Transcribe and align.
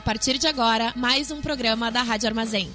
A 0.00 0.02
partir 0.02 0.38
de 0.38 0.46
agora, 0.46 0.94
mais 0.96 1.30
um 1.30 1.42
programa 1.42 1.90
da 1.90 2.00
Rádio 2.00 2.26
Armazém. 2.26 2.72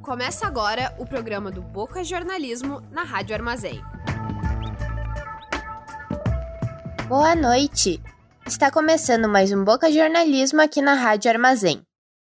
Começa 0.00 0.46
agora 0.46 0.94
o 0.98 1.04
programa 1.04 1.50
do 1.50 1.60
Boca 1.60 2.02
Jornalismo 2.02 2.80
na 2.90 3.02
Rádio 3.02 3.34
Armazém. 3.36 3.78
Boa 7.06 7.36
noite! 7.36 8.02
Está 8.46 8.70
começando 8.70 9.28
mais 9.28 9.52
um 9.52 9.62
Boca 9.62 9.92
Jornalismo 9.92 10.62
aqui 10.62 10.80
na 10.80 10.94
Rádio 10.94 11.30
Armazém. 11.30 11.84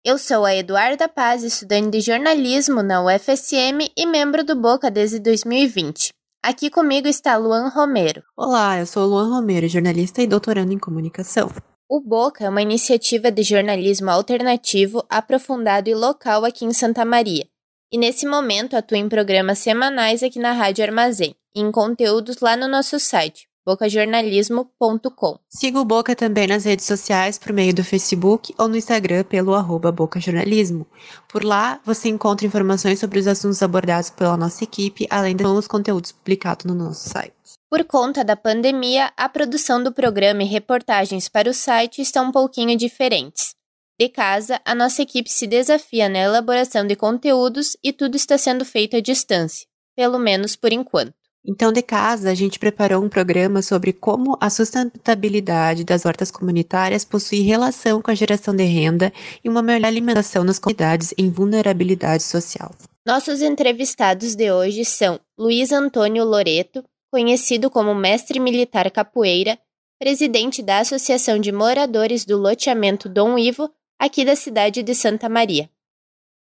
Eu 0.07 0.19
sou 0.19 0.45
a 0.45 0.55
Eduarda 0.55 1.09
Paz, 1.09 1.43
estudante 1.43 1.93
de 1.93 2.01
jornalismo 2.03 2.83
na 2.83 3.03
UFSM 3.03 3.91
e 3.97 4.05
membro 4.05 4.45
do 4.45 4.55
Boca 4.55 4.91
desde 4.91 5.19
2020. 5.19 6.11
Aqui 6.45 6.69
comigo 6.69 7.09
está 7.09 7.39
Luan 7.39 7.69
Romero. 7.69 8.23
Olá, 8.37 8.79
eu 8.79 8.85
sou 8.85 9.07
Luan 9.07 9.31
Romero, 9.31 9.67
jornalista 9.67 10.21
e 10.21 10.27
doutorando 10.27 10.75
em 10.75 10.79
comunicação. 10.79 11.51
O 11.89 12.03
Boca 12.03 12.45
é 12.45 12.49
uma 12.51 12.61
iniciativa 12.61 13.31
de 13.31 13.43
jornalismo 13.43 14.11
alternativo, 14.11 15.03
aprofundado 15.09 15.89
e 15.89 15.95
local 15.95 16.45
aqui 16.45 16.67
em 16.67 16.75
Santa 16.75 17.03
Maria 17.03 17.47
e 17.95 17.97
nesse 17.97 18.27
momento 18.27 18.77
atua 18.77 18.99
em 18.99 19.09
programas 19.09 19.61
semanais 19.61 20.21
aqui 20.21 20.41
na 20.41 20.51
Rádio 20.51 20.85
Armazém 20.85 21.33
e 21.55 21.61
em 21.61 21.71
conteúdos 21.71 22.41
lá 22.41 22.57
no 22.57 22.67
nosso 22.67 22.99
site, 22.99 23.47
bocajornalismo.com. 23.65 25.39
Siga 25.49 25.81
o 25.81 25.85
Boca 25.85 26.15
também 26.15 26.47
nas 26.47 26.65
redes 26.65 26.87
sociais 26.87 27.39
por 27.39 27.53
meio 27.53 27.75
do 27.75 27.85
Facebook 27.85 28.55
ou 28.59 28.69
no 28.69 28.77
Instagram 28.77 29.25
pelo 29.25 29.55
arroba 29.55 29.91
bocajornalismo. 29.91 30.87
Por 31.29 31.45
lá, 31.45 31.81
você 31.85 32.09
encontra 32.09 32.47
informações 32.47 33.01
sobre 33.01 33.19
os 33.19 33.27
assuntos 33.27 33.63
abordados 33.63 34.11
pela 34.11 34.37
nossa 34.37 34.65
equipe, 34.65 35.07
além 35.11 35.35
dos 35.35 35.67
conteúdos 35.67 36.13
publicados 36.13 36.65
no 36.67 36.75
nosso 36.75 37.09
site. 37.09 37.35
Por 37.71 37.85
conta 37.85 38.23
da 38.23 38.37
pandemia, 38.37 39.13
a 39.17 39.29
produção 39.29 39.83
do 39.83 39.93
programa 39.93 40.43
e 40.43 40.47
reportagens 40.47 41.29
para 41.29 41.51
o 41.51 41.55
site 41.55 42.01
estão 42.01 42.27
um 42.29 42.33
pouquinho 42.33 42.77
diferentes. 42.77 43.55
De 43.99 44.09
casa, 44.09 44.61
a 44.65 44.75
nossa 44.75 45.03
equipe 45.03 45.31
se 45.31 45.47
desafia 45.47 46.09
na 46.09 46.19
elaboração 46.19 46.87
de 46.87 46.97
conteúdos 46.97 47.77
e 47.83 47.93
tudo 47.93 48.17
está 48.17 48.37
sendo 48.37 48.65
feito 48.65 48.97
à 48.97 49.01
distância, 49.01 49.67
pelo 49.97 50.19
menos 50.19 50.57
por 50.57 50.73
enquanto. 50.73 51.24
Então, 51.47 51.71
de 51.71 51.83
casa, 51.83 52.31
a 52.31 52.35
gente 52.35 52.59
preparou 52.59 53.05
um 53.05 53.09
programa 53.09 53.61
sobre 53.61 53.93
como 53.93 54.37
a 54.41 54.49
sustentabilidade 54.49 55.85
das 55.85 56.07
hortas 56.07 56.31
comunitárias 56.31 57.05
possui 57.05 57.43
relação 57.43 58.01
com 58.01 58.11
a 58.11 58.15
geração 58.15 58.57
de 58.57 58.65
renda 58.65 59.13
e 59.45 59.49
uma 59.49 59.61
melhor 59.61 59.87
alimentação 59.87 60.43
nas 60.43 60.59
comunidades 60.59 61.13
em 61.19 61.29
vulnerabilidade 61.29 62.23
social. 62.23 62.75
Nossos 63.07 63.43
entrevistados 63.43 64.35
de 64.35 64.51
hoje 64.51 64.87
são 64.87 65.21
Luiz 65.39 65.71
Antônio 65.71 66.25
Loreto, 66.25 66.83
conhecido 67.13 67.69
como 67.69 67.95
mestre 67.95 68.41
militar 68.41 68.91
capoeira, 68.91 69.59
presidente 70.01 70.63
da 70.63 70.79
Associação 70.79 71.39
de 71.39 71.53
Moradores 71.53 72.25
do 72.25 72.39
Loteamento 72.39 73.07
Dom 73.07 73.39
Ivo, 73.39 73.71
aqui 73.99 74.25
da 74.25 74.35
cidade 74.35 74.83
de 74.83 74.95
Santa 74.95 75.29
Maria. 75.29 75.69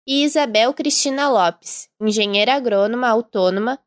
E 0.07 0.25
Isabel 0.25 0.73
Cristina 0.73 1.29
Lopes, 1.29 1.89
engenheira 2.01 2.55
agrônoma 2.55 3.09
autônoma, 3.09 3.79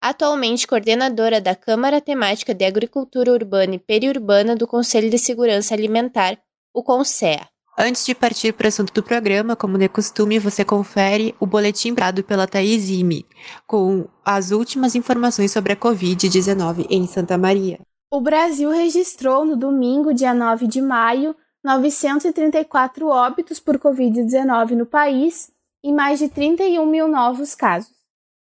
atualmente 0.00 0.66
coordenadora 0.66 1.40
da 1.40 1.54
Câmara 1.54 2.00
Temática 2.00 2.54
de 2.54 2.64
Agricultura 2.64 3.32
Urbana 3.32 3.74
e 3.74 3.78
Periurbana 3.78 4.56
do 4.56 4.66
Conselho 4.66 5.10
de 5.10 5.18
Segurança 5.18 5.74
Alimentar, 5.74 6.38
o 6.72 6.82
CONSEA. 6.82 7.46
Antes 7.78 8.04
de 8.04 8.14
partir 8.14 8.52
para 8.52 8.66
o 8.66 8.68
assunto 8.68 8.92
do 8.92 9.02
programa, 9.02 9.56
como 9.56 9.78
de 9.78 9.88
costume, 9.88 10.38
você 10.38 10.64
confere 10.64 11.34
o 11.40 11.46
boletim 11.46 11.94
dado 11.94 12.22
pela 12.22 12.46
Thaís 12.46 12.90
Ime, 12.90 13.24
com 13.66 14.06
as 14.24 14.50
últimas 14.50 14.94
informações 14.94 15.50
sobre 15.50 15.72
a 15.72 15.76
Covid-19 15.76 16.86
em 16.90 17.06
Santa 17.06 17.38
Maria. 17.38 17.78
O 18.10 18.20
Brasil 18.20 18.70
registrou 18.70 19.44
no 19.44 19.56
domingo, 19.56 20.12
dia 20.12 20.34
9 20.34 20.66
de 20.66 20.82
maio, 20.82 21.34
934 21.64 23.06
óbitos 23.06 23.60
por 23.60 23.78
Covid-19 23.78 24.70
no 24.70 24.84
país 24.84 25.50
e 25.82 25.92
mais 25.92 26.18
de 26.18 26.28
31 26.28 26.84
mil 26.84 27.08
novos 27.08 27.54
casos. 27.54 27.99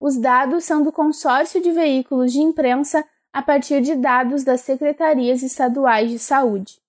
Os 0.00 0.16
dados 0.16 0.62
são 0.64 0.80
do 0.82 0.92
consórcio 0.92 1.60
de 1.60 1.72
veículos 1.72 2.32
de 2.32 2.38
imprensa 2.40 3.04
a 3.32 3.42
partir 3.42 3.82
de 3.82 3.96
dados 3.96 4.44
das 4.44 4.60
secretarias 4.62 5.42
estaduais 5.42 6.10
de 6.10 6.18
saúde. 6.18 6.80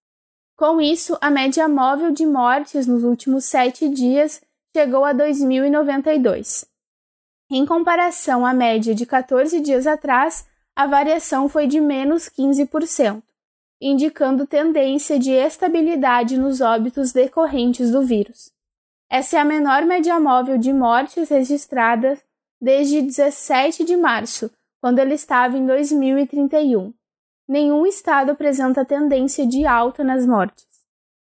Com 0.56 0.80
isso, 0.80 1.18
a 1.20 1.30
média 1.32 1.68
móvel 1.68 2.12
de 2.12 2.26
mortes 2.26 2.86
nos 2.86 3.04
últimos 3.04 3.46
sete 3.46 3.90
dias 3.90 4.42
chegou 4.76 5.04
a 5.04 5.14
2.092. 5.14 6.71
Em 7.52 7.66
comparação 7.66 8.46
à 8.46 8.54
média 8.54 8.96
de 8.96 9.06
14 9.06 9.60
dias 9.60 9.86
atrás, 9.86 10.48
a 10.74 10.88
variação 10.88 11.50
foi 11.50 11.68
de 11.68 11.82
menos 11.82 12.30
15%, 12.30 13.22
indicando 13.82 14.48
tendência 14.48 15.20
de 15.20 15.32
estabilidade 15.32 16.38
nos 16.38 16.62
óbitos 16.62 17.12
decorrentes 17.12 17.92
do 17.92 18.04
vírus. 18.04 18.52
Essa 19.10 19.38
é 19.38 19.40
a 19.42 19.46
menor 19.46 19.86
média 19.86 20.18
móvel 20.20 20.58
de 20.58 20.72
mortes 20.72 21.28
registradas 21.28 22.24
desde 22.62 23.02
17 23.02 23.84
de 23.84 23.98
março, 23.98 24.50
quando 24.80 25.00
ele 25.00 25.16
estava 25.16 25.58
em 25.58 25.66
2031 25.66 26.94
nenhum 27.52 27.86
estado 27.86 28.32
apresenta 28.32 28.86
tendência 28.86 29.46
de 29.46 29.66
alta 29.66 30.06
nas 30.06 30.26
mortes. 30.26 30.66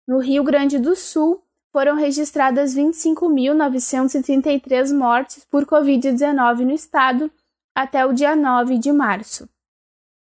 No 0.05 0.19
Rio 0.19 0.43
Grande 0.43 0.77
do 0.77 0.97
Sul, 0.97 1.41
foram 1.79 1.95
registradas 1.95 2.75
25.933 2.75 4.93
mortes 4.93 5.47
por 5.49 5.65
Covid-19 5.65 6.65
no 6.65 6.73
estado 6.73 7.31
até 7.73 8.05
o 8.05 8.13
dia 8.13 8.35
9 8.35 8.79
de 8.79 8.91
março. 8.91 9.49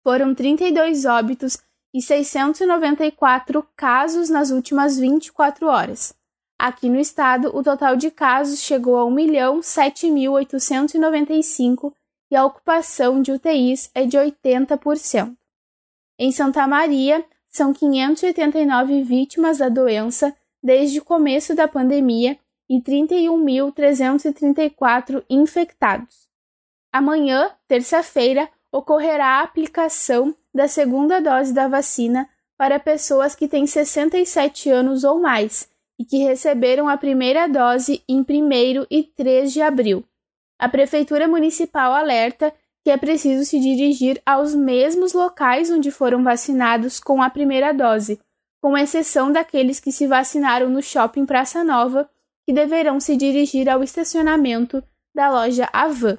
Foram 0.03 0.35
32 0.35 1.05
óbitos 1.05 1.57
e 1.91 2.03
694 2.03 3.67
casos 3.75 4.29
nas 4.29 4.51
últimas 4.51 4.99
24 4.99 5.65
horas. 5.65 6.13
Aqui 6.59 6.87
no 6.87 6.99
estado, 6.99 7.49
o 7.57 7.63
total 7.63 7.95
de 7.95 8.11
casos 8.11 8.59
chegou 8.59 8.99
a 8.99 9.05
1.007.895 9.05 11.91
e 12.29 12.35
a 12.35 12.45
ocupação 12.45 13.23
de 13.23 13.31
UTIs 13.31 13.89
é 13.95 14.05
de 14.05 14.19
80%. 14.19 15.35
Em 16.19 16.31
Santa 16.31 16.67
Maria, 16.67 17.25
são 17.47 17.73
589 17.73 19.01
vítimas 19.01 19.57
da 19.57 19.67
doença 19.67 20.31
desde 20.61 20.99
o 20.99 21.05
começo 21.05 21.55
da 21.55 21.67
pandemia 21.67 22.37
e 22.69 22.81
31.334 22.81 25.23
infectados. 25.29 26.27
Amanhã, 26.91 27.51
terça-feira, 27.67 28.49
ocorrerá 28.71 29.39
a 29.39 29.41
aplicação 29.41 30.35
da 30.53 30.67
segunda 30.67 31.19
dose 31.19 31.53
da 31.53 31.67
vacina 31.67 32.29
para 32.57 32.79
pessoas 32.79 33.35
que 33.35 33.47
têm 33.47 33.65
67 33.65 34.69
anos 34.69 35.03
ou 35.03 35.19
mais 35.19 35.69
e 35.97 36.05
que 36.05 36.17
receberam 36.17 36.87
a 36.87 36.97
primeira 36.97 37.47
dose 37.47 38.03
em 38.07 38.21
1 38.21 38.85
e 38.89 39.03
3 39.03 39.51
de 39.51 39.61
abril. 39.61 40.03
A 40.57 40.67
Prefeitura 40.67 41.27
Municipal 41.27 41.93
alerta 41.93 42.53
que 42.83 42.89
é 42.89 42.97
preciso 42.97 43.45
se 43.45 43.59
dirigir 43.59 44.21
aos 44.25 44.55
mesmos 44.55 45.13
locais 45.13 45.69
onde 45.69 45.91
foram 45.91 46.23
vacinados 46.23 46.99
com 46.99 47.21
a 47.21 47.29
primeira 47.29 47.73
dose, 47.73 48.19
com 48.61 48.77
exceção 48.77 49.31
daqueles 49.31 49.79
que 49.79 49.91
se 49.91 50.05
vacinaram 50.07 50.69
no 50.69 50.81
shopping 50.81 51.25
Praça 51.25 51.63
Nova, 51.63 52.09
que 52.45 52.53
deverão 52.53 52.99
se 52.99 53.15
dirigir 53.15 53.69
ao 53.69 53.83
estacionamento 53.83 54.83
da 55.13 55.29
loja 55.29 55.69
Avan. 55.71 56.17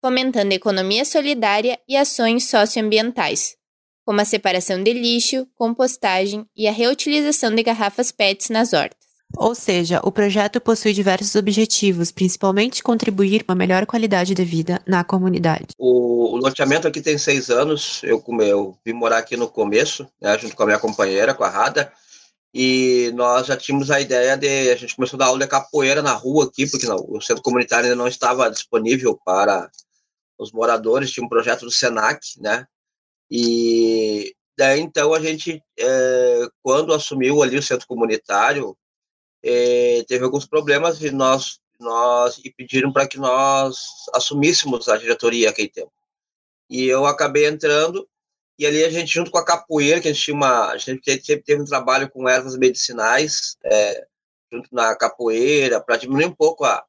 fomentando 0.00 0.52
a 0.52 0.56
economia 0.56 1.04
solidária 1.04 1.78
e 1.88 1.96
ações 1.96 2.48
socioambientais, 2.48 3.56
como 4.04 4.20
a 4.20 4.24
separação 4.24 4.82
de 4.82 4.92
lixo, 4.92 5.46
compostagem 5.54 6.46
e 6.56 6.66
a 6.68 6.72
reutilização 6.72 7.54
de 7.54 7.62
garrafas 7.62 8.12
PETs 8.12 8.48
nas 8.48 8.72
hortas. 8.72 8.97
Ou 9.36 9.54
seja, 9.54 10.00
o 10.02 10.10
projeto 10.10 10.60
possui 10.60 10.92
diversos 10.92 11.34
objetivos, 11.34 12.10
principalmente 12.10 12.82
contribuir 12.82 13.44
para 13.44 13.52
uma 13.52 13.58
melhor 13.58 13.84
qualidade 13.84 14.34
de 14.34 14.44
vida 14.44 14.80
na 14.86 15.04
comunidade. 15.04 15.66
O, 15.76 16.34
o 16.34 16.36
loteamento 16.36 16.88
aqui 16.88 17.00
tem 17.00 17.18
seis 17.18 17.50
anos, 17.50 18.00
eu, 18.02 18.24
eu 18.40 18.78
vim 18.84 18.92
morar 18.94 19.18
aqui 19.18 19.36
no 19.36 19.48
começo, 19.48 20.08
né, 20.20 20.36
junto 20.38 20.56
com 20.56 20.62
a 20.62 20.66
minha 20.66 20.78
companheira, 20.78 21.34
com 21.34 21.44
a 21.44 21.48
Rada, 21.48 21.92
e 22.52 23.12
nós 23.14 23.46
já 23.46 23.56
tínhamos 23.56 23.90
a 23.90 24.00
ideia 24.00 24.36
de 24.36 24.70
a 24.70 24.76
gente 24.76 24.96
começou 24.96 25.18
a 25.18 25.20
dar 25.20 25.26
aula 25.26 25.40
de 25.40 25.46
capoeira 25.46 26.00
na 26.00 26.14
rua 26.14 26.46
aqui 26.46 26.68
porque 26.68 26.86
não, 26.86 26.96
o 27.08 27.20
centro 27.20 27.42
comunitário 27.42 27.84
ainda 27.84 27.96
não 27.96 28.08
estava 28.08 28.50
disponível 28.50 29.18
para 29.24 29.70
os 30.38 30.50
moradores, 30.52 31.10
tinha 31.10 31.24
um 31.24 31.28
projeto 31.28 31.66
do 31.66 31.70
Senac, 31.70 32.20
né? 32.40 32.66
E 33.30 34.34
daí 34.56 34.80
então 34.80 35.12
a 35.12 35.20
gente, 35.20 35.62
é, 35.78 36.48
quando 36.62 36.94
assumiu 36.94 37.42
ali 37.42 37.58
o 37.58 37.62
centro 37.62 37.86
comunitário, 37.86 38.76
é, 39.48 40.04
teve 40.04 40.24
alguns 40.24 40.46
problemas 40.46 41.00
e 41.02 41.10
nós 41.10 41.60
nós 41.80 42.40
e 42.44 42.50
pediram 42.50 42.92
para 42.92 43.06
que 43.06 43.18
nós 43.18 43.78
assumíssemos 44.12 44.88
a 44.88 44.96
diretoria 44.96 45.50
aquele 45.50 45.68
tempo. 45.68 45.92
E 46.68 46.84
eu 46.86 47.06
acabei 47.06 47.46
entrando 47.46 48.08
e 48.58 48.66
ali 48.66 48.84
a 48.84 48.90
gente 48.90 49.14
junto 49.14 49.30
com 49.30 49.38
a 49.38 49.44
capoeira, 49.44 50.00
que 50.00 50.08
a 50.08 50.12
gente 50.12 50.24
tinha 50.24 50.34
uma, 50.34 50.72
a 50.72 50.76
gente 50.76 51.00
teve, 51.00 51.42
teve 51.42 51.62
um 51.62 51.64
trabalho 51.64 52.10
com 52.10 52.28
ervas 52.28 52.56
medicinais, 52.56 53.56
é, 53.64 54.06
junto 54.52 54.68
na 54.74 54.96
capoeira, 54.96 55.80
para 55.80 55.96
diminuir 55.96 56.26
um 56.26 56.34
pouco 56.34 56.64
a, 56.64 56.84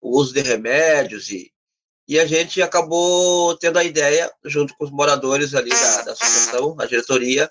o 0.00 0.16
uso 0.16 0.32
de 0.32 0.40
remédios 0.40 1.30
e 1.30 1.52
e 2.08 2.18
a 2.18 2.24
gente 2.24 2.62
acabou 2.62 3.54
tendo 3.58 3.78
a 3.78 3.84
ideia, 3.84 4.32
junto 4.42 4.74
com 4.78 4.84
os 4.86 4.90
moradores 4.90 5.54
ali 5.54 5.68
da, 5.68 6.02
da 6.04 6.12
associação, 6.12 6.74
a 6.78 6.86
diretoria, 6.86 7.50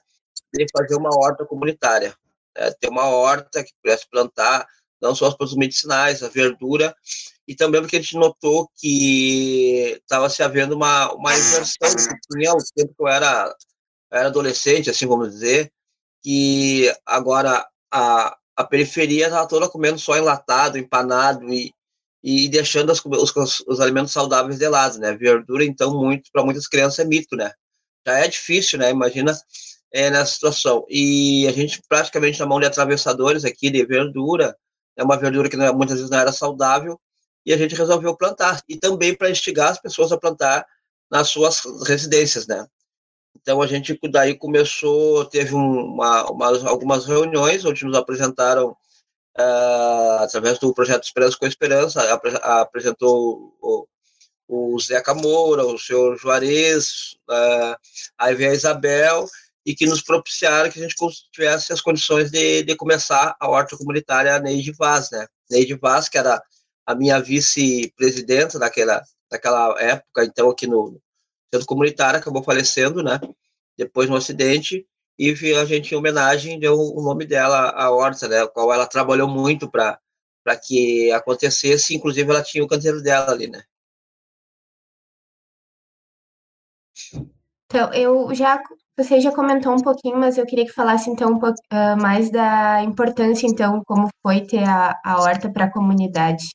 de 0.52 0.66
fazer 0.76 0.96
uma 0.96 1.16
horta 1.16 1.46
comunitária. 1.46 2.18
Né? 2.58 2.72
Ter 2.80 2.90
uma 2.90 3.06
horta 3.06 3.64
que 3.64 3.72
pudesse 3.82 4.10
plantar 4.10 4.68
não 5.02 5.14
só 5.14 5.30
os 5.30 5.36
produtos 5.36 5.58
medicinais, 5.58 6.24
a 6.24 6.28
verdura, 6.28 6.96
e 7.48 7.56
também 7.56 7.82
porque 7.82 7.98
a 7.98 8.02
gente 8.02 8.18
notou 8.18 8.70
que 8.76 10.00
estava 10.02 10.30
se 10.30 10.42
havendo 10.42 10.76
uma, 10.76 11.14
uma 11.14 11.38
inversão 11.38 11.90
que 11.96 12.34
tinha 12.34 12.52
o 12.52 12.58
tempo 12.76 12.94
que 12.96 13.04
eu 13.04 13.08
era, 13.08 13.56
era 14.12 14.28
adolescente, 14.28 14.90
assim 14.90 15.06
vamos 15.06 15.32
dizer, 15.32 15.72
que 16.24 16.92
agora 17.06 17.66
a, 17.92 18.36
a 18.56 18.64
periferia 18.64 19.26
estava 19.28 19.48
toda 19.48 19.70
comendo 19.70 20.00
só 20.00 20.18
enlatado, 20.18 20.78
empanado, 20.78 21.48
e, 21.54 21.72
e 22.24 22.50
deixando 22.50 22.92
as, 22.92 23.00
os, 23.06 23.64
os, 23.68 23.80
alimentos 23.80 24.12
saudáveis 24.12 24.58
de 24.58 24.68
lado, 24.68 24.98
né? 25.00 25.14
Verdura, 25.14 25.64
então, 25.64 25.94
muito 25.94 26.30
para 26.34 26.44
muitas 26.44 26.68
crianças 26.68 27.00
é 27.00 27.06
mito, 27.06 27.36
né? 27.36 27.54
Já 28.06 28.20
é 28.20 28.28
difícil, 28.28 28.80
né? 28.80 28.90
Imagina 28.90 29.38
é, 29.92 30.10
nessa 30.10 30.34
situação. 30.34 30.86
E 30.90 31.48
a 31.48 31.52
gente 31.52 31.82
praticamente 31.88 32.40
na 32.40 32.46
mão 32.46 32.60
de 32.60 32.66
atravessadores 32.66 33.46
aqui 33.46 33.70
de 33.70 33.86
verdura, 33.86 34.56
é 34.96 35.04
uma 35.04 35.18
verdura 35.18 35.50
que 35.50 35.56
é, 35.56 35.72
muitas 35.72 35.98
vezes 35.98 36.10
não 36.10 36.20
era 36.20 36.32
saudável, 36.32 37.00
e 37.46 37.54
a 37.54 37.58
gente 37.58 37.76
resolveu 37.76 38.16
plantar. 38.16 38.62
E 38.68 38.78
também 38.78 39.16
para 39.16 39.30
instigar 39.30 39.72
as 39.72 39.80
pessoas 39.80 40.12
a 40.12 40.18
plantar 40.18 40.66
nas 41.10 41.30
suas 41.30 41.62
residências, 41.88 42.46
né? 42.48 42.68
Então 43.42 43.62
a 43.62 43.68
gente 43.68 43.98
daí 44.10 44.36
começou, 44.36 45.24
teve 45.26 45.54
uma, 45.54 46.30
uma, 46.30 46.68
algumas 46.68 47.06
reuniões 47.06 47.64
onde 47.64 47.86
nos 47.86 47.96
apresentaram 47.96 48.76
uh, 49.38 50.24
através 50.24 50.60
do 50.60 50.74
projeto 50.74 51.04
Esperança 51.04 51.38
com 51.38 51.46
Esperança, 51.46 52.14
ap 52.14 52.26
apresentou 52.42 53.56
o, 53.62 53.88
o 54.48 54.80
Zeca 54.80 55.14
Moura, 55.14 55.66
o 55.66 55.78
senhor 55.78 56.18
Juarez, 56.18 57.16
uh, 57.30 57.78
aí 58.18 58.36
veio 58.36 58.52
a 58.52 58.56
Isabel, 58.56 59.26
e 59.68 59.76
que 59.76 59.86
nos 59.86 60.02
propiciaram 60.02 60.72
que 60.72 60.80
a 60.80 60.82
gente 60.82 60.96
tivesse 61.30 61.74
as 61.74 61.82
condições 61.82 62.32
de, 62.32 62.64
de 62.64 62.74
começar 62.74 63.36
a 63.38 63.50
horta 63.50 63.76
comunitária 63.76 64.40
Neide 64.40 64.72
Vaz, 64.72 65.12
né? 65.12 65.28
Neide 65.52 65.76
Vaz, 65.76 66.08
que 66.08 66.18
era 66.18 66.42
a 66.86 66.96
minha 66.96 67.20
vice-presidenta 67.20 68.58
daquela, 68.58 69.04
daquela 69.30 69.76
época, 69.78 70.24
então 70.24 70.50
aqui 70.50 70.66
no 70.66 70.98
centro 71.54 71.68
comunitário, 71.68 72.18
acabou 72.18 72.42
falecendo, 72.42 73.04
né? 73.04 73.20
Depois 73.78 74.10
no 74.10 74.16
acidente, 74.16 74.88
e 75.20 75.32
a 75.32 75.66
gente, 75.66 75.94
em 75.94 75.98
homenagem, 75.98 76.58
deu 76.58 76.80
o 76.80 77.04
nome 77.04 77.26
dela 77.26 77.72
à 77.72 77.92
horta, 77.92 78.26
né, 78.30 78.48
qual 78.48 78.72
ela 78.72 78.88
trabalhou 78.88 79.28
muito 79.28 79.70
para 79.70 80.00
que 80.66 81.12
acontecesse, 81.12 81.94
inclusive 81.94 82.30
ela 82.30 82.42
tinha 82.42 82.64
o 82.64 82.68
canteiro 82.68 83.02
dela 83.02 83.32
ali, 83.32 83.48
né. 83.48 83.64
Então, 87.66 87.94
eu 87.94 88.34
já, 88.34 88.64
você 88.98 89.22
já 89.22 89.32
comentou 89.32 89.74
um 89.74 89.82
pouquinho, 89.82 90.18
mas 90.18 90.38
eu 90.38 90.46
queria 90.46 90.66
que 90.66 90.72
falasse, 90.72 91.10
então, 91.10 91.34
um 91.34 91.40
pouco, 91.40 91.60
uh, 91.72 92.02
mais 92.02 92.32
da 92.32 92.82
importância, 92.84 93.46
então, 93.46 93.82
como 93.86 94.10
foi 94.26 94.42
ter 94.42 94.68
a, 94.68 95.00
a 95.06 95.22
horta 95.22 95.50
para 95.50 95.66
a 95.66 95.72
comunidade. 95.72 96.46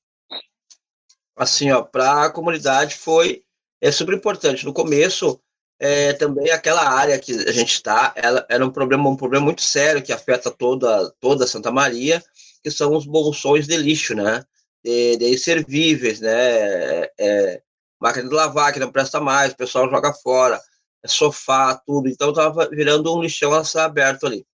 Assim, 1.37 1.71
ó, 1.71 1.83
para 1.83 2.25
a 2.25 2.31
comunidade 2.31 2.97
foi 2.97 3.43
é 3.81 3.91
super 3.91 4.15
importante. 4.15 4.65
No 4.65 4.73
começo, 4.73 5.41
é, 5.81 6.13
também 6.13 6.51
aquela 6.51 6.89
área 6.89 7.19
que 7.19 7.33
a 7.33 7.53
gente 7.53 7.73
está, 7.73 8.13
ela 8.15 8.47
era 8.49 8.65
um 8.65 8.71
problema, 8.71 9.09
um 9.09 9.17
problema 9.17 9.45
muito 9.45 9.63
sério 9.63 10.03
que 10.03 10.13
afeta 10.13 10.51
toda, 10.51 11.11
toda 11.21 11.47
Santa 11.47 11.73
Maria, 11.73 12.23
que 12.63 12.71
são 12.71 12.95
os 12.97 13.05
bolsões 13.05 13.67
de 13.67 13.77
lixo, 13.77 14.15
né? 14.15 14.45
De, 14.85 15.17
de 15.17 15.39
servíveis, 15.39 16.21
né? 16.21 16.31
É, 16.31 17.13
é, 17.19 17.63
máquina 18.01 18.29
de 18.29 18.35
lavar 18.35 18.73
que 18.73 18.79
não 18.79 18.93
presta 18.93 19.21
mais, 19.21 19.53
o 19.53 19.57
pessoal 19.57 19.91
joga 19.91 20.13
fora, 20.13 20.61
sofá, 21.07 21.75
tudo. 21.87 22.09
Então 22.09 22.31
estava 22.31 22.69
virando 22.69 23.15
um 23.15 23.23
lixão 23.23 23.53
a 23.53 23.85
aberto 23.85 24.27
ali. 24.27 24.47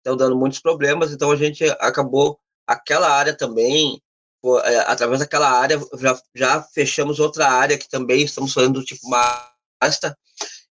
Então 0.00 0.16
dando 0.16 0.36
muitos 0.36 0.60
problemas. 0.60 1.12
Então 1.12 1.30
a 1.30 1.36
gente 1.36 1.64
acabou 1.80 2.38
aquela 2.66 3.10
área 3.10 3.36
também 3.36 4.00
é, 4.64 4.78
através 4.80 5.20
daquela 5.20 5.50
área 5.50 5.80
já, 5.98 6.20
já 6.34 6.62
fechamos 6.62 7.18
outra 7.18 7.48
área 7.48 7.78
que 7.78 7.88
também 7.88 8.22
estamos 8.22 8.52
fazendo 8.52 8.84
tipo 8.84 9.06
uma 9.06 9.50
pasta 9.80 10.16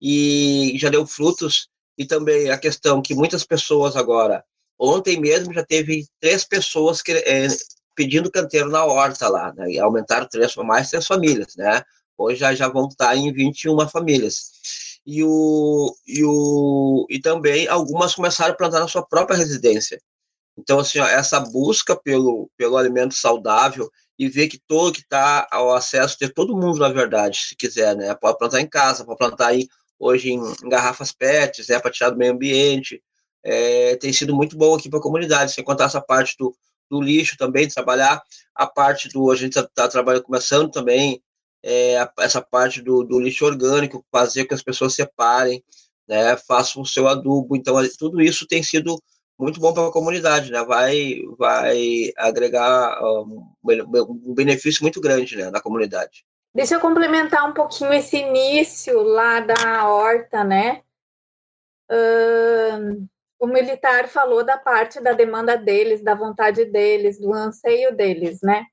e 0.01 0.75
já 0.79 0.89
deu 0.89 1.07
frutos. 1.07 1.69
E 1.97 2.07
também 2.07 2.51
a 2.51 2.57
questão 2.57 3.03
que 3.03 3.15
muitas 3.15 3.45
pessoas 3.45 3.97
agora, 3.97 4.45
ontem 4.79 5.21
mesmo 5.21 5.53
já 5.53 5.65
teve 5.65 6.07
três 6.21 6.45
pessoas 6.45 7.03
que, 7.03 7.13
é, 7.13 7.49
pedindo 7.95 8.31
canteiro 8.31 8.71
na 8.71 8.85
horta 8.85 9.29
lá, 9.29 9.53
né? 9.53 9.73
E 9.73 9.81
aumentaram 9.81 10.29
três, 10.29 10.55
mais 10.57 10.89
três 10.89 11.05
famílias, 11.07 11.57
né? 11.57 11.83
Hoje 12.17 12.39
já, 12.39 12.55
já 12.55 12.69
vão 12.69 12.87
estar 12.87 13.17
em 13.17 13.33
21 13.33 13.89
famílias. 13.89 14.53
E, 15.07 15.23
o, 15.25 15.95
e, 16.07 16.23
o, 16.25 17.07
e 17.09 17.19
também 17.21 17.67
algumas 17.67 18.15
começaram 18.15 18.53
a 18.53 18.57
plantar 18.57 18.81
na 18.81 18.89
sua 18.89 19.07
própria 19.07 19.37
residência. 19.37 20.01
Então, 20.59 20.81
assim, 20.81 20.99
ó, 20.99 21.07
essa 21.07 21.41
busca 21.41 21.97
pelo, 21.97 22.51
pelo 22.57 22.77
alimento 22.77 23.15
saudável 23.15 23.89
e 24.19 24.29
ver 24.29 24.49
que 24.49 24.59
todo 24.59 24.93
que 24.93 25.01
está 25.01 25.47
ao 25.51 25.73
acesso 25.75 26.19
de 26.21 26.29
todo 26.29 26.57
mundo, 26.57 26.81
na 26.81 26.89
verdade, 26.89 27.39
se 27.39 27.57
quiser, 27.57 27.97
né? 27.97 28.15
Pode 28.17 28.37
plantar 28.37 28.61
em 28.61 28.69
casa, 28.69 29.05
pode 29.05 29.19
plantar 29.19 29.49
aí 29.49 29.69
hoje 29.99 30.31
em, 30.31 30.41
em 30.65 30.69
garrafas 30.69 31.13
PETs, 31.13 31.69
né, 31.69 31.79
para 31.79 31.91
tirar 31.91 32.11
do 32.11 32.17
meio 32.17 32.33
ambiente. 32.33 33.03
É, 33.45 33.97
tem 33.97 34.13
sido 34.13 34.35
muito 34.35 34.57
bom 34.57 34.75
aqui 34.75 34.89
para 34.89 34.99
a 34.99 35.03
comunidade, 35.03 35.53
sem 35.53 35.65
contar 35.65 35.85
essa 35.85 36.01
parte 36.01 36.37
do, 36.39 36.55
do 36.91 37.01
lixo 37.01 37.37
também, 37.37 37.67
de 37.67 37.75
trabalhar 37.75 38.23
a 38.55 38.67
parte 38.67 39.09
do, 39.09 39.31
a 39.31 39.37
gente 39.37 39.57
está 39.57 39.69
tá 39.75 39.89
trabalhando, 39.89 40.25
começando 40.25 40.71
também, 40.71 41.23
é, 41.63 42.09
essa 42.19 42.41
parte 42.41 42.81
do, 42.81 43.03
do, 43.03 43.19
lixo 43.19 43.45
orgânico, 43.45 44.05
fazer 44.11 44.43
com 44.43 44.49
que 44.49 44.55
as 44.55 44.63
pessoas 44.63 44.95
separem, 44.95 45.63
né, 46.09 46.37
façam 46.37 46.83
o 46.83 46.87
seu 46.87 47.07
adubo, 47.09 47.57
então 47.57 47.77
tudo 47.99 48.21
isso 48.21 48.47
tem 48.47 48.63
sido 48.63 49.01
muito 49.39 49.61
bom 49.61 49.73
para 49.73 49.87
a 49.87 49.93
comunidade, 49.93 50.51
né? 50.51 50.65
Vai, 50.65 51.23
vai 51.39 52.13
agregar 52.17 53.01
um, 53.03 53.47
um 53.65 54.35
benefício 54.35 54.83
muito 54.83 55.01
grande 55.01 55.37
né, 55.37 55.49
na 55.49 55.61
comunidade. 55.61 56.25
Deixa 56.53 56.75
eu 56.75 56.81
complementar 56.81 57.49
um 57.49 57.53
pouquinho 57.53 57.93
esse 57.93 58.17
início 58.17 59.01
lá 59.01 59.39
da 59.39 59.89
horta, 59.89 60.43
né? 60.43 60.83
Uh, 61.91 63.07
o 63.39 63.47
militar 63.47 64.09
falou 64.09 64.45
da 64.45 64.59
parte 64.59 65.01
da 65.01 65.13
demanda 65.13 65.57
deles, 65.57 66.03
da 66.03 66.15
vontade 66.15 66.65
deles, 66.65 67.21
do 67.21 67.33
anseio 67.33 67.95
deles, 67.95 68.41
né? 68.43 68.65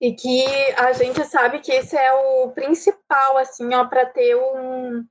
E 0.00 0.14
que 0.14 0.44
a 0.76 0.92
gente 0.92 1.24
sabe 1.26 1.60
que 1.60 1.72
esse 1.72 1.96
é 1.96 2.12
o 2.12 2.50
principal, 2.52 3.36
assim, 3.36 3.74
ó, 3.74 3.84
para 3.84 4.06
ter 4.06 4.34
um, 4.34 5.04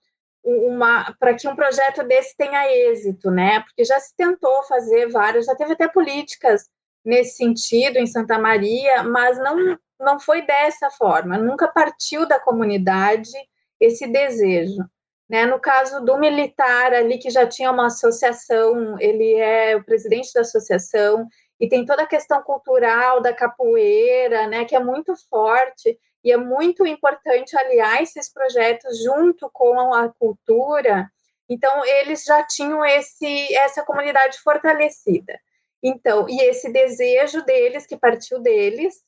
uma, 0.44 1.16
para 1.20 1.36
que 1.36 1.48
um 1.48 1.56
projeto 1.56 2.04
desse 2.04 2.36
tenha 2.36 2.72
êxito, 2.72 3.30
né? 3.30 3.60
Porque 3.60 3.86
já 3.86 4.00
se 4.00 4.16
tentou 4.16 4.64
fazer 4.64 5.10
vários, 5.10 5.46
já 5.46 5.56
teve 5.56 5.74
até 5.74 5.88
políticas 5.88 6.68
nesse 7.06 7.38
sentido 7.38 7.98
em 7.98 8.08
Santa 8.08 8.40
Maria, 8.40 9.04
mas 9.04 9.38
não 9.38 9.78
não 10.00 10.20
foi 10.20 10.42
dessa 10.44 10.90
forma, 10.90 11.38
nunca 11.38 11.68
partiu 11.68 12.26
da 12.26 12.40
comunidade 12.40 13.32
esse 13.80 14.08
desejo. 14.08 14.84
Né? 15.30 15.46
No 15.46 15.60
caso 15.60 16.04
do 16.04 16.18
militar 16.18 16.94
ali, 16.94 17.20
que 17.20 17.30
já 17.30 17.46
tinha 17.46 17.72
uma 17.72 17.88
associação, 17.88 19.00
ele 19.00 19.36
é 19.36 19.76
o 19.76 19.84
presidente 19.84 20.34
da 20.34 20.42
associação, 20.42 21.28
e 21.60 21.68
tem 21.68 21.86
toda 21.86 22.04
a 22.04 22.08
questão 22.08 22.42
cultural 22.42 23.22
da 23.22 23.34
capoeira, 23.34 24.48
né, 24.48 24.66
que 24.66 24.76
é 24.76 24.80
muito 24.80 25.14
forte, 25.30 26.00
e 26.24 26.32
é 26.32 26.38
muito 26.38 26.86
importante 26.86 27.58
aliar 27.58 28.02
esses 28.02 28.32
projetos 28.32 29.02
junto 29.04 29.50
com 29.52 29.94
a 29.94 30.10
cultura. 30.10 31.10
Então, 31.48 31.84
eles 31.86 32.24
já 32.24 32.44
tinham 32.44 32.86
esse, 32.86 33.54
essa 33.56 33.84
comunidade 33.84 34.38
fortalecida. 34.40 35.40
Então, 35.82 36.28
e 36.30 36.42
esse 36.42 36.72
desejo 36.72 37.44
deles, 37.44 37.86
que 37.86 37.98
partiu 37.98 38.40
deles, 38.40 39.02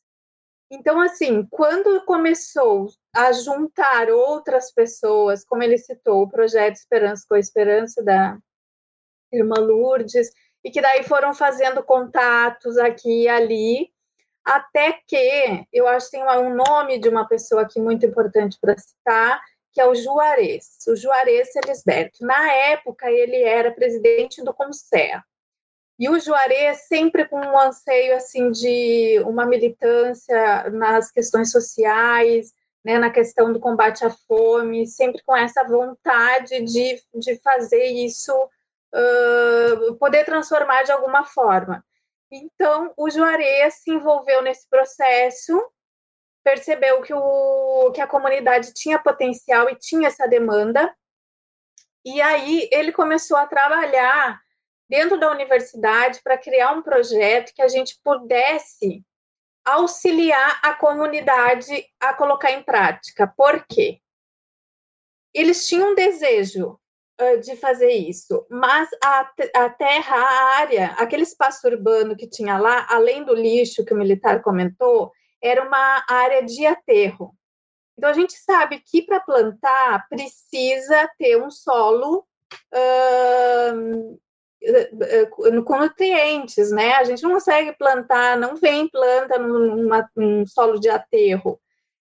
então, 0.73 1.01
assim, 1.01 1.45
quando 1.51 2.03
começou 2.05 2.87
a 3.13 3.33
juntar 3.33 4.09
outras 4.09 4.71
pessoas, 4.71 5.43
como 5.43 5.61
ele 5.61 5.77
citou, 5.77 6.23
o 6.23 6.29
projeto 6.29 6.75
Esperança 6.75 7.25
com 7.27 7.35
a 7.35 7.39
Esperança 7.39 8.01
da 8.01 8.37
irmã 9.33 9.55
Lourdes, 9.59 10.31
e 10.63 10.71
que 10.71 10.81
daí 10.81 11.03
foram 11.03 11.33
fazendo 11.33 11.83
contatos 11.83 12.77
aqui 12.77 13.23
e 13.23 13.29
ali, 13.29 13.89
até 14.43 14.99
que 15.07 15.65
eu 15.71 15.87
acho 15.87 16.09
que 16.09 16.17
tem 16.17 16.23
um 16.23 16.55
nome 16.55 16.99
de 16.99 17.09
uma 17.09 17.27
pessoa 17.27 17.61
aqui 17.61 17.79
muito 17.79 18.05
importante 18.05 18.57
para 18.59 18.77
citar, 18.77 19.41
que 19.71 19.79
é 19.79 19.87
o 19.87 19.95
Juarez, 19.95 20.77
o 20.87 20.95
Juarez 20.95 21.55
Elisberto. 21.55 22.25
Na 22.25 22.51
época, 22.51 23.09
ele 23.09 23.41
era 23.41 23.71
presidente 23.71 24.43
do 24.43 24.53
Conselho. 24.53 25.23
E 25.97 26.09
o 26.09 26.19
Juarez 26.19 26.87
sempre 26.87 27.25
com 27.27 27.39
um 27.39 27.59
anseio 27.59 28.15
assim 28.15 28.51
de 28.51 29.21
uma 29.25 29.45
militância 29.45 30.69
nas 30.71 31.11
questões 31.11 31.51
sociais, 31.51 32.51
né, 32.83 32.97
na 32.97 33.11
questão 33.11 33.53
do 33.53 33.59
combate 33.59 34.03
à 34.03 34.09
fome, 34.09 34.87
sempre 34.87 35.21
com 35.23 35.37
essa 35.37 35.63
vontade 35.63 36.59
de, 36.61 36.99
de 37.13 37.35
fazer 37.37 37.83
isso, 37.83 38.33
uh, 38.93 39.95
poder 39.95 40.25
transformar 40.25 40.83
de 40.83 40.91
alguma 40.91 41.25
forma. 41.25 41.83
Então, 42.31 42.93
o 42.97 43.09
Juarez 43.09 43.75
se 43.75 43.91
envolveu 43.91 44.41
nesse 44.41 44.67
processo, 44.69 45.61
percebeu 46.43 47.01
que, 47.01 47.13
o, 47.13 47.91
que 47.91 48.01
a 48.01 48.07
comunidade 48.07 48.73
tinha 48.73 48.97
potencial 48.97 49.69
e 49.69 49.75
tinha 49.75 50.07
essa 50.07 50.27
demanda, 50.27 50.95
e 52.03 52.21
aí 52.21 52.67
ele 52.71 52.91
começou 52.91 53.37
a 53.37 53.45
trabalhar 53.45 54.39
dentro 54.89 55.19
da 55.19 55.31
universidade 55.31 56.19
para 56.23 56.37
criar 56.37 56.71
um 56.71 56.81
projeto 56.81 57.53
que 57.53 57.61
a 57.61 57.67
gente 57.67 57.99
pudesse 58.03 59.05
auxiliar 59.63 60.59
a 60.63 60.73
comunidade 60.73 61.85
a 61.99 62.13
colocar 62.13 62.51
em 62.51 62.63
prática. 62.63 63.31
Por 63.37 63.63
quê? 63.67 64.01
Eles 65.33 65.67
tinham 65.67 65.91
um 65.91 65.95
desejo 65.95 66.80
de 67.41 67.55
fazer 67.55 67.91
isso, 67.91 68.45
mas 68.49 68.89
a, 69.03 69.31
a 69.55 69.69
terra, 69.69 70.15
a 70.15 70.59
área, 70.59 70.87
aquele 70.97 71.23
espaço 71.23 71.67
urbano 71.67 72.15
que 72.15 72.27
tinha 72.27 72.57
lá, 72.57 72.85
além 72.89 73.23
do 73.23 73.33
lixo 73.33 73.85
que 73.85 73.93
o 73.93 73.97
militar 73.97 74.41
comentou, 74.41 75.11
era 75.41 75.65
uma 75.65 76.03
área 76.09 76.43
de 76.43 76.65
aterro. 76.65 77.35
Então 77.97 78.09
a 78.09 78.13
gente 78.13 78.33
sabe 78.33 78.79
que 78.79 79.01
para 79.03 79.19
plantar 79.19 80.07
precisa 80.09 81.09
ter 81.17 81.37
um 81.41 81.51
solo 81.51 82.25
eh, 82.73 83.71
com 85.65 85.77
nutrientes, 85.77 86.71
né? 86.71 86.93
A 86.93 87.03
gente 87.03 87.23
não 87.23 87.31
consegue 87.31 87.73
plantar, 87.73 88.37
não 88.37 88.55
vem 88.55 88.87
planta 88.87 89.37
numa, 89.39 90.09
num 90.15 90.45
solo 90.45 90.79
de 90.79 90.89
aterro. 90.89 91.59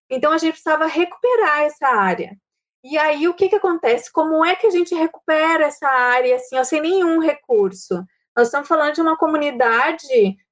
Então 0.08 0.32
a 0.32 0.38
gente 0.38 0.52
precisava 0.52 0.86
recuperar 0.86 1.62
essa 1.62 1.86
área. 1.88 2.36
E 2.82 2.96
aí 2.96 3.28
o 3.28 3.34
que 3.34 3.48
que 3.48 3.56
acontece? 3.56 4.10
Como 4.10 4.44
é 4.44 4.56
que 4.56 4.66
a 4.66 4.70
gente 4.70 4.94
recupera 4.94 5.66
essa 5.66 5.86
área 5.86 6.36
assim, 6.36 6.58
ó, 6.58 6.64
sem 6.64 6.80
nenhum 6.80 7.18
recurso? 7.20 8.04
Nós 8.36 8.46
estamos 8.46 8.68
falando 8.68 8.94
de 8.94 9.00
uma 9.00 9.16
comunidade 9.16 10.06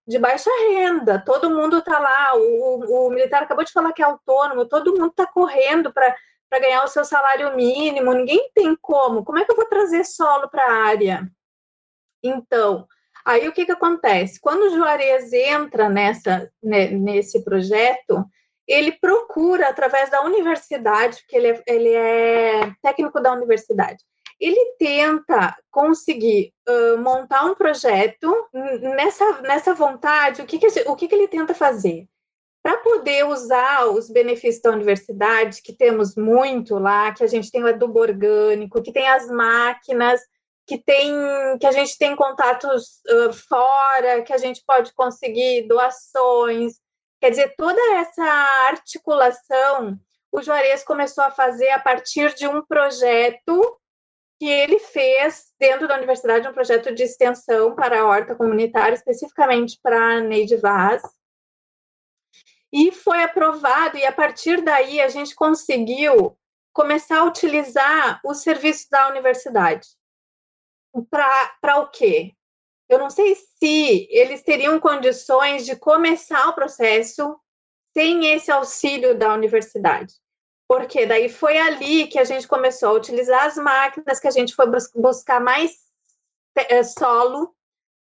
de 0.07 0.19
baixa 0.19 0.51
renda, 0.71 1.23
todo 1.25 1.51
mundo 1.51 1.79
está 1.79 1.99
lá, 1.99 2.35
o, 2.35 3.07
o, 3.07 3.11
militar 3.11 3.43
acabou 3.43 3.65
de 3.65 3.73
falar 3.73 3.93
que 3.93 4.03
é 4.03 4.07
autônomo, 4.07 4.67
todo 4.67 4.93
mundo 4.93 5.11
está 5.11 5.27
correndo 5.27 5.93
para 5.93 6.15
ganhar 6.61 6.83
o 6.83 6.89
seu 6.89 7.05
salário 7.05 7.55
mínimo, 7.55 8.15
ninguém 8.15 8.51
tem 8.55 8.75
como. 8.81 9.23
Como 9.23 9.39
é 9.39 9.45
que 9.45 9.53
eu 9.53 9.57
vou 9.57 9.67
trazer 9.67 10.05
solo 10.05 10.49
para 10.49 10.65
a 10.65 10.87
área? 10.87 11.31
Então, 12.23 12.87
aí 13.25 13.47
o 13.49 13.53
que, 13.53 13.67
que 13.67 13.73
acontece? 13.73 14.41
Quando 14.41 14.63
o 14.63 14.75
Juarez 14.75 15.31
entra 15.33 15.91
nessa, 15.91 16.51
né, 16.63 16.89
nesse 16.89 17.45
projeto, 17.45 18.25
ele 18.69 18.93
procura, 18.93 19.69
através 19.69 20.11
da 20.11 20.21
universidade, 20.21 21.19
porque 21.21 21.37
ele 21.37 21.49
é, 21.49 21.63
ele 21.67 21.93
é 21.95 22.73
técnico 22.83 23.19
da 23.21 23.33
universidade, 23.33 24.05
ele 24.39 24.77
tenta 24.79 25.57
conseguir 25.71 26.53
uh, 26.69 26.99
montar 26.99 27.45
um 27.47 27.55
projeto 27.55 28.33
nessa, 28.95 29.41
nessa 29.43 29.75
vontade. 29.75 30.43
O 30.43 30.47
que, 30.47 30.59
que, 30.59 30.67
o 30.87 30.95
que, 30.95 31.09
que 31.09 31.15
ele 31.15 31.27
tenta 31.27 31.55
fazer? 31.55 32.07
Para 32.63 32.77
poder 32.79 33.25
usar 33.25 33.87
os 33.87 34.11
benefícios 34.11 34.63
da 34.63 34.71
universidade, 34.71 35.63
que 35.63 35.73
temos 35.73 36.15
muito 36.15 36.79
lá, 36.79 37.13
que 37.13 37.25
a 37.25 37.27
gente 37.27 37.51
tem 37.51 37.65
o 37.65 37.69
adubo 37.69 37.99
orgânico, 37.99 38.83
que 38.83 38.93
tem 38.93 39.09
as 39.09 39.29
máquinas 39.29 40.21
que 40.69 40.77
tem 40.77 41.11
que 41.59 41.67
a 41.67 41.73
gente 41.73 41.97
tem 41.97 42.15
contatos 42.15 43.01
uh, 43.09 43.33
fora, 43.33 44.23
que 44.23 44.35
a 44.35 44.37
gente 44.37 44.63
pode 44.67 44.93
conseguir 44.93 45.67
doações. 45.67 46.75
Quer 47.21 47.31
dizer, 47.31 47.55
toda 47.57 47.81
essa 47.97 48.25
articulação 48.69 49.99
o 50.31 50.43
Juarez 50.43 50.85
começou 50.85 51.25
a 51.25 51.31
fazer 51.31 51.71
a 51.71 51.81
partir 51.81 52.35
de 52.35 52.47
um 52.47 52.63
projeto 52.63 53.81
que 54.39 54.49
ele 54.49 54.79
fez 54.79 55.53
dentro 55.59 55.89
da 55.89 55.97
universidade, 55.97 56.47
um 56.47 56.53
projeto 56.53 56.95
de 56.95 57.03
extensão 57.03 57.75
para 57.75 58.01
a 58.01 58.07
horta 58.07 58.37
comunitária, 58.37 58.95
especificamente 58.95 59.79
para 59.83 60.17
a 60.17 60.21
Neide 60.21 60.57
Vaz. 60.57 61.03
E 62.73 62.93
foi 62.93 63.23
aprovado, 63.23 63.97
e 63.97 64.05
a 64.05 64.13
partir 64.13 64.61
daí 64.61 65.01
a 65.01 65.09
gente 65.09 65.35
conseguiu 65.35 66.39
começar 66.73 67.21
a 67.21 67.25
utilizar 67.25 68.21
os 68.25 68.43
serviços 68.43 68.87
da 68.89 69.09
universidade 69.09 69.89
para 71.11 71.81
o 71.81 71.89
quê? 71.89 72.37
Eu 72.89 72.99
não 72.99 73.11
sei 73.11 73.35
se 73.35 74.09
eles 74.11 74.43
teriam 74.43 74.81
condições 74.81 75.67
de 75.67 75.77
começar 75.77 76.49
o 76.49 76.55
processo 76.55 77.39
sem 77.97 78.33
esse 78.33 78.51
auxílio 78.51 79.17
da 79.17 79.33
universidade. 79.35 80.15
Porque 80.67 81.07
daí 81.07 81.29
foi 81.29 81.59
ali 81.59 82.07
que 82.07 82.19
a 82.19 82.25
gente 82.25 82.47
começou 82.47 82.91
a 82.91 82.93
utilizar 82.93 83.47
as 83.47 83.57
máquinas, 83.57 84.21
que 84.21 84.29
a 84.29 84.31
gente 84.31 84.55
foi 84.55 84.67
buscar 84.95 85.41
mais 85.41 85.73
é, 86.55 86.83
solo, 86.83 87.55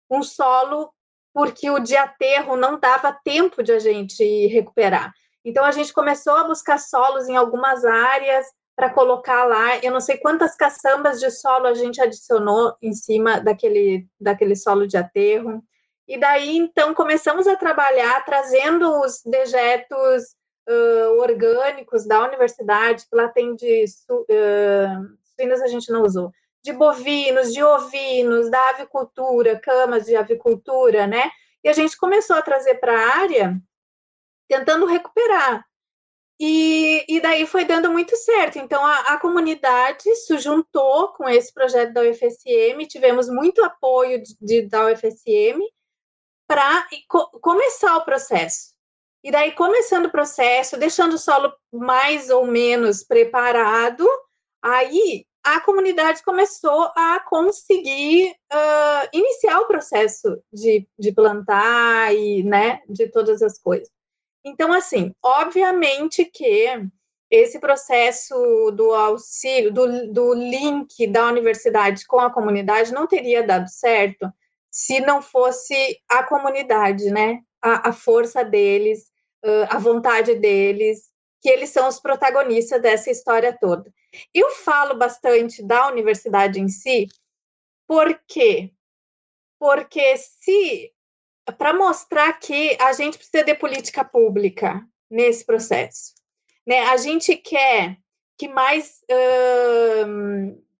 um 0.09 0.21
solo, 0.21 0.93
porque 1.33 1.69
o 1.69 1.79
de 1.79 1.95
aterro 1.95 2.55
não 2.55 2.79
dava 2.79 3.17
tempo 3.23 3.63
de 3.63 3.71
a 3.71 3.79
gente 3.79 4.23
recuperar. 4.47 5.13
Então 5.45 5.63
a 5.63 5.71
gente 5.71 5.93
começou 5.93 6.35
a 6.35 6.43
buscar 6.43 6.77
solos 6.77 7.29
em 7.29 7.37
algumas 7.37 7.85
áreas, 7.85 8.45
para 8.77 8.91
colocar 8.91 9.43
lá. 9.45 9.79
Eu 9.79 9.91
não 9.91 9.99
sei 9.99 10.17
quantas 10.17 10.55
caçambas 10.55 11.19
de 11.19 11.31
solo 11.31 11.65
a 11.65 11.73
gente 11.73 11.99
adicionou 11.99 12.77
em 12.79 12.93
cima 12.93 13.41
daquele, 13.41 14.07
daquele 14.21 14.55
solo 14.55 14.87
de 14.87 14.95
aterro. 14.95 15.63
E 16.07 16.17
daí, 16.17 16.55
então, 16.55 16.93
começamos 16.93 17.47
a 17.47 17.57
trabalhar 17.57 18.23
trazendo 18.23 19.01
os 19.01 19.23
dejetos 19.25 20.35
uh, 20.69 21.19
orgânicos 21.19 22.05
da 22.05 22.23
universidade, 22.23 23.05
que 23.09 23.15
lá 23.15 23.27
tem 23.29 23.55
de 23.55 23.85
uh, 24.11 25.17
suínos 25.35 25.61
a 25.61 25.67
gente 25.67 25.91
não 25.91 26.03
usou, 26.03 26.31
de 26.63 26.71
bovinos, 26.71 27.51
de 27.51 27.63
ovinos, 27.63 28.49
da 28.51 28.69
avicultura, 28.69 29.59
camas 29.59 30.05
de 30.05 30.15
avicultura, 30.15 31.07
né? 31.07 31.31
E 31.63 31.67
a 31.67 31.73
gente 31.73 31.97
começou 31.97 32.35
a 32.35 32.43
trazer 32.43 32.75
para 32.75 32.93
a 32.93 33.17
área, 33.21 33.59
tentando 34.47 34.85
recuperar 34.85 35.65
E, 36.39 37.03
e 37.07 37.19
daí 37.19 37.47
foi 37.47 37.65
dando 37.65 37.91
muito 37.91 38.15
certo. 38.15 38.59
Então, 38.59 38.85
a, 38.85 39.13
a 39.13 39.19
comunidade 39.19 40.15
se 40.15 40.37
juntou 40.37 41.09
com 41.13 41.27
esse 41.27 41.51
projeto 41.51 41.93
da 41.93 42.01
UFSM, 42.01 42.85
tivemos 42.87 43.27
muito 43.27 43.63
apoio 43.63 44.21
de, 44.21 44.35
de 44.39 44.61
da 44.61 44.85
UFSM 44.85 45.59
para 46.47 46.87
co 47.07 47.27
começar 47.41 47.97
o 47.97 48.05
processo. 48.05 48.75
E 49.23 49.31
daí, 49.31 49.51
começando 49.53 50.05
o 50.05 50.11
processo, 50.11 50.77
deixando 50.77 51.13
o 51.13 51.17
solo 51.17 51.51
mais 51.73 52.29
ou 52.29 52.45
menos 52.45 53.03
preparado, 53.03 54.07
aí 54.61 55.25
a 55.43 55.59
comunidade 55.61 56.23
começou 56.23 56.91
a 56.95 57.19
conseguir 57.27 58.31
uh, 58.53 59.09
iniciar 59.11 59.59
o 59.59 59.67
processo 59.67 60.41
de, 60.53 60.87
de 60.99 61.11
plantar 61.13 62.13
e, 62.13 62.43
né, 62.43 62.81
de 62.87 63.09
todas 63.09 63.41
as 63.41 63.57
coisas. 63.57 63.89
Então, 64.47 64.71
assim, 64.71 65.13
obviamente 65.21 66.23
que 66.23 66.67
esse 67.29 67.59
processo 67.59 68.71
do 68.71 68.93
auxílio, 68.93 69.73
do, 69.73 70.13
do 70.13 70.33
link 70.33 71.05
da 71.07 71.27
universidade 71.27 72.05
com 72.07 72.19
a 72.19 72.31
comunidade 72.31 72.93
não 72.93 73.05
teria 73.05 73.45
dado 73.45 73.67
certo 73.67 74.31
se 74.71 75.01
não 75.01 75.21
fosse 75.21 75.99
a 76.09 76.23
comunidade, 76.23 77.09
né? 77.11 77.41
A, 77.61 77.89
a 77.89 77.91
força 77.93 78.45
deles, 78.45 79.11
a 79.69 79.77
vontade 79.77 80.35
deles, 80.35 81.09
que 81.41 81.49
eles 81.49 81.69
são 81.69 81.87
os 81.87 81.99
protagonistas 81.99 82.81
dessa 82.81 83.11
história 83.11 83.57
toda. 83.59 83.91
Eu 84.33 84.51
falo 84.51 84.95
bastante 84.95 85.61
da 85.61 85.87
universidade 85.87 86.61
em 86.61 86.69
si, 86.69 87.07
por 87.85 88.17
quê? 88.27 88.71
Porque 89.59 90.15
se 90.17 90.93
para 91.57 91.73
mostrar 91.73 92.33
que 92.33 92.75
a 92.81 92.91
gente 92.93 93.17
precisa 93.17 93.43
de 93.43 93.55
política 93.55 94.03
pública 94.03 94.81
nesse 95.09 95.45
processo. 95.45 96.13
Né? 96.65 96.79
A 96.87 96.97
gente 96.97 97.35
quer 97.37 97.97
que 98.37 98.47
mais. 98.47 99.01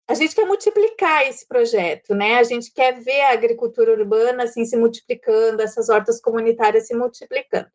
A 0.06 0.14
gente 0.14 0.34
quer 0.34 0.46
multiplicar 0.46 1.26
esse 1.26 1.46
projeto, 1.46 2.14
né? 2.14 2.38
A 2.38 2.42
gente 2.42 2.72
quer 2.72 2.98
ver 3.00 3.20
a 3.22 3.32
agricultura 3.32 3.92
urbana 3.92 4.44
assim 4.44 4.64
se 4.64 4.76
multiplicando, 4.76 5.60
essas 5.60 5.90
hortas 5.90 6.20
comunitárias 6.20 6.86
se 6.86 6.94
multiplicando. 6.94 7.68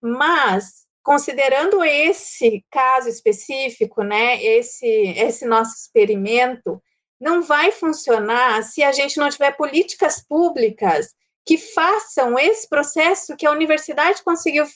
Mas 0.00 0.86
considerando 1.02 1.84
esse 1.84 2.64
caso 2.70 3.08
específico, 3.08 4.02
né, 4.02 4.42
esse 4.42 4.86
esse 4.86 5.46
nosso 5.46 5.74
experimento, 5.76 6.82
não 7.20 7.42
vai 7.42 7.70
funcionar 7.70 8.62
se 8.62 8.82
a 8.82 8.92
gente 8.92 9.16
não 9.18 9.30
tiver 9.30 9.52
políticas 9.52 10.20
públicas 10.20 11.14
que 11.48 11.56
façam 11.56 12.38
esse 12.38 12.68
processo 12.68 13.34
que 13.34 13.46
a 13.46 13.50
universidade 13.50 14.22
conseguiu 14.22 14.66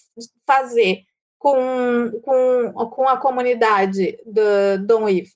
fazer 0.47 1.03
com, 1.39 2.11
com, 2.23 2.73
com 2.89 3.07
a 3.07 3.19
comunidade 3.19 4.19
do 4.25 4.87
Dom 4.87 5.07
Ivo. 5.07 5.33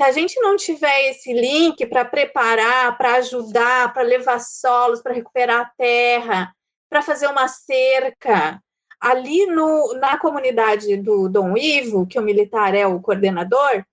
Se 0.00 0.04
a 0.04 0.12
gente 0.12 0.40
não 0.40 0.56
tiver 0.56 1.10
esse 1.10 1.32
link 1.32 1.84
para 1.86 2.04
preparar, 2.04 2.96
para 2.96 3.14
ajudar, 3.14 3.92
para 3.92 4.04
levar 4.04 4.38
solos, 4.38 5.02
para 5.02 5.12
recuperar 5.12 5.62
a 5.62 5.72
terra, 5.76 6.54
para 6.88 7.02
fazer 7.02 7.26
uma 7.26 7.48
cerca, 7.48 8.62
ali 9.00 9.46
no, 9.46 9.94
na 9.94 10.16
comunidade 10.16 10.96
do 10.96 11.28
Dom 11.28 11.56
Ivo, 11.56 12.06
que 12.06 12.20
o 12.20 12.22
militar 12.22 12.72
é 12.72 12.86
o 12.86 13.00
coordenador, 13.00 13.84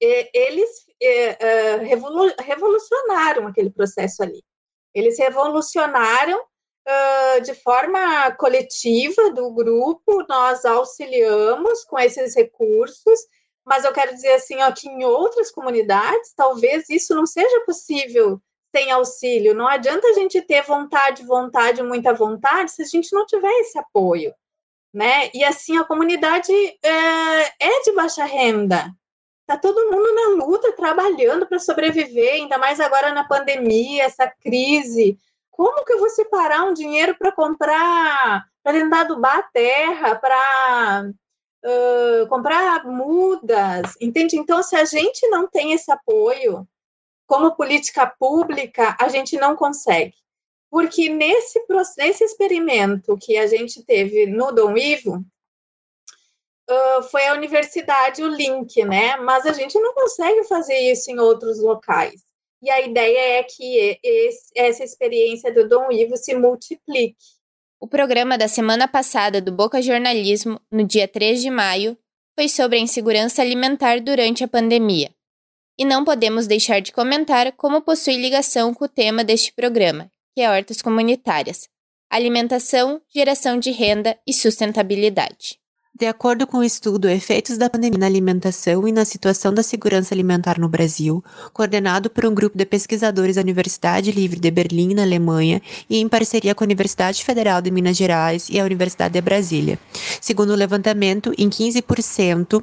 eles 0.00 0.68
é, 1.00 1.76
revolucionaram 2.40 3.46
aquele 3.46 3.70
processo 3.70 4.24
ali. 4.24 4.42
Eles 4.96 5.18
revolucionaram 5.18 6.40
uh, 6.40 7.40
de 7.42 7.54
forma 7.54 8.32
coletiva 8.32 9.30
do 9.30 9.50
grupo, 9.50 10.24
nós 10.26 10.64
auxiliamos 10.64 11.84
com 11.84 11.98
esses 11.98 12.34
recursos, 12.34 13.20
mas 13.62 13.84
eu 13.84 13.92
quero 13.92 14.14
dizer 14.14 14.32
assim, 14.32 14.62
ó, 14.62 14.72
que 14.72 14.88
em 14.88 15.04
outras 15.04 15.50
comunidades, 15.50 16.32
talvez 16.34 16.88
isso 16.88 17.14
não 17.14 17.26
seja 17.26 17.60
possível 17.66 18.40
sem 18.74 18.90
auxílio. 18.90 19.54
Não 19.54 19.68
adianta 19.68 20.06
a 20.08 20.14
gente 20.14 20.40
ter 20.40 20.62
vontade, 20.62 21.26
vontade, 21.26 21.82
muita 21.82 22.14
vontade, 22.14 22.70
se 22.70 22.80
a 22.80 22.86
gente 22.86 23.12
não 23.12 23.26
tiver 23.26 23.52
esse 23.60 23.78
apoio, 23.78 24.32
né? 24.94 25.30
E 25.34 25.44
assim, 25.44 25.76
a 25.76 25.84
comunidade 25.84 26.50
é, 26.82 27.42
é 27.60 27.82
de 27.82 27.92
baixa 27.92 28.24
renda, 28.24 28.90
Tá 29.46 29.56
todo 29.56 29.90
mundo 29.90 30.12
na 30.12 30.44
luta, 30.44 30.72
trabalhando 30.72 31.46
para 31.46 31.60
sobreviver, 31.60 32.34
ainda 32.34 32.58
mais 32.58 32.80
agora 32.80 33.12
na 33.12 33.22
pandemia, 33.22 34.02
essa 34.02 34.26
crise. 34.26 35.16
Como 35.52 35.84
que 35.84 35.92
eu 35.92 36.00
vou 36.00 36.10
separar 36.10 36.64
um 36.64 36.74
dinheiro 36.74 37.16
para 37.16 37.30
comprar, 37.30 38.44
para 38.62 38.72
tentar 38.72 39.02
adubar 39.02 39.38
a 39.38 39.42
terra, 39.44 40.16
para 40.16 41.10
uh, 41.64 42.26
comprar 42.28 42.84
mudas? 42.84 43.94
Entende? 44.00 44.36
Então, 44.36 44.62
se 44.64 44.74
a 44.74 44.84
gente 44.84 45.28
não 45.28 45.46
tem 45.46 45.72
esse 45.72 45.92
apoio, 45.92 46.66
como 47.24 47.54
política 47.54 48.06
pública, 48.06 48.96
a 49.00 49.08
gente 49.08 49.36
não 49.36 49.54
consegue. 49.54 50.16
Porque 50.68 51.08
nesse, 51.08 51.62
nesse 51.96 52.24
experimento 52.24 53.16
que 53.16 53.36
a 53.38 53.46
gente 53.46 53.84
teve 53.84 54.26
no 54.26 54.50
Dom 54.50 54.76
Ivo, 54.76 55.24
uh, 56.70 57.02
foi 57.04 57.26
a 57.26 57.34
universidade 57.34 58.22
o 58.22 58.28
link, 58.28 58.84
né? 58.84 59.16
Mas 59.16 59.46
a 59.46 59.52
gente 59.52 59.78
não 59.78 59.94
consegue 59.94 60.44
fazer 60.44 60.78
isso 60.78 61.10
em 61.10 61.18
outros 61.18 61.60
locais. 61.60 62.24
E 62.62 62.70
a 62.70 62.80
ideia 62.80 63.38
é 63.38 63.42
que 63.42 63.98
esse, 64.02 64.50
essa 64.56 64.84
experiência 64.84 65.52
do 65.52 65.68
Dom 65.68 65.90
Ivo 65.92 66.16
se 66.16 66.34
multiplique. 66.34 67.16
O 67.78 67.86
programa 67.86 68.38
da 68.38 68.48
semana 68.48 68.88
passada 68.88 69.40
do 69.40 69.52
Boca 69.52 69.82
Jornalismo, 69.82 70.58
no 70.72 70.82
dia 70.82 71.06
3 71.06 71.42
de 71.42 71.50
maio, 71.50 71.96
foi 72.34 72.48
sobre 72.48 72.78
a 72.78 72.80
insegurança 72.80 73.42
alimentar 73.42 74.00
durante 74.00 74.42
a 74.42 74.48
pandemia. 74.48 75.10
E 75.78 75.84
não 75.84 76.04
podemos 76.04 76.46
deixar 76.46 76.80
de 76.80 76.90
comentar 76.90 77.52
como 77.52 77.82
possui 77.82 78.16
ligação 78.16 78.72
com 78.72 78.86
o 78.86 78.88
tema 78.88 79.22
deste 79.22 79.52
programa, 79.52 80.10
que 80.34 80.40
é 80.40 80.50
hortas 80.50 80.80
comunitárias, 80.80 81.68
alimentação, 82.10 83.00
geração 83.14 83.58
de 83.58 83.70
renda 83.70 84.18
e 84.26 84.32
sustentabilidade. 84.32 85.58
De 85.98 86.04
acordo 86.04 86.46
com 86.46 86.58
o 86.58 86.62
estudo 86.62 87.08
Efeitos 87.08 87.56
da 87.56 87.70
Pandemia 87.70 87.98
na 87.98 88.04
Alimentação 88.04 88.86
e 88.86 88.92
na 88.92 89.06
Situação 89.06 89.54
da 89.54 89.62
Segurança 89.62 90.14
Alimentar 90.14 90.60
no 90.60 90.68
Brasil, 90.68 91.24
coordenado 91.54 92.10
por 92.10 92.26
um 92.26 92.34
grupo 92.34 92.58
de 92.58 92.66
pesquisadores 92.66 93.36
da 93.36 93.40
Universidade 93.40 94.12
Livre 94.12 94.38
de 94.38 94.50
Berlim, 94.50 94.92
na 94.92 95.04
Alemanha, 95.04 95.62
e 95.88 95.96
em 95.96 96.06
parceria 96.06 96.54
com 96.54 96.62
a 96.62 96.66
Universidade 96.66 97.24
Federal 97.24 97.62
de 97.62 97.70
Minas 97.70 97.96
Gerais 97.96 98.50
e 98.50 98.60
a 98.60 98.64
Universidade 98.64 99.14
de 99.14 99.22
Brasília. 99.22 99.78
Segundo 100.20 100.50
o 100.50 100.54
levantamento, 100.54 101.32
em 101.38 101.48
15% 101.48 102.62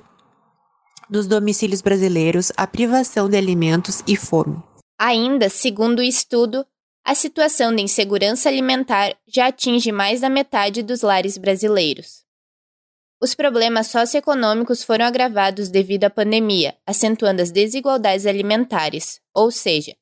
dos 1.09 1.25
domicílios 1.25 1.81
brasileiros 1.81 2.51
há 2.55 2.67
privação 2.67 3.27
de 3.27 3.35
alimentos 3.35 4.03
e 4.05 4.15
fome. 4.15 4.61
Ainda, 4.99 5.49
segundo 5.49 5.99
o 5.99 6.03
estudo, 6.03 6.63
a 7.03 7.15
situação 7.15 7.75
de 7.75 7.81
insegurança 7.81 8.47
alimentar 8.47 9.15
já 9.27 9.47
atinge 9.47 9.91
mais 9.91 10.21
da 10.21 10.29
metade 10.29 10.83
dos 10.83 11.01
lares 11.01 11.35
brasileiros. 11.35 12.22
Os 13.23 13.33
problemas 13.33 13.87
socioeconômicos 13.87 14.83
foram 14.83 15.05
agravados 15.05 15.69
devido 15.69 16.03
à 16.03 16.09
pandemia, 16.09 16.75
acentuando 16.85 17.41
as 17.41 17.51
desigualdades 17.51 18.25
alimentares, 18.25 19.21
ou 19.33 19.49
seja, 19.49 19.95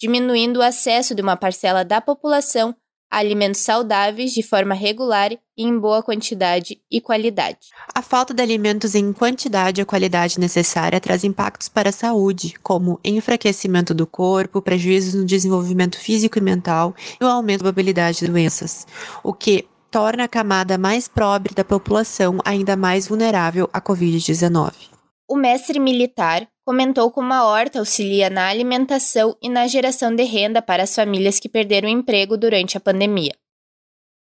diminuindo 0.00 0.58
o 0.58 0.62
acesso 0.62 1.14
de 1.14 1.22
uma 1.22 1.36
parcela 1.36 1.84
da 1.84 2.00
população 2.00 2.74
a 3.08 3.18
alimentos 3.18 3.60
saudáveis 3.60 4.32
de 4.32 4.42
forma 4.42 4.74
regular 4.74 5.30
e 5.56 5.62
em 5.62 5.78
boa 5.78 6.02
quantidade 6.02 6.80
e 6.90 7.00
qualidade. 7.00 7.68
A 7.94 8.02
falta 8.02 8.34
de 8.34 8.42
alimentos 8.42 8.96
em 8.96 9.12
quantidade 9.12 9.80
e 9.80 9.84
qualidade 9.84 10.40
necessária 10.40 11.00
traz 11.00 11.22
impactos 11.22 11.68
para 11.68 11.90
a 11.90 11.92
saúde, 11.92 12.54
como 12.60 12.98
enfraquecimento 13.04 13.94
do 13.94 14.04
corpo, 14.04 14.60
prejuízos 14.60 15.14
no 15.14 15.24
desenvolvimento 15.24 15.96
físico 15.96 16.38
e 16.38 16.42
mental 16.42 16.92
e 17.20 17.24
o 17.24 17.28
aumento 17.28 17.60
da 17.60 17.72
probabilidade 17.72 18.18
de 18.18 18.26
doenças, 18.26 18.84
o 19.22 19.32
que 19.32 19.64
torna 19.94 20.24
a 20.24 20.28
camada 20.28 20.76
mais 20.76 21.06
pobre 21.06 21.54
da 21.54 21.62
população 21.62 22.40
ainda 22.44 22.76
mais 22.76 23.06
vulnerável 23.06 23.70
à 23.72 23.80
Covid-19. 23.80 24.90
O 25.28 25.36
mestre 25.36 25.78
militar 25.78 26.48
comentou 26.64 27.12
como 27.12 27.32
a 27.32 27.44
horta 27.44 27.78
auxilia 27.78 28.28
na 28.28 28.48
alimentação 28.48 29.36
e 29.40 29.48
na 29.48 29.68
geração 29.68 30.12
de 30.12 30.24
renda 30.24 30.60
para 30.60 30.82
as 30.82 30.92
famílias 30.92 31.38
que 31.38 31.48
perderam 31.48 31.88
o 31.88 31.92
emprego 31.92 32.36
durante 32.36 32.76
a 32.76 32.80
pandemia. 32.80 33.36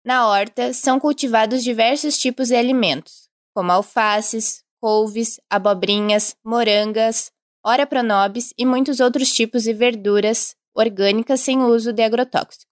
Na 0.05 0.27
horta 0.27 0.73
são 0.73 0.99
cultivados 0.99 1.63
diversos 1.63 2.19
tipos 2.19 2.49
de 2.49 2.57
alimentos, 2.57 3.29
como 3.55 3.71
alfaces, 3.71 4.65
couves, 4.81 5.41
abobrinhas, 5.49 6.35
morangas, 6.45 7.31
ora 7.65 7.87
pronobis 7.87 8.53
e 8.59 8.67
muitos 8.67 8.99
outros 8.99 9.31
tipos 9.31 9.63
de 9.63 9.73
verduras 9.73 10.57
orgânicas 10.75 11.39
sem 11.39 11.63
uso 11.63 11.93
de 11.93 12.03
agrotóxicos. 12.03 12.67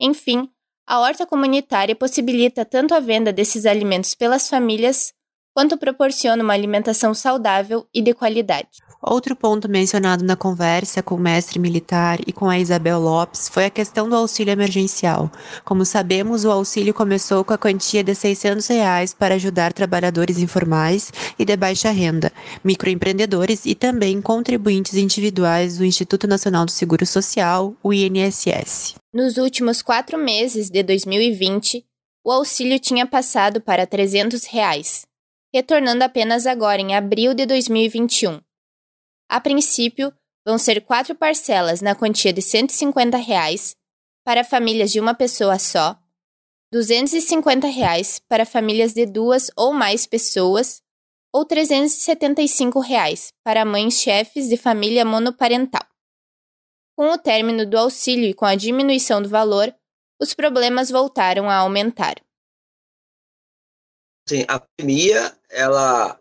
Enfim, 0.00 0.50
a 0.86 1.00
horta 1.00 1.26
comunitária 1.26 1.94
possibilita 1.94 2.64
tanto 2.64 2.94
a 2.94 3.00
venda 3.00 3.32
desses 3.32 3.66
alimentos 3.66 4.14
pelas 4.14 4.48
famílias 4.48 5.12
quanto 5.54 5.76
proporciona 5.76 6.42
uma 6.42 6.54
alimentação 6.54 7.14
saudável 7.14 7.86
e 7.94 8.00
de 8.00 8.14
qualidade. 8.14 8.68
Outro 9.02 9.34
ponto 9.34 9.68
mencionado 9.68 10.24
na 10.24 10.36
conversa 10.36 11.02
com 11.02 11.16
o 11.16 11.20
mestre 11.20 11.58
militar 11.58 12.20
e 12.26 12.32
com 12.32 12.48
a 12.48 12.58
Isabel 12.58 13.00
Lopes 13.00 13.48
foi 13.48 13.64
a 13.64 13.70
questão 13.70 14.08
do 14.08 14.14
auxílio 14.14 14.52
emergencial. 14.52 15.30
Como 15.64 15.84
sabemos, 15.84 16.44
o 16.44 16.50
auxílio 16.50 16.94
começou 16.94 17.44
com 17.44 17.52
a 17.52 17.58
quantia 17.58 18.04
de 18.04 18.14
600 18.14 18.66
reais 18.68 19.12
para 19.12 19.34
ajudar 19.34 19.72
trabalhadores 19.72 20.38
informais 20.38 21.12
e 21.36 21.44
de 21.44 21.56
baixa 21.56 21.90
renda, 21.90 22.32
microempreendedores 22.62 23.66
e 23.66 23.74
também 23.74 24.22
contribuintes 24.22 24.94
individuais 24.94 25.78
do 25.78 25.84
Instituto 25.84 26.28
Nacional 26.28 26.64
do 26.64 26.70
Seguro 26.70 27.04
Social, 27.04 27.74
o 27.82 27.92
INSS. 27.92 28.94
Nos 29.12 29.36
últimos 29.36 29.82
quatro 29.82 30.16
meses 30.16 30.70
de 30.70 30.82
2020, 30.82 31.84
o 32.24 32.30
auxílio 32.30 32.78
tinha 32.78 33.04
passado 33.04 33.60
para 33.60 33.84
300 33.84 34.44
reais, 34.44 35.02
retornando 35.52 36.02
apenas 36.02 36.46
agora 36.46 36.80
em 36.80 36.94
abril 36.94 37.34
de 37.34 37.46
2021. 37.46 38.40
A 39.28 39.40
princípio, 39.40 40.12
vão 40.44 40.58
ser 40.58 40.84
quatro 40.84 41.14
parcelas 41.14 41.80
na 41.80 41.94
quantia 41.94 42.32
de 42.32 42.42
150 42.42 43.16
reais 43.16 43.76
para 44.24 44.44
famílias 44.44 44.90
de 44.90 45.00
uma 45.00 45.14
pessoa 45.14 45.58
só, 45.58 45.98
250 46.72 47.66
reais 47.66 48.20
para 48.28 48.46
famílias 48.46 48.94
de 48.94 49.04
duas 49.04 49.50
ou 49.56 49.72
mais 49.72 50.06
pessoas 50.06 50.82
ou 51.32 51.44
375 51.44 52.80
reais 52.80 53.32
para 53.44 53.64
mães 53.64 53.94
chefes 54.00 54.48
de 54.48 54.56
família 54.56 55.04
monoparental. 55.04 55.86
Com 56.96 57.10
o 57.10 57.18
término 57.18 57.66
do 57.66 57.78
auxílio 57.78 58.28
e 58.28 58.34
com 58.34 58.44
a 58.44 58.54
diminuição 58.54 59.22
do 59.22 59.28
valor, 59.28 59.74
os 60.20 60.34
problemas 60.34 60.90
voltaram 60.90 61.48
a 61.50 61.56
aumentar. 61.56 62.14
Sim, 64.28 64.44
a 64.46 64.60
pandemia, 64.60 65.36
ela 65.52 66.18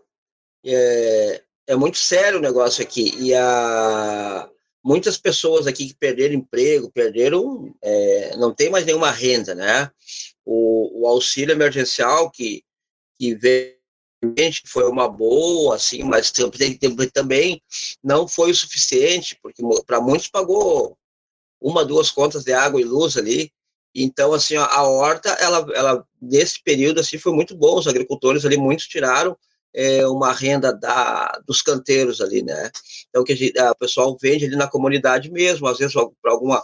é, 0.65 1.43
é 1.67 1.75
muito 1.75 1.97
sério 1.97 2.39
o 2.39 2.41
negócio 2.41 2.83
aqui 2.83 3.15
e 3.17 3.33
a 3.33 4.49
muitas 4.83 5.17
pessoas 5.17 5.67
aqui 5.67 5.87
que 5.87 5.95
perderam 5.95 6.35
emprego, 6.35 6.91
perderam, 6.91 7.73
é, 7.83 8.35
não 8.37 8.53
tem 8.53 8.69
mais 8.69 8.85
nenhuma 8.85 9.11
renda, 9.11 9.53
né? 9.53 9.91
O, 10.43 11.01
o 11.03 11.07
auxílio 11.07 11.53
emergencial 11.53 12.29
que 12.31 12.63
que 13.17 13.35
veio 13.35 13.79
foi 14.65 14.87
uma 14.87 15.07
boa, 15.07 15.75
assim, 15.75 16.03
mas 16.03 16.31
também 17.11 17.61
não 18.03 18.27
foi 18.27 18.51
o 18.51 18.55
suficiente, 18.55 19.37
porque 19.41 19.63
para 19.85 19.99
muitos 19.99 20.27
pagou 20.27 20.97
uma, 21.59 21.85
duas 21.85 22.09
contas 22.09 22.43
de 22.43 22.53
água 22.53 22.81
e 22.81 22.83
luz 22.83 23.17
ali, 23.17 23.51
então, 23.93 24.33
assim, 24.33 24.55
a 24.55 24.83
horta, 24.83 25.29
ela, 25.31 25.65
ela, 25.73 26.07
nesse 26.21 26.61
período, 26.63 26.99
assim, 27.01 27.17
foi 27.17 27.33
muito 27.33 27.55
bom. 27.55 27.77
Os 27.77 27.87
agricultores 27.87 28.45
ali, 28.45 28.57
muitos 28.57 28.87
tiraram 28.87 29.37
é, 29.73 30.07
uma 30.07 30.31
renda 30.33 30.73
da, 30.73 31.41
dos 31.45 31.61
canteiros 31.61 32.21
ali, 32.21 32.41
né? 32.41 32.71
Então, 33.09 33.23
que 33.23 33.33
a 33.33 33.35
gente, 33.35 33.57
a, 33.59 33.71
o 33.71 33.75
pessoal 33.75 34.17
vende 34.21 34.45
ali 34.45 34.55
na 34.55 34.67
comunidade 34.69 35.29
mesmo, 35.29 35.67
às 35.67 35.77
vezes 35.77 35.93
para 36.21 36.31
alguma, 36.31 36.63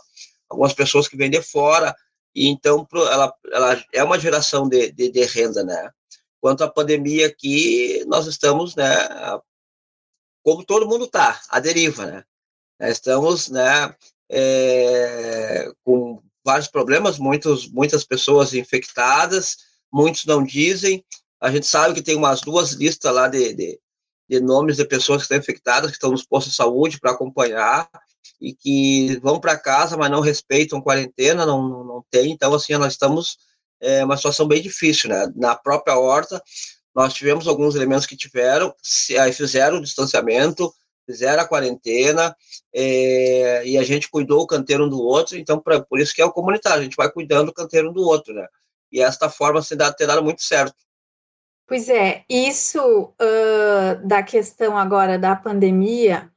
algumas 0.49 0.73
pessoas 0.73 1.07
que 1.07 1.17
vendem 1.17 1.41
fora. 1.41 1.95
E 2.33 2.47
então, 2.47 2.85
pro, 2.85 3.05
ela, 3.07 3.33
ela 3.51 3.83
é 3.93 4.03
uma 4.03 4.19
geração 4.19 4.69
de, 4.69 4.91
de, 4.91 5.09
de 5.09 5.25
renda, 5.25 5.63
né? 5.63 5.89
Quanto 6.39 6.63
à 6.63 6.69
pandemia 6.69 7.27
aqui, 7.27 8.03
nós 8.07 8.27
estamos, 8.27 8.75
né, 8.75 8.85
como 10.43 10.63
todo 10.63 10.87
mundo 10.87 11.05
está, 11.05 11.41
à 11.49 11.59
deriva, 11.59 12.05
né? 12.05 12.23
Estamos, 12.79 13.49
né, 13.49 13.93
é, 14.29 15.71
com 15.83 16.21
vários 16.47 16.69
problemas, 16.69 17.19
muitos, 17.19 17.69
muitas 17.69 18.05
pessoas 18.05 18.53
infectadas, 18.53 19.57
muitos 19.91 20.23
não 20.23 20.41
dizem. 20.41 21.03
A 21.41 21.51
gente 21.51 21.67
sabe 21.67 21.93
que 21.93 22.01
tem 22.01 22.15
umas 22.15 22.39
duas 22.39 22.71
listas 22.71 23.13
lá 23.13 23.27
de, 23.27 23.53
de, 23.53 23.77
de 24.29 24.39
nomes 24.39 24.77
de 24.77 24.85
pessoas 24.85 25.17
que 25.17 25.23
estão 25.23 25.37
infectadas, 25.37 25.91
que 25.91 25.97
estão 25.97 26.11
nos 26.11 26.25
postos 26.25 26.53
de 26.53 26.57
saúde 26.57 27.01
para 27.01 27.11
acompanhar 27.11 27.89
e 28.39 28.53
que 28.53 29.19
vão 29.21 29.41
para 29.41 29.59
casa, 29.59 29.97
mas 29.97 30.09
não 30.09 30.21
respeitam 30.21 30.81
quarentena, 30.81 31.45
não, 31.45 31.67
não, 31.67 31.83
não 31.83 32.05
tem. 32.09 32.31
Então, 32.31 32.53
assim, 32.53 32.73
nós 32.77 32.93
estamos 32.93 33.37
é 33.81 34.03
uma 34.03 34.17
situação 34.17 34.47
bem 34.47 34.61
difícil, 34.61 35.09
né? 35.09 35.31
Na 35.35 35.55
própria 35.55 35.97
horta, 35.97 36.41
nós 36.95 37.13
tivemos 37.13 37.47
alguns 37.47 37.75
elementos 37.75 38.07
que 38.07 38.17
tiveram, 38.17 38.73
fizeram 39.33 39.77
o 39.77 39.81
distanciamento, 39.81 40.73
fizeram 41.07 41.41
a 41.41 41.47
quarentena 41.47 42.35
é, 42.75 43.65
e 43.65 43.77
a 43.77 43.83
gente 43.83 44.09
cuidou 44.09 44.41
o 44.41 44.47
canteiro 44.47 44.85
um 44.85 44.89
do 44.89 45.01
outro, 45.01 45.37
então 45.37 45.57
pra, 45.57 45.81
por 45.81 45.99
isso 45.99 46.13
que 46.13 46.21
é 46.21 46.25
o 46.25 46.31
comunitário, 46.31 46.81
a 46.81 46.83
gente 46.83 46.97
vai 46.97 47.09
cuidando 47.09 47.49
o 47.49 47.53
canteiro 47.53 47.89
um 47.89 47.93
do 47.93 48.01
outro, 48.01 48.33
né? 48.33 48.45
E 48.91 49.01
esta 49.01 49.29
forma 49.29 49.61
se 49.61 49.75
dá, 49.75 49.91
ter 49.91 50.05
dado 50.05 50.23
muito 50.23 50.41
certo. 50.43 50.75
Pois 51.65 51.89
é, 51.89 52.23
isso 52.29 53.13
uh, 53.21 54.07
da 54.07 54.21
questão 54.21 54.77
agora 54.77 55.17
da 55.17 55.35
pandemia, 55.35 56.31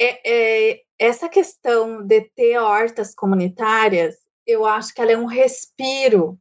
é, 0.00 0.70
é, 0.70 0.80
essa 0.98 1.28
questão 1.28 2.04
de 2.04 2.22
ter 2.36 2.58
hortas 2.58 3.14
comunitárias, 3.14 4.16
eu 4.46 4.64
acho 4.64 4.94
que 4.94 5.00
ela 5.00 5.12
é 5.12 5.16
um 5.16 5.26
respiro 5.26 6.38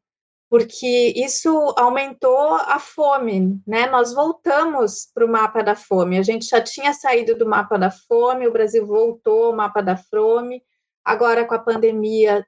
porque 0.50 1.14
isso 1.16 1.74
aumentou 1.78 2.54
a 2.56 2.80
fome, 2.80 3.62
né? 3.68 3.86
Nós 3.88 4.14
voltamos 4.14 5.10
para 5.14 5.26
o 5.26 5.30
mapa 5.30 5.62
da 5.62 5.76
fome. 5.76 6.18
A 6.18 6.24
gente 6.24 6.48
já 6.48 6.62
tinha 6.62 6.94
saído 6.94 7.36
do 7.36 7.46
mapa 7.46 7.78
da 7.78 7.92
fome, 7.92 8.48
o 8.48 8.52
Brasil 8.52 8.86
voltou 8.86 9.46
ao 9.46 9.56
mapa 9.56 9.82
da 9.82 9.98
fome. 9.98 10.64
Agora, 11.04 11.46
com 11.46 11.54
a 11.54 11.60
pandemia, 11.60 12.46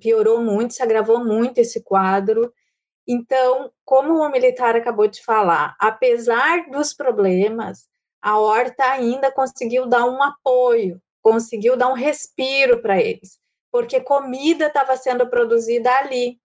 piorou 0.00 0.40
muito, 0.40 0.74
se 0.74 0.82
agravou 0.82 1.22
muito 1.22 1.58
esse 1.58 1.82
quadro. 1.82 2.52
Então, 3.06 3.70
como 3.84 4.14
o 4.14 4.30
militar 4.30 4.76
acabou 4.76 5.06
de 5.06 5.22
falar, 5.22 5.76
apesar 5.78 6.70
dos 6.70 6.94
problemas, 6.94 7.86
a 8.22 8.38
Horta 8.38 8.84
ainda 8.84 9.30
conseguiu 9.30 9.86
dar 9.86 10.06
um 10.06 10.22
apoio, 10.22 10.98
conseguiu 11.20 11.76
dar 11.76 11.88
um 11.88 11.94
respiro 11.94 12.80
para 12.80 12.98
eles 12.98 13.43
porque 13.74 14.00
comida 14.00 14.68
estava 14.68 14.96
sendo 14.96 15.28
produzida 15.28 15.92
ali, 15.96 16.38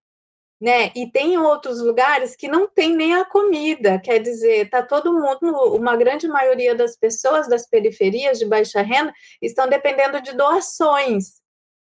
né? 0.60 0.92
E 0.96 1.12
tem 1.12 1.38
outros 1.38 1.80
lugares 1.80 2.36
que 2.36 2.48
não 2.48 2.68
tem 2.68 2.96
nem 2.96 3.14
a 3.14 3.24
comida, 3.24 4.00
quer 4.00 4.18
dizer, 4.18 4.68
tá 4.68 4.82
todo 4.82 5.14
mundo, 5.14 5.76
uma 5.76 5.96
grande 5.96 6.28
maioria 6.28 6.74
das 6.74 6.98
pessoas 6.98 7.48
das 7.48 7.70
periferias 7.70 8.40
de 8.40 8.48
baixa 8.48 8.82
renda 8.82 9.14
estão 9.40 9.70
dependendo 9.70 10.20
de 10.24 10.36
doações. 10.36 11.36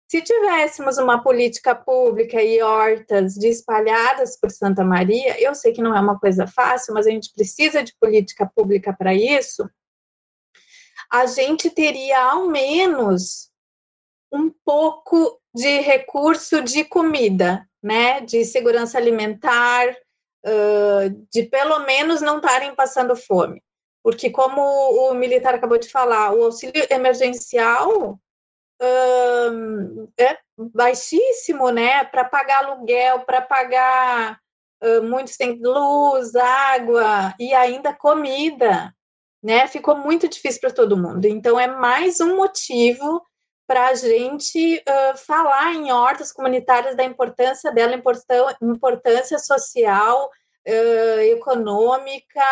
Se 0.07 0.21
tivéssemos 0.21 0.99
uma 0.99 1.23
política 1.23 1.73
pública 1.73 2.39
e 2.43 2.61
hortas 2.61 3.35
espalhadas 3.37 4.39
por 4.39 4.51
Santa 4.51 4.83
Maria, 4.83 5.41
eu 5.41 5.55
sei 5.55 5.73
que 5.73 5.81
não 5.81 5.97
é 5.97 5.99
uma 5.99 6.19
coisa 6.19 6.45
fácil, 6.45 6.93
mas 6.93 7.07
a 7.07 7.09
gente 7.09 7.33
precisa 7.33 7.81
de 7.81 7.95
política 7.99 8.47
pública 8.55 8.93
para 8.93 9.15
isso. 9.15 9.67
A 11.11 11.25
gente 11.25 11.71
teria 11.71 12.21
ao 12.21 12.45
menos 12.45 13.49
um 14.31 14.51
pouco 14.63 15.38
de 15.53 15.79
recurso 15.79 16.61
de 16.61 16.83
comida, 16.83 17.67
né, 17.81 18.21
de 18.21 18.45
segurança 18.45 18.97
alimentar, 18.97 19.89
uh, 20.45 21.27
de 21.31 21.43
pelo 21.43 21.79
menos 21.79 22.21
não 22.21 22.37
estarem 22.37 22.75
passando 22.75 23.15
fome. 23.15 23.61
Porque, 24.03 24.29
como 24.29 24.61
o 24.61 25.13
militar 25.13 25.55
acabou 25.55 25.77
de 25.77 25.89
falar, 25.89 26.33
o 26.33 26.45
auxílio 26.45 26.85
emergencial 26.89 28.19
uh, 28.81 30.11
é 30.17 30.37
baixíssimo, 30.57 31.69
né, 31.69 32.03
para 32.05 32.23
pagar 32.23 32.65
aluguel, 32.65 33.21
para 33.21 33.41
pagar. 33.41 34.39
Uh, 34.81 35.03
muitos 35.03 35.35
têm 35.35 35.59
luz, 35.61 36.33
água 36.35 37.33
e 37.37 37.53
ainda 37.53 37.93
comida, 37.93 38.95
né? 39.43 39.67
Ficou 39.67 39.97
muito 39.97 40.25
difícil 40.29 40.61
para 40.61 40.71
todo 40.71 40.95
mundo. 40.95 41.25
Então, 41.25 41.59
é 41.59 41.67
mais 41.67 42.21
um 42.21 42.37
motivo 42.37 43.21
para 43.69 43.89
a 43.89 43.93
gente 43.93 44.77
uh, 44.77 45.15
falar 45.15 45.75
em 45.75 45.91
hortas 45.91 46.31
comunitárias 46.31 46.95
da 46.95 47.03
importância 47.03 47.71
dela, 47.71 48.01
importância 48.59 49.37
social, 49.37 50.27
uh, 50.67 51.19
econômica 51.21 52.43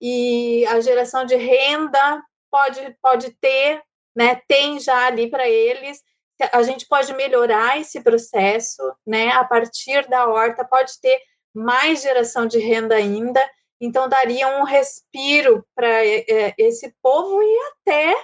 e 0.00 0.66
a 0.66 0.80
geração 0.80 1.24
de 1.24 1.36
renda 1.36 2.20
pode, 2.50 2.96
pode 3.00 3.30
ter, 3.40 3.80
né, 4.16 4.42
tem 4.48 4.80
já 4.80 5.06
ali 5.06 5.30
para 5.30 5.48
eles. 5.48 6.02
A 6.52 6.64
gente 6.64 6.88
pode 6.88 7.14
melhorar 7.14 7.80
esse 7.80 8.00
processo, 8.00 8.82
né, 9.06 9.30
a 9.30 9.44
partir 9.44 10.08
da 10.08 10.26
horta, 10.26 10.64
pode 10.64 11.00
ter 11.00 11.20
mais 11.54 12.02
geração 12.02 12.46
de 12.48 12.58
renda 12.58 12.96
ainda, 12.96 13.40
então 13.80 14.08
daria 14.08 14.48
um 14.58 14.64
respiro 14.64 15.64
para 15.72 16.04
eh, 16.04 16.52
esse 16.58 16.92
povo 17.00 17.40
e 17.40 17.58
até 17.70 18.16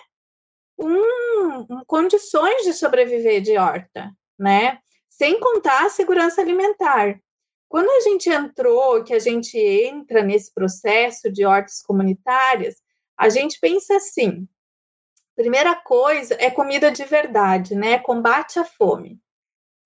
um, 0.79 1.85
condições 1.87 2.65
de 2.65 2.73
sobreviver 2.73 3.41
de 3.41 3.57
horta, 3.57 4.11
né? 4.39 4.79
Sem 5.09 5.39
contar 5.39 5.87
a 5.87 5.91
segurança 5.91 6.41
alimentar. 6.41 7.21
Quando 7.69 7.91
a 7.91 8.01
gente 8.01 8.29
entrou, 8.31 9.03
que 9.03 9.15
a 9.15 9.19
gente 9.19 9.59
entra 9.59 10.23
nesse 10.23 10.53
processo 10.53 11.31
de 11.31 11.45
hortas 11.45 11.83
comunitárias, 11.83 12.77
a 13.17 13.29
gente 13.29 13.59
pensa 13.61 13.97
assim: 13.97 14.49
primeira 15.35 15.75
coisa 15.75 16.37
é 16.39 16.51
comida 16.51 16.91
de 16.91 17.05
verdade, 17.05 17.75
né? 17.75 17.99
Combate 17.99 18.59
à 18.59 18.65
fome. 18.65 19.21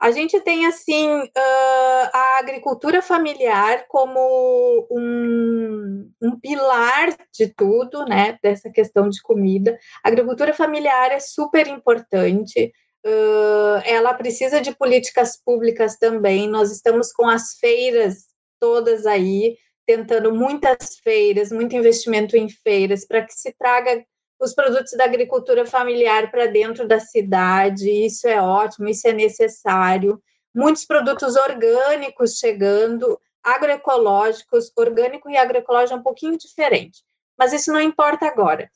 A 0.00 0.12
gente 0.12 0.40
tem, 0.40 0.64
assim, 0.64 1.08
uh, 1.22 2.10
a 2.12 2.38
agricultura 2.38 3.02
familiar 3.02 3.84
como 3.88 4.86
um, 4.90 6.08
um, 6.22 6.38
pilar 6.38 7.16
de 7.32 7.52
tudo, 7.52 8.04
né, 8.04 8.38
dessa 8.40 8.70
questão 8.70 9.08
de 9.08 9.20
comida. 9.20 9.76
A 10.04 10.08
agricultura 10.08 10.54
familiar 10.54 11.10
é 11.10 11.18
super 11.18 11.66
importante, 11.66 12.72
uh, 13.04 13.82
ela 13.84 14.14
precisa 14.14 14.60
de 14.60 14.72
políticas 14.72 15.36
públicas 15.36 15.96
também. 15.96 16.48
Nós 16.48 16.70
estamos 16.70 17.12
com 17.12 17.26
as 17.28 17.54
feiras 17.58 18.28
todas 18.60 19.04
aí, 19.04 19.56
tentando 19.84 20.32
muitas 20.32 20.98
feiras, 21.02 21.50
muito 21.50 21.74
investimento 21.74 22.36
em 22.36 22.48
feiras, 22.48 23.04
para 23.04 23.24
que 23.24 23.32
se 23.32 23.52
traga 23.58 24.04
os 24.40 24.54
produtos 24.54 24.92
da 24.92 25.04
agricultura 25.04 25.66
familiar 25.66 26.30
para 26.30 26.46
dentro 26.46 26.86
da 26.86 27.00
cidade, 27.00 27.90
isso 27.90 28.28
é 28.28 28.40
ótimo, 28.40 28.88
isso 28.88 29.06
é 29.08 29.12
necessário. 29.12 30.22
Muitos 30.54 30.84
produtos 30.84 31.36
orgânicos 31.36 32.38
chegando, 32.38 33.20
agroecológicos, 33.42 34.72
orgânico 34.76 35.28
e 35.28 35.36
agroecológico 35.36 35.94
é 35.94 36.00
um 36.00 36.02
pouquinho 36.02 36.38
diferente, 36.38 37.02
mas 37.36 37.52
isso 37.52 37.72
não 37.72 37.80
importa 37.80 38.26
agora. 38.26 38.70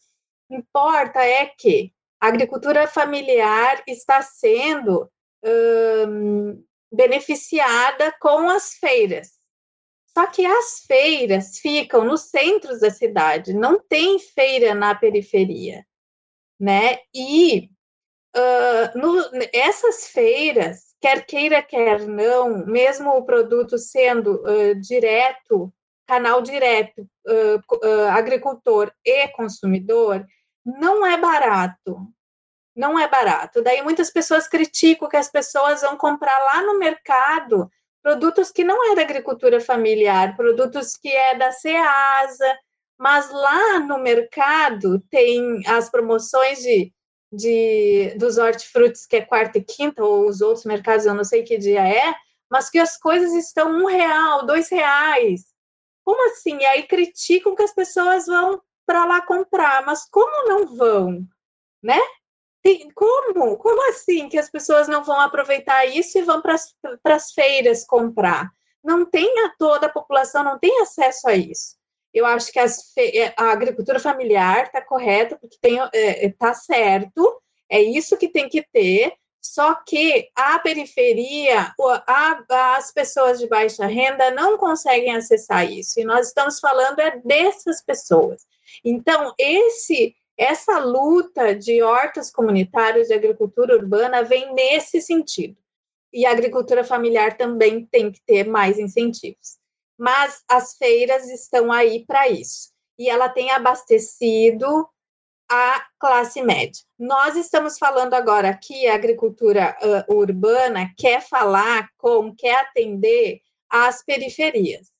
Importa 0.51 1.20
é 1.20 1.46
que 1.46 1.92
a 2.20 2.29
agricultura 2.29 2.87
familiar 2.87 3.83
está 3.87 4.22
sendo 4.22 5.11
hum, 5.44 6.62
beneficiada 6.92 8.12
com 8.20 8.51
as 8.51 8.75
feiras. 8.75 9.41
Só 10.16 10.27
que 10.27 10.44
as 10.44 10.85
feiras 10.87 11.59
ficam 11.59 12.05
nos 12.05 12.22
centros 12.22 12.81
da 12.81 12.90
cidade, 12.90 13.55
não 13.55 13.79
tem 13.79 14.18
feira 14.18 14.75
na 14.75 14.94
periferia, 14.94 15.87
né? 16.61 16.98
E 17.14 17.70
uh, 18.37 18.98
no, 18.98 19.31
essas 19.53 20.09
feiras, 20.09 20.94
quer 21.01 21.25
queira, 21.25 21.62
quer 21.62 22.07
não, 22.07 22.66
mesmo 22.66 23.11
o 23.11 23.25
produto 23.25 23.79
sendo 23.79 24.42
uh, 24.42 24.79
direto, 24.79 25.72
canal 26.07 26.42
direto, 26.42 27.09
uh, 27.27 28.09
agricultor 28.11 28.92
e 29.03 29.29
consumidor, 29.29 30.27
não 30.64 31.07
é 31.07 31.16
barato. 31.16 32.07
Não 32.75 32.98
é 32.98 33.07
barato. 33.07 33.62
Daí 33.62 33.83
muitas 33.83 34.11
pessoas 34.11 34.48
criticam 34.48 35.09
que 35.09 35.16
as 35.16 35.31
pessoas 35.31 35.83
vão 35.83 35.96
comprar 35.96 36.38
lá 36.38 36.62
no 36.62 36.79
mercado 36.79 37.70
produtos 38.03 38.51
que 38.51 38.65
não 38.65 38.93
é 38.93 38.97
da 38.97 39.03
agricultura 39.03 39.61
familiar, 39.61 40.37
produtos 40.37 40.97
que 40.97 41.09
é 41.09 41.37
da 41.37 41.53
Ceasa, 41.53 42.59
mas 42.99 43.31
lá 43.31 43.81
no 43.81 43.99
mercado 43.99 45.01
tem 45.11 45.62
as 45.67 45.91
promoções 45.91 46.59
de, 46.59 46.93
de 47.33 48.15
dos 48.19 48.38
hortifrutis, 48.38 49.07
que 49.07 49.17
é 49.17 49.23
quarta 49.23 49.59
e 49.59 49.65
quinta, 49.65 50.05
ou 50.05 50.29
os 50.29 50.41
outros 50.41 50.65
mercados, 50.65 51.07
eu 51.07 51.15
não 51.15 51.25
sei 51.25 51.43
que 51.43 51.59
dia 51.59 51.87
é, 51.87 52.15
mas 52.51 52.69
que 52.69 52.79
as 52.79 52.99
coisas 52.99 53.33
estão 53.33 53.71
um 53.71 53.87
real, 53.87 54.45
dois 54.45 54.69
reais. 54.69 55.53
Como 56.05 56.31
assim? 56.31 56.59
E 56.59 56.67
aí 56.67 56.83
criticam 56.83 57.55
que 57.55 57.62
as 57.62 57.75
pessoas 57.75 58.27
vão 58.27 58.61
para 58.85 59.05
lá 59.05 59.23
comprar, 59.23 59.87
mas 59.87 60.07
como 60.11 60.49
não 60.49 60.77
vão, 60.77 61.27
né? 61.83 61.99
Como? 62.94 63.57
Como 63.57 63.88
assim 63.90 64.29
que 64.29 64.38
as 64.38 64.51
pessoas 64.51 64.87
não 64.88 65.03
vão 65.03 65.20
aproveitar 65.20 65.85
isso 65.87 66.18
e 66.18 66.22
vão 66.22 66.40
para 66.40 66.57
as 67.14 67.33
feiras 67.33 67.85
comprar? 67.85 68.51
Não 68.83 69.05
tem 69.05 69.44
a 69.44 69.53
toda 69.59 69.87
a 69.87 69.92
população 69.92 70.42
não 70.42 70.59
tem 70.59 70.81
acesso 70.81 71.29
a 71.29 71.35
isso. 71.35 71.77
Eu 72.12 72.27
acho 72.27 72.53
que 72.53 72.59
é, 72.59 73.33
a 73.37 73.51
agricultura 73.53 73.98
familiar 73.98 74.64
está 74.64 74.83
correta, 74.83 75.37
porque 75.37 75.57
está 75.57 75.90
é, 75.94 76.27
é 76.27 76.33
tá 76.33 76.53
certo, 76.53 77.40
é 77.70 77.81
isso 77.81 78.18
que 78.18 78.29
tem 78.29 78.48
que 78.48 78.62
ter, 78.70 79.14
só 79.40 79.75
que 79.75 80.29
a 80.37 80.59
periferia, 80.59 81.75
as 82.48 82.92
pessoas 82.92 83.38
de 83.38 83.48
baixa 83.48 83.87
renda 83.87 84.31
não 84.31 84.59
conseguem 84.59 85.16
acessar 85.16 85.68
isso, 85.70 85.98
e 85.98 86.05
nós 86.05 86.29
estamos 86.29 86.61
falando 86.61 87.01
é 87.01 87.16
dessas 87.25 87.83
pessoas. 87.83 88.46
Então, 88.85 89.35
esse 89.38 90.14
essa 90.37 90.79
luta 90.79 91.55
de 91.55 91.83
hortas 91.83 92.31
comunitárias 92.31 93.09
de 93.09 93.14
agricultura 93.14 93.77
urbana 93.77 94.23
vem 94.23 94.55
nesse 94.55 95.01
sentido. 95.01 95.57
E 96.12 96.27
a 96.27 96.31
agricultura 96.31 96.85
familiar 96.85 97.37
também 97.37 97.87
tem 97.87 98.11
que 98.11 98.21
ter 98.23 98.47
mais 98.47 98.79
incentivos. 98.79 99.59
Mas 99.99 100.42
as 100.49 100.77
feiras 100.77 101.29
estão 101.29 101.73
aí 101.73 102.05
para 102.07 102.29
isso. 102.29 102.71
E 102.99 103.09
ela 103.09 103.29
tem 103.29 103.51
abastecido 103.51 104.88
a 105.51 105.85
classe 105.99 106.42
média. 106.42 106.83
Nós 106.99 107.37
estamos 107.37 107.79
falando 107.79 108.14
agora 108.14 108.57
que 108.57 108.87
a 108.87 108.95
agricultura 108.95 109.77
uh, 110.09 110.14
urbana 110.14 110.90
quer 110.97 111.21
falar 111.21 111.90
com, 111.99 112.35
quer 112.35 112.61
atender 112.61 113.40
às 113.68 114.03
periferias, 114.03 114.90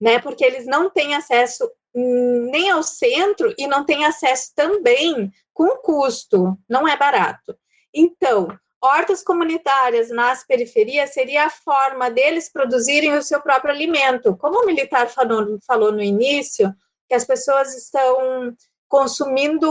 né? 0.00 0.20
Porque 0.20 0.44
eles 0.44 0.66
não 0.66 0.88
têm 0.88 1.14
acesso 1.14 1.68
nem 1.94 2.70
ao 2.70 2.82
centro 2.82 3.54
e 3.58 3.66
não 3.66 3.84
tem 3.84 4.04
acesso 4.04 4.52
também 4.54 5.30
com 5.52 5.76
custo, 5.76 6.56
não 6.68 6.88
é 6.88 6.96
barato. 6.96 7.56
Então, 7.94 8.48
hortas 8.80 9.22
comunitárias 9.22 10.10
nas 10.10 10.44
periferias 10.44 11.12
seria 11.12 11.46
a 11.46 11.50
forma 11.50 12.10
deles 12.10 12.50
produzirem 12.50 13.14
o 13.14 13.22
seu 13.22 13.40
próprio 13.40 13.72
alimento. 13.72 14.36
Como 14.36 14.62
o 14.62 14.66
militar 14.66 15.08
falou, 15.08 15.58
falou 15.66 15.92
no 15.92 16.02
início, 16.02 16.74
que 17.08 17.14
as 17.14 17.24
pessoas 17.24 17.76
estão 17.76 18.54
consumindo 18.88 19.66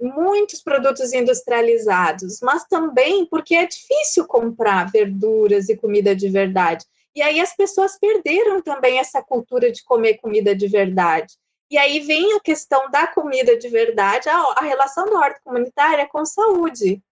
muitos 0.00 0.62
produtos 0.62 1.14
industrializados, 1.14 2.40
mas 2.42 2.64
também 2.64 3.24
porque 3.24 3.54
é 3.54 3.66
difícil 3.66 4.26
comprar 4.26 4.90
verduras 4.90 5.70
e 5.70 5.76
comida 5.76 6.14
de 6.14 6.28
verdade. 6.28 6.84
E 7.16 7.22
aí 7.22 7.40
as 7.40 7.56
pessoas 7.56 7.98
perderam 7.98 8.60
também 8.60 8.98
essa 8.98 9.22
cultura 9.22 9.72
de 9.72 9.82
comer 9.82 10.18
comida 10.18 10.54
de 10.54 10.68
verdade. 10.68 11.34
E 11.70 11.78
aí 11.78 11.98
vem 12.00 12.34
a 12.34 12.40
questão 12.40 12.90
da 12.90 13.06
comida 13.06 13.56
de 13.56 13.68
verdade, 13.68 14.28
a, 14.28 14.36
a 14.36 14.60
relação 14.60 15.06
da 15.06 15.18
horta 15.18 15.40
comunitária 15.42 16.06
com 16.06 16.26
saúde, 16.26 17.02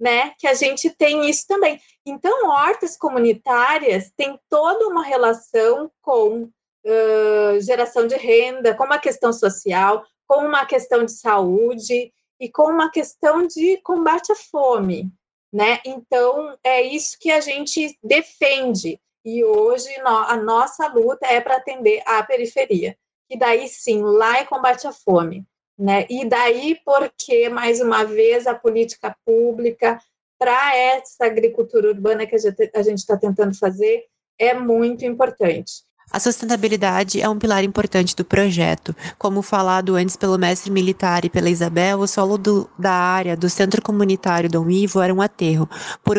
né? 0.00 0.34
Que 0.36 0.48
a 0.48 0.52
gente 0.52 0.90
tem 0.90 1.30
isso 1.30 1.46
também. 1.46 1.80
Então, 2.04 2.48
hortas 2.48 2.96
comunitárias 2.96 4.10
têm 4.16 4.36
toda 4.50 4.88
uma 4.88 5.04
relação 5.04 5.92
com 6.02 6.42
uh, 6.42 7.60
geração 7.60 8.08
de 8.08 8.16
renda, 8.16 8.74
com 8.74 8.82
uma 8.82 8.98
questão 8.98 9.32
social, 9.32 10.04
com 10.26 10.44
uma 10.44 10.66
questão 10.66 11.04
de 11.04 11.12
saúde 11.12 12.12
e 12.40 12.50
com 12.50 12.64
uma 12.64 12.90
questão 12.90 13.46
de 13.46 13.80
combate 13.82 14.32
à 14.32 14.34
fome, 14.34 15.08
né? 15.52 15.78
Então, 15.86 16.58
é 16.64 16.82
isso 16.82 17.16
que 17.18 17.30
a 17.30 17.40
gente 17.40 17.96
defende. 18.02 19.00
E 19.26 19.42
hoje 19.42 19.88
a 20.04 20.36
nossa 20.36 20.86
luta 20.86 21.26
é 21.26 21.40
para 21.40 21.56
atender 21.56 22.00
a 22.06 22.22
periferia. 22.22 22.96
E 23.28 23.36
daí 23.36 23.66
sim, 23.68 24.00
lá 24.00 24.38
é 24.38 24.44
combate 24.44 24.86
à 24.86 24.92
fome. 24.92 25.44
Né? 25.76 26.06
E 26.08 26.24
daí 26.24 26.78
porque, 26.84 27.48
mais 27.48 27.80
uma 27.80 28.04
vez, 28.04 28.46
a 28.46 28.54
política 28.54 29.16
pública 29.26 30.00
para 30.38 30.76
essa 30.76 31.26
agricultura 31.26 31.88
urbana 31.88 32.24
que 32.24 32.36
a 32.36 32.82
gente 32.82 32.98
está 32.98 33.16
tentando 33.16 33.58
fazer 33.58 34.04
é 34.38 34.54
muito 34.54 35.04
importante. 35.04 35.84
A 36.12 36.20
sustentabilidade 36.20 37.20
é 37.20 37.28
um 37.28 37.38
pilar 37.38 37.64
importante 37.64 38.14
do 38.14 38.24
projeto. 38.24 38.94
Como 39.18 39.42
falado 39.42 39.96
antes 39.96 40.16
pelo 40.16 40.38
mestre 40.38 40.70
militar 40.70 41.24
e 41.24 41.30
pela 41.30 41.50
Isabel, 41.50 41.98
o 41.98 42.06
solo 42.06 42.38
do, 42.38 42.70
da 42.78 42.92
área 42.92 43.36
do 43.36 43.50
Centro 43.50 43.82
Comunitário 43.82 44.48
Dom 44.48 44.70
Ivo 44.70 45.00
era 45.00 45.12
um 45.12 45.20
aterro. 45.20 45.68
Por, 46.04 46.16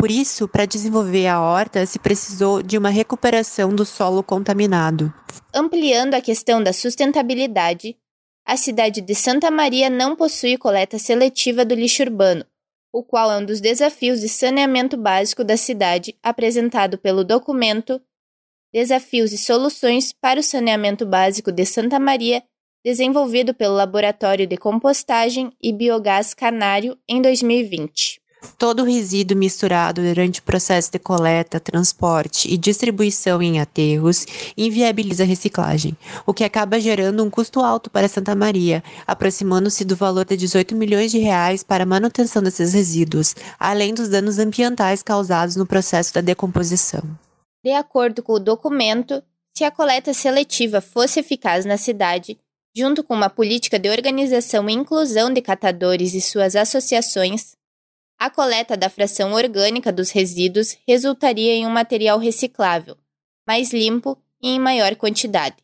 por 0.00 0.10
isso, 0.10 0.48
para 0.48 0.64
desenvolver 0.64 1.26
a 1.26 1.42
horta, 1.42 1.84
se 1.84 1.98
precisou 1.98 2.62
de 2.62 2.78
uma 2.78 2.88
recuperação 2.88 3.68
do 3.68 3.84
solo 3.84 4.22
contaminado. 4.22 5.12
Ampliando 5.54 6.14
a 6.14 6.22
questão 6.22 6.62
da 6.62 6.72
sustentabilidade, 6.72 7.98
a 8.46 8.56
cidade 8.56 9.02
de 9.02 9.14
Santa 9.14 9.50
Maria 9.50 9.90
não 9.90 10.16
possui 10.16 10.56
coleta 10.56 10.98
seletiva 10.98 11.66
do 11.66 11.74
lixo 11.74 12.02
urbano, 12.02 12.46
o 12.90 13.04
qual 13.04 13.30
é 13.30 13.36
um 13.36 13.44
dos 13.44 13.60
desafios 13.60 14.22
de 14.22 14.28
saneamento 14.30 14.96
básico 14.96 15.44
da 15.44 15.58
cidade 15.58 16.16
apresentado 16.22 16.96
pelo 16.96 17.22
documento 17.22 18.00
Desafios 18.72 19.34
e 19.34 19.38
Soluções 19.38 20.14
para 20.14 20.40
o 20.40 20.42
Saneamento 20.42 21.04
Básico 21.04 21.52
de 21.52 21.66
Santa 21.66 21.98
Maria, 21.98 22.42
desenvolvido 22.82 23.52
pelo 23.52 23.74
Laboratório 23.74 24.46
de 24.46 24.56
Compostagem 24.56 25.52
e 25.62 25.74
Biogás 25.74 26.32
Canário 26.32 26.96
em 27.06 27.20
2020. 27.20 28.20
Todo 28.56 28.84
resíduo 28.84 29.36
misturado 29.36 30.02
durante 30.02 30.40
o 30.40 30.42
processo 30.42 30.90
de 30.92 30.98
coleta, 30.98 31.60
transporte 31.60 32.52
e 32.52 32.56
distribuição 32.56 33.42
em 33.42 33.60
aterros 33.60 34.26
inviabiliza 34.56 35.22
a 35.22 35.26
reciclagem, 35.26 35.96
o 36.26 36.32
que 36.32 36.44
acaba 36.44 36.80
gerando 36.80 37.22
um 37.22 37.30
custo 37.30 37.60
alto 37.60 37.90
para 37.90 38.08
Santa 38.08 38.34
Maria, 38.34 38.82
aproximando-se 39.06 39.84
do 39.84 39.94
valor 39.94 40.24
de 40.24 40.36
18 40.36 40.74
milhões 40.74 41.10
de 41.10 41.18
reais 41.18 41.62
para 41.62 41.84
a 41.84 41.86
manutenção 41.86 42.42
desses 42.42 42.72
resíduos, 42.72 43.34
além 43.58 43.92
dos 43.92 44.08
danos 44.08 44.38
ambientais 44.38 45.02
causados 45.02 45.56
no 45.56 45.66
processo 45.66 46.14
da 46.14 46.20
decomposição. 46.20 47.02
De 47.62 47.72
acordo 47.72 48.22
com 48.22 48.32
o 48.32 48.40
documento, 48.40 49.22
se 49.54 49.64
a 49.64 49.70
coleta 49.70 50.14
seletiva 50.14 50.80
fosse 50.80 51.20
eficaz 51.20 51.66
na 51.66 51.76
cidade, 51.76 52.38
junto 52.74 53.02
com 53.04 53.14
uma 53.14 53.28
política 53.28 53.78
de 53.78 53.90
organização 53.90 54.68
e 54.70 54.72
inclusão 54.72 55.32
de 55.32 55.42
catadores 55.42 56.14
e 56.14 56.20
suas 56.20 56.56
associações, 56.56 57.59
A 58.20 58.28
coleta 58.28 58.76
da 58.76 58.90
fração 58.90 59.32
orgânica 59.32 59.90
dos 59.90 60.10
resíduos 60.10 60.76
resultaria 60.86 61.54
em 61.54 61.66
um 61.66 61.70
material 61.70 62.18
reciclável, 62.18 62.94
mais 63.48 63.72
limpo 63.72 64.18
e 64.42 64.50
em 64.50 64.58
maior 64.58 64.94
quantidade, 64.94 65.56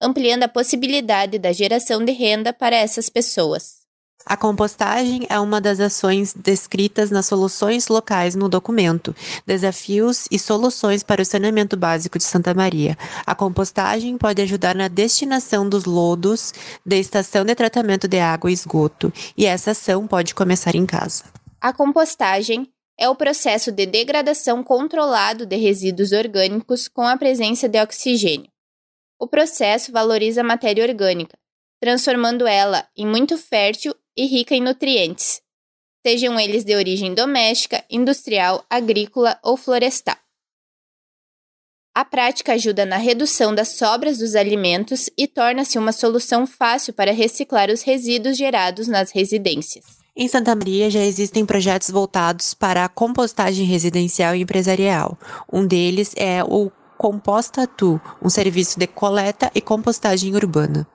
ampliando 0.00 0.44
a 0.44 0.48
possibilidade 0.48 1.38
da 1.38 1.52
geração 1.52 2.02
de 2.02 2.12
renda 2.12 2.50
para 2.50 2.76
essas 2.76 3.10
pessoas. 3.10 3.82
A 4.24 4.38
compostagem 4.38 5.26
é 5.28 5.38
uma 5.38 5.60
das 5.60 5.80
ações 5.80 6.32
descritas 6.32 7.10
nas 7.10 7.26
soluções 7.26 7.86
locais 7.88 8.34
no 8.34 8.48
documento 8.48 9.14
Desafios 9.46 10.26
e 10.30 10.38
Soluções 10.38 11.02
para 11.02 11.20
o 11.20 11.26
Saneamento 11.26 11.76
Básico 11.76 12.16
de 12.16 12.24
Santa 12.24 12.54
Maria. 12.54 12.96
A 13.26 13.34
compostagem 13.34 14.16
pode 14.16 14.40
ajudar 14.40 14.74
na 14.74 14.88
destinação 14.88 15.68
dos 15.68 15.84
lodos 15.84 16.54
da 16.86 16.96
estação 16.96 17.44
de 17.44 17.54
tratamento 17.54 18.08
de 18.08 18.18
água 18.18 18.50
e 18.50 18.54
esgoto, 18.54 19.12
e 19.36 19.44
essa 19.44 19.72
ação 19.72 20.06
pode 20.06 20.34
começar 20.34 20.74
em 20.74 20.86
casa. 20.86 21.41
A 21.62 21.72
compostagem 21.72 22.66
é 22.98 23.08
o 23.08 23.14
processo 23.14 23.70
de 23.70 23.86
degradação 23.86 24.64
controlado 24.64 25.46
de 25.46 25.54
resíduos 25.54 26.10
orgânicos 26.10 26.88
com 26.88 27.06
a 27.06 27.16
presença 27.16 27.68
de 27.68 27.80
oxigênio. 27.80 28.50
O 29.16 29.28
processo 29.28 29.92
valoriza 29.92 30.40
a 30.40 30.44
matéria 30.44 30.84
orgânica, 30.84 31.38
transformando 31.80 32.48
ela 32.48 32.84
em 32.96 33.06
muito 33.06 33.38
fértil 33.38 33.94
e 34.16 34.26
rica 34.26 34.56
em 34.56 34.60
nutrientes, 34.60 35.40
sejam 36.04 36.40
eles 36.40 36.64
de 36.64 36.74
origem 36.74 37.14
doméstica, 37.14 37.84
industrial, 37.88 38.66
agrícola 38.68 39.38
ou 39.40 39.56
florestal. 39.56 40.18
A 41.94 42.04
prática 42.04 42.54
ajuda 42.54 42.84
na 42.84 42.96
redução 42.96 43.54
das 43.54 43.68
sobras 43.76 44.18
dos 44.18 44.34
alimentos 44.34 45.08
e 45.16 45.28
torna-se 45.28 45.78
uma 45.78 45.92
solução 45.92 46.44
fácil 46.44 46.92
para 46.92 47.12
reciclar 47.12 47.70
os 47.70 47.82
resíduos 47.82 48.36
gerados 48.36 48.88
nas 48.88 49.12
residências. 49.12 50.01
Em 50.14 50.28
Santa 50.28 50.54
Maria 50.54 50.90
já 50.90 51.00
existem 51.00 51.46
projetos 51.46 51.88
voltados 51.88 52.52
para 52.52 52.84
a 52.84 52.88
compostagem 52.88 53.64
residencial 53.64 54.34
e 54.34 54.42
empresarial. 54.42 55.16
Um 55.50 55.66
deles 55.66 56.12
é 56.18 56.44
o 56.44 56.70
Composta 56.98 57.66
Tu, 57.66 57.98
um 58.20 58.28
serviço 58.28 58.78
de 58.78 58.86
coleta 58.86 59.50
e 59.54 59.60
compostagem 59.62 60.34
urbana. 60.34 60.86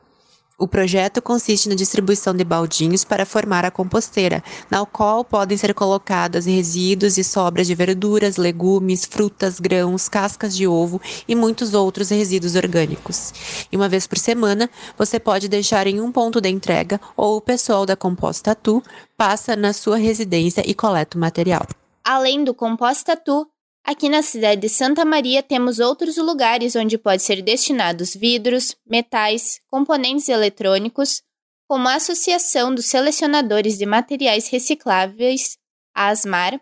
O 0.60 0.68
projeto 0.68 1.22
consiste 1.22 1.70
na 1.70 1.76
distribuição 1.76 2.34
de 2.34 2.44
baldinhos 2.44 3.04
para 3.04 3.28
formar 3.28 3.64
a 3.64 3.70
composteira, 3.70 4.44
na 4.72 4.84
qual 4.88 5.24
podem 5.24 5.56
ser 5.56 5.72
colocados 5.76 6.48
resíduos 6.48 7.20
e 7.20 7.24
sobras 7.24 7.68
de 7.68 7.76
verduras, 7.76 8.38
legumes, 8.38 9.06
frutas, 9.06 9.60
grãos, 9.60 10.10
cascas 10.10 10.58
de 10.58 10.66
ovo 10.66 11.00
e 11.28 11.36
muitos 11.36 11.76
outros 11.76 12.10
resíduos 12.10 12.56
orgânicos. 12.56 13.68
E 13.72 13.76
uma 13.76 13.88
vez 13.88 14.08
por 14.08 14.18
semana, 14.18 14.68
você 14.98 15.20
pode 15.20 15.48
deixar 15.48 15.86
em 15.86 16.02
um 16.02 16.12
ponto 16.12 16.42
de 16.42 16.50
entrega 16.50 17.00
ou 17.16 17.38
o 17.38 17.42
pessoal 17.42 17.86
da 17.86 17.96
Composta 17.96 18.56
Tu 18.56 18.82
passa 19.16 19.56
na 19.56 19.74
sua 19.74 19.98
residência 19.98 20.64
e 20.66 20.74
coleta 20.74 21.20
o 21.20 21.22
material. 21.22 21.68
Além 22.04 22.44
do 22.44 22.56
Composta 22.56 23.16
Tu, 23.16 23.48
Aqui 23.90 24.10
na 24.10 24.22
cidade 24.22 24.60
de 24.60 24.68
Santa 24.68 25.06
Maria 25.06 25.42
temos 25.42 25.80
outros 25.80 26.18
lugares 26.18 26.76
onde 26.76 26.98
pode 26.98 27.24
ser 27.24 27.42
destinados 27.42 28.14
vidros, 28.14 28.76
metais, 28.86 29.62
componentes 29.72 30.28
eletrônicos, 30.28 31.22
como 31.70 31.88
a 31.88 31.96
Associação 31.96 32.76
dos 32.76 32.88
Selecionadores 32.88 33.78
de 33.78 33.86
Materiais 33.86 34.50
Recicláveis, 34.50 35.58
a 35.96 36.10
ASMAR, 36.10 36.60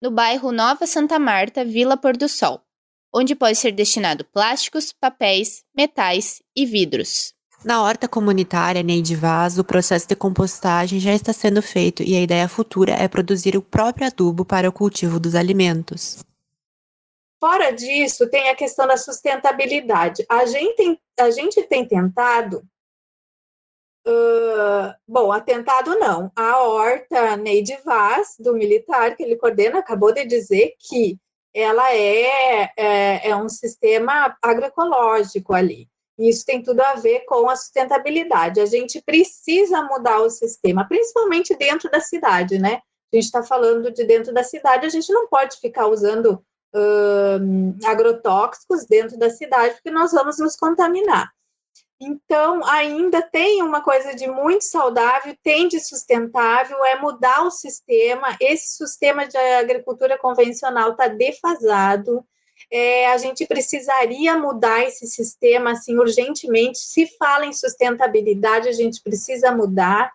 no 0.00 0.12
bairro 0.12 0.52
Nova 0.52 0.86
Santa 0.86 1.18
Marta, 1.18 1.64
Vila 1.64 1.96
Pôr 1.96 2.16
do 2.16 2.28
Sol, 2.28 2.60
onde 3.12 3.34
pode 3.34 3.58
ser 3.58 3.72
destinado 3.72 4.24
plásticos, 4.24 4.92
papéis, 4.92 5.64
metais 5.76 6.40
e 6.54 6.64
vidros. 6.64 7.34
Na 7.64 7.82
horta 7.82 8.06
comunitária 8.06 8.80
Neide 8.80 9.16
Vaz, 9.16 9.58
o 9.58 9.64
processo 9.64 10.06
de 10.06 10.14
compostagem 10.14 11.00
já 11.00 11.12
está 11.12 11.32
sendo 11.32 11.60
feito 11.60 12.04
e 12.04 12.14
a 12.14 12.22
ideia 12.22 12.48
futura 12.48 12.92
é 12.92 13.08
produzir 13.08 13.56
o 13.56 13.60
próprio 13.60 14.06
adubo 14.06 14.44
para 14.44 14.68
o 14.68 14.72
cultivo 14.72 15.18
dos 15.18 15.34
alimentos. 15.34 16.18
Fora 17.40 17.72
disso, 17.72 18.28
tem 18.28 18.50
a 18.50 18.54
questão 18.54 18.86
da 18.86 18.98
sustentabilidade. 18.98 20.26
A 20.28 20.44
gente, 20.44 21.00
a 21.18 21.30
gente 21.30 21.62
tem 21.62 21.88
tentado. 21.88 22.62
Uh, 24.06 24.92
bom, 25.08 25.32
atentado 25.32 25.98
não. 25.98 26.30
A 26.36 26.62
horta 26.62 27.36
Neide 27.38 27.78
Vaz, 27.82 28.34
do 28.38 28.52
militar 28.52 29.16
que 29.16 29.22
ele 29.22 29.36
coordena, 29.36 29.78
acabou 29.78 30.12
de 30.12 30.26
dizer 30.26 30.74
que 30.78 31.18
ela 31.54 31.94
é, 31.94 32.70
é, 32.76 33.30
é 33.30 33.36
um 33.36 33.48
sistema 33.48 34.36
agroecológico 34.42 35.54
ali. 35.54 35.88
Isso 36.18 36.44
tem 36.44 36.62
tudo 36.62 36.80
a 36.80 36.94
ver 36.94 37.20
com 37.20 37.48
a 37.48 37.56
sustentabilidade. 37.56 38.60
A 38.60 38.66
gente 38.66 39.00
precisa 39.00 39.82
mudar 39.82 40.20
o 40.20 40.28
sistema, 40.28 40.86
principalmente 40.86 41.56
dentro 41.56 41.90
da 41.90 42.00
cidade, 42.00 42.58
né? 42.58 42.82
A 43.12 43.16
gente 43.16 43.24
está 43.24 43.42
falando 43.42 43.90
de 43.90 44.04
dentro 44.04 44.32
da 44.32 44.44
cidade, 44.44 44.86
a 44.86 44.90
gente 44.90 45.10
não 45.10 45.26
pode 45.26 45.58
ficar 45.58 45.86
usando 45.88 46.44
agrotóxicos 47.84 48.86
dentro 48.86 49.18
da 49.18 49.30
cidade, 49.30 49.74
porque 49.74 49.90
nós 49.90 50.12
vamos 50.12 50.38
nos 50.38 50.56
contaminar. 50.56 51.30
Então, 52.02 52.64
ainda 52.64 53.20
tem 53.20 53.62
uma 53.62 53.82
coisa 53.82 54.14
de 54.14 54.26
muito 54.26 54.62
saudável, 54.62 55.36
tem 55.42 55.68
de 55.68 55.78
sustentável, 55.78 56.82
é 56.82 56.98
mudar 56.98 57.42
o 57.42 57.50
sistema. 57.50 58.36
Esse 58.40 58.78
sistema 58.78 59.28
de 59.28 59.36
agricultura 59.36 60.16
convencional 60.16 60.92
está 60.92 61.08
defasado. 61.08 62.24
É, 62.72 63.12
a 63.12 63.18
gente 63.18 63.46
precisaria 63.46 64.36
mudar 64.38 64.82
esse 64.82 65.06
sistema 65.06 65.72
assim 65.72 65.98
urgentemente. 65.98 66.78
Se 66.78 67.06
fala 67.18 67.44
em 67.44 67.52
sustentabilidade, 67.52 68.66
a 68.66 68.72
gente 68.72 69.02
precisa 69.02 69.52
mudar. 69.52 70.10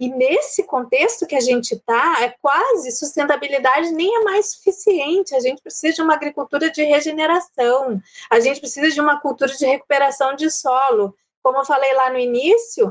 E 0.00 0.08
nesse 0.08 0.62
contexto 0.62 1.26
que 1.26 1.34
a 1.34 1.40
gente 1.40 1.74
está, 1.74 2.22
é 2.22 2.30
quase 2.40 2.92
sustentabilidade 2.92 3.90
nem 3.90 4.16
é 4.16 4.22
mais 4.22 4.52
suficiente. 4.52 5.34
A 5.34 5.40
gente 5.40 5.60
precisa 5.60 5.96
de 5.96 6.02
uma 6.02 6.14
agricultura 6.14 6.70
de 6.70 6.84
regeneração, 6.84 8.00
a 8.30 8.38
gente 8.38 8.60
precisa 8.60 8.90
de 8.90 9.00
uma 9.00 9.20
cultura 9.20 9.52
de 9.52 9.66
recuperação 9.66 10.36
de 10.36 10.50
solo. 10.50 11.16
Como 11.42 11.58
eu 11.58 11.64
falei 11.64 11.92
lá 11.94 12.10
no 12.10 12.18
início, 12.18 12.88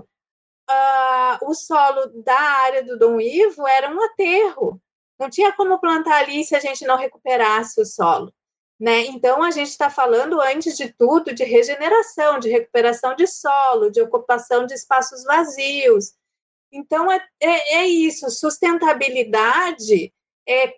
uh, 0.69 1.49
o 1.49 1.53
solo 1.53 2.07
da 2.23 2.39
área 2.39 2.83
do 2.83 2.99
Dom 2.99 3.21
Ivo 3.21 3.65
era 3.65 3.89
um 3.89 4.03
aterro. 4.03 4.81
Não 5.17 5.29
tinha 5.29 5.53
como 5.53 5.79
plantar 5.79 6.23
ali 6.23 6.43
se 6.43 6.55
a 6.55 6.59
gente 6.59 6.85
não 6.85 6.97
recuperasse 6.97 7.79
o 7.79 7.85
solo. 7.85 8.33
Né? 8.79 9.05
Então, 9.05 9.41
a 9.41 9.49
gente 9.49 9.69
está 9.69 9.89
falando, 9.89 10.39
antes 10.39 10.77
de 10.77 10.93
tudo, 10.93 11.33
de 11.33 11.43
regeneração, 11.43 12.37
de 12.37 12.49
recuperação 12.49 13.15
de 13.15 13.25
solo, 13.25 13.89
de 13.89 14.01
ocupação 14.01 14.67
de 14.67 14.75
espaços 14.75 15.23
vazios, 15.23 16.13
então, 16.71 17.11
é, 17.11 17.23
é, 17.41 17.75
é 17.77 17.87
isso, 17.87 18.29
sustentabilidade, 18.29 20.13
é, 20.47 20.73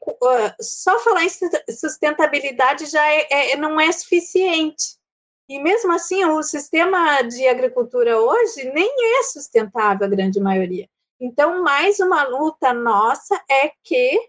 só 0.60 0.99
falar 0.99 1.23
em 1.23 1.30
sustentabilidade 1.69 2.88
já 2.88 3.06
é, 3.08 3.52
é, 3.52 3.56
não 3.56 3.80
é 3.80 3.91
suficiente. 3.91 4.97
E 5.47 5.60
mesmo 5.60 5.91
assim, 5.91 6.23
o 6.25 6.43
sistema 6.43 7.21
de 7.23 7.47
agricultura 7.47 8.19
hoje 8.19 8.71
nem 8.71 9.19
é 9.19 9.23
sustentável, 9.23 10.06
a 10.06 10.10
grande 10.10 10.39
maioria. 10.39 10.88
Então, 11.19 11.63
mais 11.63 11.99
uma 11.99 12.23
luta 12.23 12.73
nossa 12.73 13.36
é 13.49 13.71
que 13.84 14.19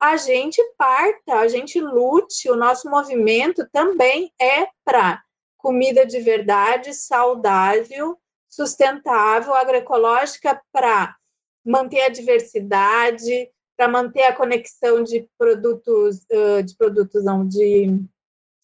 a 0.00 0.16
gente 0.16 0.62
parta, 0.78 1.34
a 1.34 1.48
gente 1.48 1.78
lute, 1.80 2.50
o 2.50 2.56
nosso 2.56 2.88
movimento 2.88 3.68
também 3.70 4.32
é 4.40 4.66
para 4.84 5.22
comida 5.58 6.06
de 6.06 6.20
verdade, 6.20 6.94
saudável, 6.94 8.18
sustentável, 8.50 9.54
agroecológica 9.54 10.60
para 10.72 11.16
manter 11.64 12.02
a 12.02 12.08
diversidade, 12.08 13.48
para 13.76 13.88
manter 13.88 14.24
a 14.24 14.34
conexão 14.34 15.02
de 15.02 15.26
produtos, 15.38 16.26
de 16.64 16.76
produtos 16.76 17.24
não, 17.24 17.46
de 17.46 17.98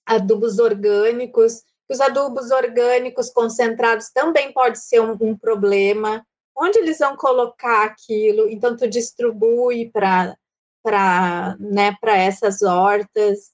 adubos 0.04 0.58
orgânicos. 0.58 1.62
Os 1.88 2.00
adubos 2.00 2.50
orgânicos 2.50 3.30
concentrados 3.30 4.10
também 4.10 4.52
pode 4.52 4.78
ser 4.78 5.00
um, 5.00 5.16
um 5.20 5.38
problema. 5.38 6.26
Onde 6.58 6.78
eles 6.78 6.98
vão 6.98 7.16
colocar 7.16 7.84
aquilo? 7.84 8.48
Então, 8.50 8.76
tu 8.76 8.88
distribui 8.88 9.90
para 9.90 10.36
para 10.82 11.56
né, 11.58 11.96
essas 12.04 12.62
hortas. 12.62 13.50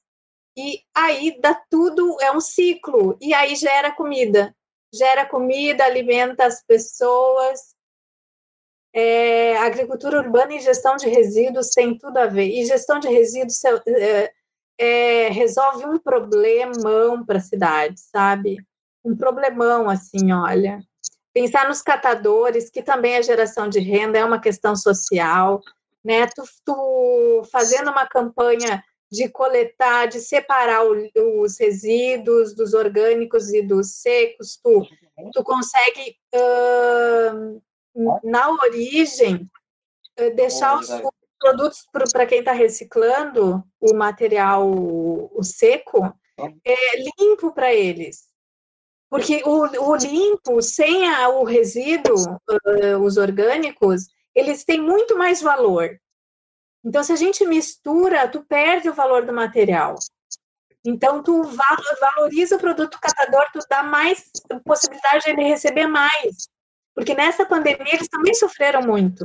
E 0.55 0.83
aí 0.95 1.41
dá 1.41 1.59
tudo, 1.71 2.19
é 2.21 2.31
um 2.31 2.43
ciclo, 2.43 3.17
e 3.23 3.33
aí 3.33 3.57
gera 3.57 3.91
comida 3.91 4.55
gera 4.93 5.27
comida, 5.27 5.85
alimenta 5.85 6.45
as 6.45 6.63
pessoas. 6.65 7.75
É, 8.95 9.57
agricultura 9.59 10.19
urbana 10.19 10.55
e 10.55 10.61
gestão 10.61 10.97
de 10.97 11.09
resíduos 11.09 11.71
tem 11.71 11.97
tudo 11.97 12.19
a 12.19 12.27
ver. 12.27 12.49
E 12.49 12.65
gestão 12.67 12.99
de 12.99 13.09
resíduos 13.09 13.61
é, 13.65 14.33
é, 14.79 15.29
resolve 15.29 15.87
um 15.87 15.99
problemão 15.99 17.25
para 17.25 17.39
a 17.39 17.43
cidade, 17.43 17.99
sabe? 17.99 18.59
Um 19.05 19.17
problemão, 19.17 19.89
assim, 19.89 20.33
olha. 20.33 20.81
Pensar 21.33 21.67
nos 21.67 21.81
catadores, 21.81 22.69
que 22.69 22.83
também 22.83 23.15
é 23.15 23.23
geração 23.23 23.69
de 23.69 23.81
renda, 23.81 24.19
é 24.19 24.25
uma 24.25 24.41
questão 24.41 24.77
social, 24.77 25.63
né? 26.05 26.27
Tu, 26.27 26.43
tu 26.65 27.43
fazendo 27.51 27.91
uma 27.91 28.07
campanha 28.07 28.85
de 29.13 29.29
coletar, 29.29 30.07
de 30.07 30.21
separar 30.21 30.87
o, 30.87 31.43
os 31.43 31.59
resíduos 31.61 32.55
dos 32.55 32.73
orgânicos 32.73 33.53
e 33.53 33.61
dos 33.61 33.97
secos, 33.97 34.57
tu, 34.57 34.87
tu 35.35 35.45
consegue, 35.45 36.17
uh, 36.35 37.63
na 38.25 38.51
origem, 38.51 39.51
uh, 40.19 40.35
deixar 40.35 40.81
os 40.81 40.89
produtos 41.39 41.87
para 42.11 42.25
quem 42.25 42.39
está 42.39 42.53
reciclando 42.53 43.63
o 43.79 43.95
material 43.95 44.67
o 44.71 45.43
seco 45.43 46.11
é 46.65 46.77
limpo 47.21 47.53
para 47.53 47.75
eles. 47.75 48.31
Porque 49.11 49.43
o, 49.45 49.91
o 49.91 49.97
limpo, 49.97 50.63
sem 50.63 51.07
a, 51.07 51.29
o 51.29 51.45
resíduo, 51.45 52.17
uh, 52.17 52.97
os 53.05 53.19
orgânicos, 53.19 54.07
eles 54.35 54.65
têm 54.65 54.81
muito 54.81 55.19
mais 55.19 55.43
valor. 55.43 56.01
Então, 56.85 57.03
se 57.03 57.13
a 57.13 57.17
gente 57.17 57.47
mistura, 57.47 58.29
tu 58.29 58.43
perde 58.45 58.89
o 58.89 58.95
valor 58.95 59.25
do 59.25 59.33
material. 59.33 59.95
Então, 60.85 61.23
tu 61.23 61.43
valoriza 62.01 62.57
o 62.57 62.59
produto 62.59 62.99
catador, 63.01 63.47
tu 63.53 63.61
dá 63.71 63.83
mais 63.85 64.31
possibilidade 64.65 65.25
de 65.25 65.31
ele 65.31 65.45
receber 65.45 65.87
mais. 65.87 66.49
Porque 66.95 67.15
nessa 67.15 67.47
pandemia 67.47 67.95
eles 67.95 68.09
também 68.09 68.35
sofreram 68.35 68.83
muito. 68.83 69.25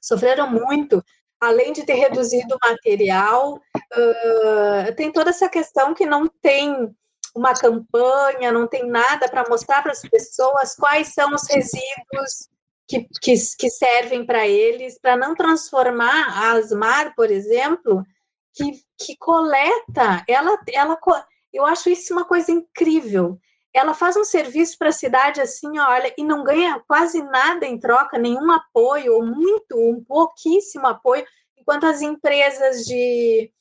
Sofreram 0.00 0.50
muito, 0.50 1.04
além 1.40 1.72
de 1.72 1.84
ter 1.84 1.94
reduzido 1.94 2.54
o 2.54 2.68
material, 2.68 3.60
uh, 3.76 4.94
tem 4.96 5.12
toda 5.12 5.30
essa 5.30 5.48
questão 5.48 5.92
que 5.92 6.06
não 6.06 6.26
tem 6.26 6.94
uma 7.34 7.52
campanha, 7.52 8.50
não 8.50 8.66
tem 8.66 8.88
nada 8.88 9.28
para 9.28 9.46
mostrar 9.48 9.82
para 9.82 9.92
as 9.92 10.00
pessoas 10.00 10.74
quais 10.74 11.08
são 11.08 11.34
os 11.34 11.46
resíduos 11.48 12.48
que, 12.88 13.06
que, 13.20 13.34
que 13.58 13.70
servem 13.70 14.24
para 14.24 14.46
eles, 14.46 14.98
para 14.98 15.16
não 15.16 15.34
transformar 15.34 16.28
a 16.28 16.52
Asmar, 16.52 17.14
por 17.14 17.30
exemplo, 17.30 18.04
que, 18.54 18.72
que 18.98 19.16
coleta, 19.18 20.24
ela, 20.28 20.58
ela, 20.72 20.98
eu 21.52 21.66
acho 21.66 21.90
isso 21.90 22.12
uma 22.12 22.24
coisa 22.24 22.52
incrível. 22.52 23.38
Ela 23.74 23.92
faz 23.92 24.16
um 24.16 24.24
serviço 24.24 24.78
para 24.78 24.88
a 24.88 24.92
cidade 24.92 25.40
assim, 25.40 25.78
olha, 25.78 26.14
e 26.16 26.24
não 26.24 26.42
ganha 26.42 26.82
quase 26.86 27.22
nada 27.22 27.66
em 27.66 27.78
troca, 27.78 28.18
nenhum 28.18 28.50
apoio, 28.50 29.14
ou 29.14 29.26
muito, 29.26 29.76
um 29.76 30.02
pouquíssimo 30.02 30.86
apoio, 30.86 31.26
enquanto 31.56 31.84
as 31.84 32.00
empresas 32.00 32.86
de, 32.86 33.52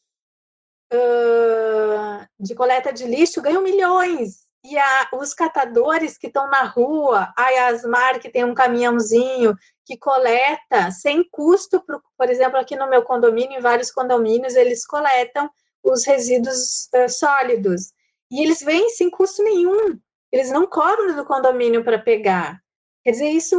uh, 0.93 2.25
de 2.39 2.55
coleta 2.55 2.93
de 2.93 3.05
lixo 3.05 3.41
ganham 3.41 3.61
milhões. 3.61 4.44
E 4.67 4.79
a, 4.79 5.09
os 5.13 5.31
catadores 5.31 6.17
que 6.17 6.25
estão 6.25 6.49
na 6.49 6.63
rua, 6.63 7.31
a 7.37 7.49
Yasmar, 7.49 8.19
que 8.19 8.31
tem 8.31 8.43
um 8.43 8.55
caminhãozinho 8.55 9.55
que 9.85 9.95
coleta 9.95 10.89
sem 10.89 11.23
custo, 11.29 11.79
por, 11.81 12.01
por 12.17 12.29
exemplo, 12.31 12.57
aqui 12.57 12.75
no 12.75 12.89
meu 12.89 13.03
condomínio, 13.03 13.59
em 13.59 13.61
vários 13.61 13.91
condomínios, 13.91 14.55
eles 14.55 14.83
coletam 14.83 15.47
os 15.83 16.03
resíduos 16.03 16.89
uh, 16.95 17.07
sólidos. 17.07 17.93
E 18.31 18.41
eles 18.41 18.61
vêm 18.61 18.89
sem 18.89 19.07
custo 19.07 19.43
nenhum. 19.43 19.99
Eles 20.31 20.49
não 20.49 20.65
cobram 20.65 21.15
do 21.15 21.25
condomínio 21.25 21.83
para 21.83 21.99
pegar. 21.99 22.59
Quer 23.03 23.11
dizer, 23.11 23.29
isso 23.29 23.55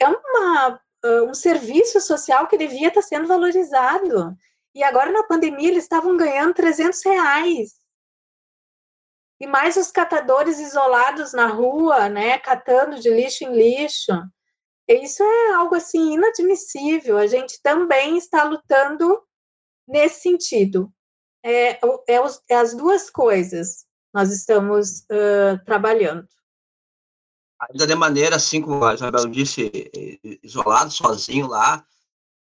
é 0.00 0.08
uma, 0.08 0.80
uh, 1.04 1.22
um 1.30 1.34
serviço 1.34 2.00
social 2.00 2.48
que 2.48 2.58
devia 2.58 2.88
estar 2.88 3.02
sendo 3.02 3.28
valorizado. 3.28 4.36
E 4.74 4.82
agora, 4.82 5.12
na 5.12 5.22
pandemia, 5.22 5.68
eles 5.68 5.84
estavam 5.84 6.16
ganhando 6.16 6.54
300 6.54 7.00
reais 7.04 7.77
e 9.40 9.46
mais 9.46 9.76
os 9.76 9.90
catadores 9.90 10.58
isolados 10.58 11.32
na 11.32 11.46
rua, 11.46 12.08
né, 12.08 12.38
catando 12.38 12.98
de 12.98 13.08
lixo 13.08 13.44
em 13.44 13.54
lixo. 13.54 14.12
Isso 14.88 15.22
é 15.22 15.52
algo 15.52 15.74
assim 15.74 16.14
inadmissível. 16.14 17.18
A 17.18 17.26
gente 17.26 17.60
também 17.62 18.16
está 18.16 18.42
lutando 18.44 19.22
nesse 19.86 20.22
sentido. 20.22 20.92
É, 21.44 21.78
é, 22.08 22.20
os, 22.20 22.42
é 22.48 22.56
as 22.56 22.74
duas 22.74 23.10
coisas 23.10 23.86
nós 24.12 24.32
estamos 24.32 25.00
uh, 25.02 25.62
trabalhando. 25.64 26.26
Ainda 27.60 27.86
de 27.86 27.94
maneira, 27.94 28.36
assim 28.36 28.62
como 28.62 28.84
a 28.84 28.94
Isabel 28.94 29.26
disse, 29.28 29.70
isolado, 30.42 30.90
sozinho 30.90 31.46
lá, 31.46 31.84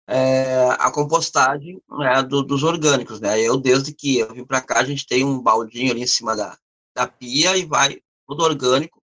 é, 0.08 0.68
a 0.78 0.90
compostagem 0.90 1.80
né, 1.88 2.22
do, 2.22 2.42
dos 2.42 2.62
orgânicos. 2.62 3.20
Né? 3.20 3.40
Eu, 3.40 3.56
desde 3.56 3.92
que 3.92 4.18
eu 4.18 4.32
vim 4.32 4.44
para 4.44 4.60
cá, 4.60 4.80
a 4.80 4.84
gente 4.84 5.06
tem 5.06 5.24
um 5.24 5.40
baldinho 5.40 5.90
ali 5.90 6.02
em 6.02 6.06
cima 6.06 6.34
da, 6.34 6.56
da 6.94 7.06
pia 7.06 7.56
e 7.56 7.64
vai 7.64 8.00
tudo 8.26 8.44
orgânico. 8.44 9.02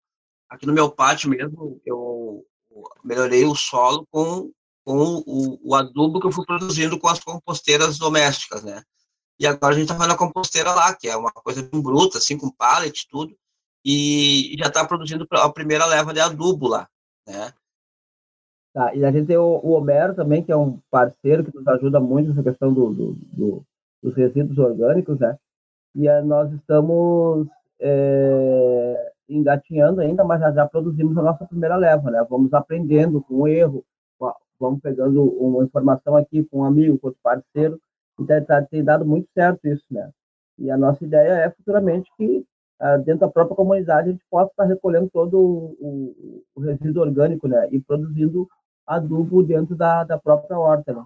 Aqui 0.50 0.66
no 0.66 0.74
meu 0.74 0.90
pátio 0.90 1.30
mesmo, 1.30 1.82
eu 1.86 2.46
melhorei 3.04 3.46
o 3.46 3.56
solo 3.56 4.08
com, 4.10 4.52
com 4.86 5.24
o, 5.26 5.60
o 5.64 5.76
adubo 5.76 6.20
que 6.20 6.28
eu 6.28 6.32
fui 6.32 6.46
produzindo 6.46 7.00
com 7.00 7.08
as 7.08 7.20
composteiras 7.20 7.98
domésticas, 7.98 8.64
né? 8.64 8.82
E 9.40 9.46
agora 9.46 9.74
a 9.74 9.78
gente 9.78 9.84
está 9.84 9.96
fazendo 9.96 10.14
a 10.14 10.18
composteira 10.18 10.74
lá, 10.74 10.96
que 10.96 11.08
é 11.08 11.16
uma 11.16 11.32
coisa 11.32 11.62
bruta, 11.62 12.18
assim, 12.18 12.38
com 12.38 12.52
pallet 12.52 13.08
tudo, 13.10 13.38
e 13.86 14.56
já 14.58 14.68
está 14.68 14.86
produzindo 14.86 15.28
a 15.32 15.50
primeira 15.52 15.86
leva 15.86 16.14
de 16.14 16.20
adubo 16.20 16.68
lá, 16.68 16.88
né? 17.28 17.54
Tá, 18.74 18.94
e 18.96 19.04
a 19.04 19.12
gente 19.12 19.28
tem 19.28 19.38
o, 19.38 19.60
o 19.64 19.72
Homero 19.72 20.16
também, 20.16 20.44
que 20.44 20.52
é 20.52 20.56
um 20.56 20.80
parceiro 20.90 21.44
que 21.44 21.56
nos 21.56 21.68
ajuda 21.68 22.00
muito 22.00 22.30
nessa 22.30 22.44
questão 22.44 22.74
do, 22.74 22.94
do, 22.94 23.14
do 23.14 23.66
dos 24.02 24.16
resíduos 24.16 24.58
orgânicos, 24.58 25.20
né? 25.20 25.38
E 25.96 26.10
uh, 26.10 26.26
nós 26.26 26.52
estamos 26.54 27.48
é, 27.80 29.12
engatinhando 29.30 30.02
ainda, 30.02 30.24
mas 30.24 30.40
já, 30.40 30.52
já 30.52 30.68
produzimos 30.68 31.18
a 31.18 31.22
nossa 31.22 31.46
primeira 31.46 31.76
leva, 31.76 32.10
né? 32.12 32.26
Vamos 32.30 32.54
aprendendo 32.54 33.22
com 33.22 33.36
o 33.36 33.48
erro, 33.48 33.84
vamos 34.60 34.82
pegando 34.82 35.24
uma 35.24 35.64
informação 35.64 36.16
aqui 36.16 36.44
com 36.46 36.60
um 36.60 36.66
amigo, 36.66 36.98
com 36.98 37.08
outro 37.08 37.20
parceiro, 37.22 37.80
e 38.20 38.26
tá, 38.26 38.42
tá, 38.42 38.62
tem 38.64 38.84
dado 38.84 39.06
muito 39.06 39.30
certo 39.34 39.68
isso, 39.68 39.86
né? 39.92 40.10
E 40.58 40.72
a 40.72 40.78
nossa 40.78 41.04
ideia 41.04 41.34
é 41.34 41.50
futuramente 41.52 42.10
que 42.18 42.44
ah, 42.80 42.98
dentro 42.98 43.22
da 43.22 43.28
própria 43.28 43.56
comunidade 43.56 44.10
a 44.10 44.12
gente 44.12 44.26
possa 44.30 44.52
estar 44.52 44.66
recolhendo 44.66 45.10
todo 45.12 45.40
o, 45.40 45.78
o, 45.80 46.44
o 46.56 46.62
resíduo 46.62 47.04
orgânico, 47.04 47.48
né? 47.48 47.68
E 47.72 47.80
produzindo 47.80 48.48
adubo 48.86 49.44
dentro 49.44 49.76
da, 49.76 50.04
da 50.04 50.18
própria 50.18 50.58
horta, 50.58 50.94
né? 50.94 51.04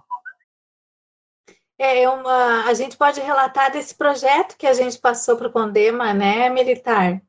É 1.78 2.08
uma, 2.08 2.64
a 2.66 2.74
gente 2.74 2.96
pode 2.96 3.20
relatar 3.20 3.72
desse 3.72 3.94
projeto 3.94 4.56
que 4.56 4.66
a 4.66 4.74
gente 4.74 4.98
passou 4.98 5.36
para 5.36 5.48
o 5.48 5.52
Condema, 5.52 6.12
né, 6.14 6.48
militar. 6.48 7.20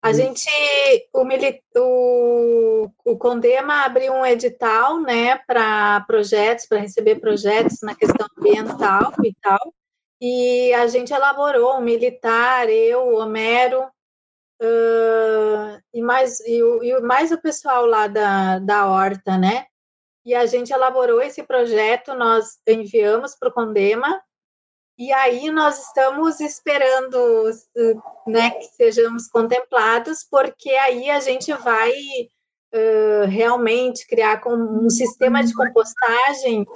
A 0.00 0.12
gente, 0.12 0.48
o, 1.12 1.24
o, 1.76 2.90
o 3.04 3.18
Condema 3.18 3.84
abriu 3.84 4.12
um 4.12 4.24
edital, 4.24 5.00
né, 5.00 5.38
para 5.38 6.00
projetos, 6.02 6.66
para 6.66 6.78
receber 6.78 7.16
projetos 7.16 7.80
na 7.82 7.96
questão 7.96 8.26
ambiental 8.38 9.12
e 9.24 9.34
tal, 9.42 9.74
e 10.20 10.72
a 10.74 10.86
gente 10.86 11.12
elaborou 11.12 11.78
um 11.78 11.80
militar, 11.80 12.68
eu, 12.68 13.08
o 13.08 13.18
Homero, 13.18 13.82
uh, 14.62 15.82
e, 15.92 16.00
mais, 16.00 16.38
e, 16.40 16.60
e 16.60 17.00
mais 17.00 17.32
o 17.32 17.40
pessoal 17.40 17.84
lá 17.84 18.06
da, 18.06 18.60
da 18.60 18.86
Horta, 18.86 19.36
né, 19.36 19.66
e 20.28 20.34
a 20.34 20.44
gente 20.44 20.70
elaborou 20.70 21.22
esse 21.22 21.42
projeto, 21.42 22.14
nós 22.14 22.58
enviamos 22.68 23.34
para 23.34 23.48
o 23.48 23.52
Condema, 23.52 24.22
e 24.98 25.10
aí 25.10 25.50
nós 25.50 25.86
estamos 25.86 26.38
esperando 26.38 27.50
né, 28.26 28.50
que 28.50 28.64
sejamos 28.76 29.26
contemplados, 29.28 30.26
porque 30.30 30.68
aí 30.68 31.08
a 31.08 31.18
gente 31.18 31.50
vai 31.54 31.92
uh, 32.74 33.26
realmente 33.26 34.06
criar 34.06 34.42
um 34.46 34.90
sistema 34.90 35.42
de 35.42 35.54
compostagem, 35.54 36.66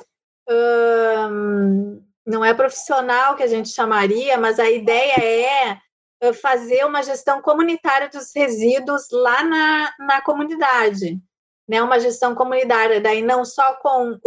uh, 0.49 2.03
não 2.27 2.43
é 2.43 2.55
profissional 2.55 3.37
que 3.37 3.43
a 3.43 3.49
gente 3.49 3.69
chamaria, 3.69 4.39
mas 4.39 4.59
a 4.59 4.71
ideia 4.71 5.79
é 6.23 6.33
fazer 6.33 6.87
uma 6.87 7.03
gestão 7.03 7.43
comunitária 7.43 8.09
dos 8.09 8.31
resíduos 8.35 9.09
lá 9.13 9.45
na, 9.45 9.93
na 9.99 10.23
comunidade 10.23 11.21
né, 11.69 11.83
uma 11.83 11.99
gestão 11.99 12.35
comunitária, 12.35 13.01
daí 13.01 13.23
não 13.23 13.45
só 13.45 13.75
com 13.75 14.19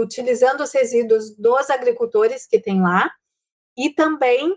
utilizando 0.00 0.62
os 0.62 0.72
resíduos 0.72 1.36
dos 1.36 1.70
agricultores 1.70 2.46
que 2.46 2.60
tem 2.60 2.80
lá, 2.82 3.10
e 3.76 3.90
também 3.90 4.56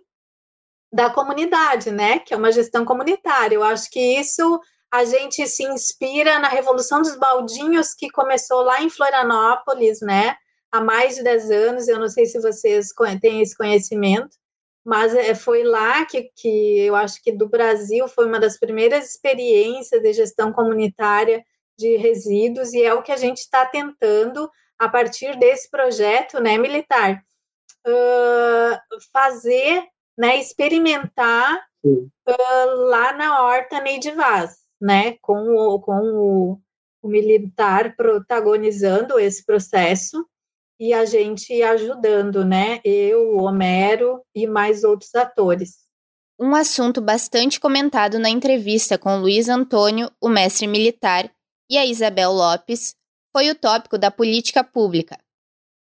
da 0.92 1.10
comunidade, 1.10 1.92
né, 1.92 2.20
que 2.20 2.34
é 2.34 2.38
uma 2.38 2.52
gestão 2.52 2.84
comunitária. 2.84 3.56
Eu 3.56 3.64
acho 3.64 3.90
que 3.90 4.00
isso 4.00 4.60
a 4.92 5.06
gente 5.06 5.48
se 5.48 5.64
inspira 5.64 6.40
na 6.40 6.50
Revolução 6.50 7.02
dos 7.02 7.16
Baldinhos, 7.16 7.94
que 7.94 8.10
começou 8.10 8.62
lá 8.62 8.82
em 8.82 8.90
Florianópolis, 8.90 10.02
né, 10.02 10.36
há 10.72 10.82
mais 10.82 11.16
de 11.16 11.24
10 11.24 11.52
anos, 11.52 11.88
eu 11.88 12.00
não 12.00 12.08
sei 12.08 12.26
se 12.26 12.42
vocês 12.42 12.90
têm 13.22 13.42
esse 13.42 13.56
conhecimento, 13.56 14.36
mas 14.84 15.14
é, 15.14 15.36
foi 15.36 15.64
lá 15.64 16.06
que, 16.06 16.30
que 16.36 16.80
eu 16.80 16.96
acho 16.96 17.22
que 17.22 17.32
do 17.32 17.48
Brasil 17.48 18.08
foi 18.08 18.26
uma 18.26 18.40
das 18.40 18.58
primeiras 18.58 19.12
experiências 19.12 20.02
de 20.02 20.14
gestão 20.14 20.52
comunitária 20.52 21.44
de 21.78 21.98
resíduos, 21.98 22.74
e 22.74 22.84
é 22.84 22.94
o 22.94 23.02
que 23.02 23.12
a 23.12 23.18
gente 23.18 23.40
está 23.40 23.66
tentando, 23.66 24.50
a 24.78 24.90
partir 24.90 25.38
desse 25.38 25.70
projeto 25.70 26.40
né, 26.40 26.58
militar, 26.58 27.24
uh, 27.88 28.80
fazer, 29.12 29.84
né, 30.18 30.38
experimentar 30.40 31.64
uh, 31.84 32.10
lá 32.90 33.14
na 33.14 33.44
Horta 33.44 33.80
Neide 33.80 34.12
Vaz, 34.12 34.58
né, 34.80 35.18
com, 35.22 35.56
o, 35.56 35.80
com 35.80 36.00
o, 36.02 36.60
o 37.02 37.08
militar 37.08 37.96
protagonizando 37.96 39.20
esse 39.20 39.46
processo 39.46 40.26
e 40.80 40.94
a 40.94 41.06
gente 41.06 41.62
ajudando, 41.62 42.44
né, 42.44 42.80
eu, 42.84 43.36
o 43.36 43.44
Homero 43.44 44.24
e 44.34 44.48
mais 44.48 44.84
outros 44.84 45.14
atores. 45.14 45.82
Um 46.40 46.56
assunto 46.56 47.00
bastante 47.00 47.60
comentado 47.60 48.18
na 48.18 48.28
entrevista 48.28 48.98
com 48.98 49.20
Luiz 49.20 49.48
Antônio, 49.48 50.12
o 50.20 50.28
mestre 50.28 50.66
militar, 50.66 51.32
e 51.72 51.78
a 51.78 51.86
Isabel 51.86 52.34
Lopes 52.34 52.94
foi 53.32 53.50
o 53.50 53.56
tópico 53.56 53.98
da 53.98 54.12
política 54.12 54.62
pública. 54.62 55.18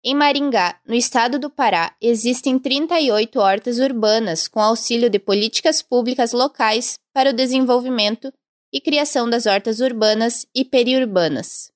Em 0.01 0.15
Maringá, 0.15 0.79
no 0.87 0.95
estado 0.95 1.37
do 1.37 1.49
Pará, 1.49 1.93
existem 2.01 2.57
38 2.57 3.37
hortas 3.37 3.77
urbanas 3.77 4.47
com 4.47 4.61
auxílio 4.61 5.09
de 5.09 5.19
políticas 5.19 5.81
públicas 5.81 6.31
locais 6.31 6.97
para 7.13 7.31
o 7.31 7.33
desenvolvimento 7.33 8.31
e 8.73 8.79
criação 8.79 9.29
das 9.29 9.45
hortas 9.45 9.81
urbanas 9.81 10.47
e 10.55 10.63
periurbanas. 10.63 11.69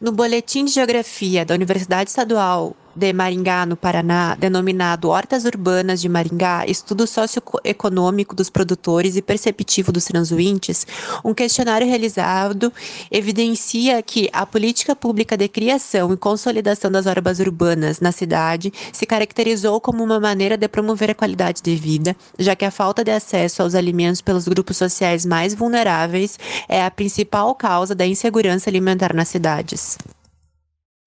No 0.00 0.12
Boletim 0.12 0.64
de 0.64 0.70
Geografia 0.70 1.44
da 1.44 1.54
Universidade 1.54 2.08
Estadual 2.08 2.76
de 2.96 3.12
Maringá, 3.12 3.66
no 3.66 3.76
Paraná, 3.76 4.34
denominado 4.34 5.10
Hortas 5.10 5.44
Urbanas 5.44 6.00
de 6.00 6.08
Maringá, 6.08 6.64
estudo 6.66 7.06
socioeconômico 7.06 8.34
dos 8.34 8.48
produtores 8.48 9.16
e 9.16 9.22
perceptivo 9.22 9.92
dos 9.92 10.06
transuintes, 10.06 10.86
um 11.22 11.34
questionário 11.34 11.86
realizado 11.86 12.72
evidencia 13.10 14.02
que 14.02 14.30
a 14.32 14.46
política 14.46 14.96
pública 14.96 15.36
de 15.36 15.46
criação 15.46 16.12
e 16.12 16.16
consolidação 16.16 16.90
das 16.90 17.04
hortas 17.06 17.38
urbanas 17.38 18.00
na 18.00 18.12
cidade 18.12 18.72
se 18.92 19.04
caracterizou 19.04 19.78
como 19.78 20.02
uma 20.02 20.18
maneira 20.18 20.56
de 20.56 20.66
promover 20.66 21.10
a 21.10 21.14
qualidade 21.14 21.60
de 21.62 21.76
vida, 21.76 22.16
já 22.38 22.56
que 22.56 22.64
a 22.64 22.70
falta 22.70 23.04
de 23.04 23.10
acesso 23.10 23.62
aos 23.62 23.74
alimentos 23.74 24.22
pelos 24.22 24.48
grupos 24.48 24.78
sociais 24.78 25.26
mais 25.26 25.52
vulneráveis 25.52 26.38
é 26.66 26.82
a 26.82 26.90
principal 26.90 27.54
causa 27.54 27.94
da 27.94 28.06
insegurança 28.06 28.70
alimentar 28.70 29.12
nas 29.12 29.28
cidades. 29.28 29.98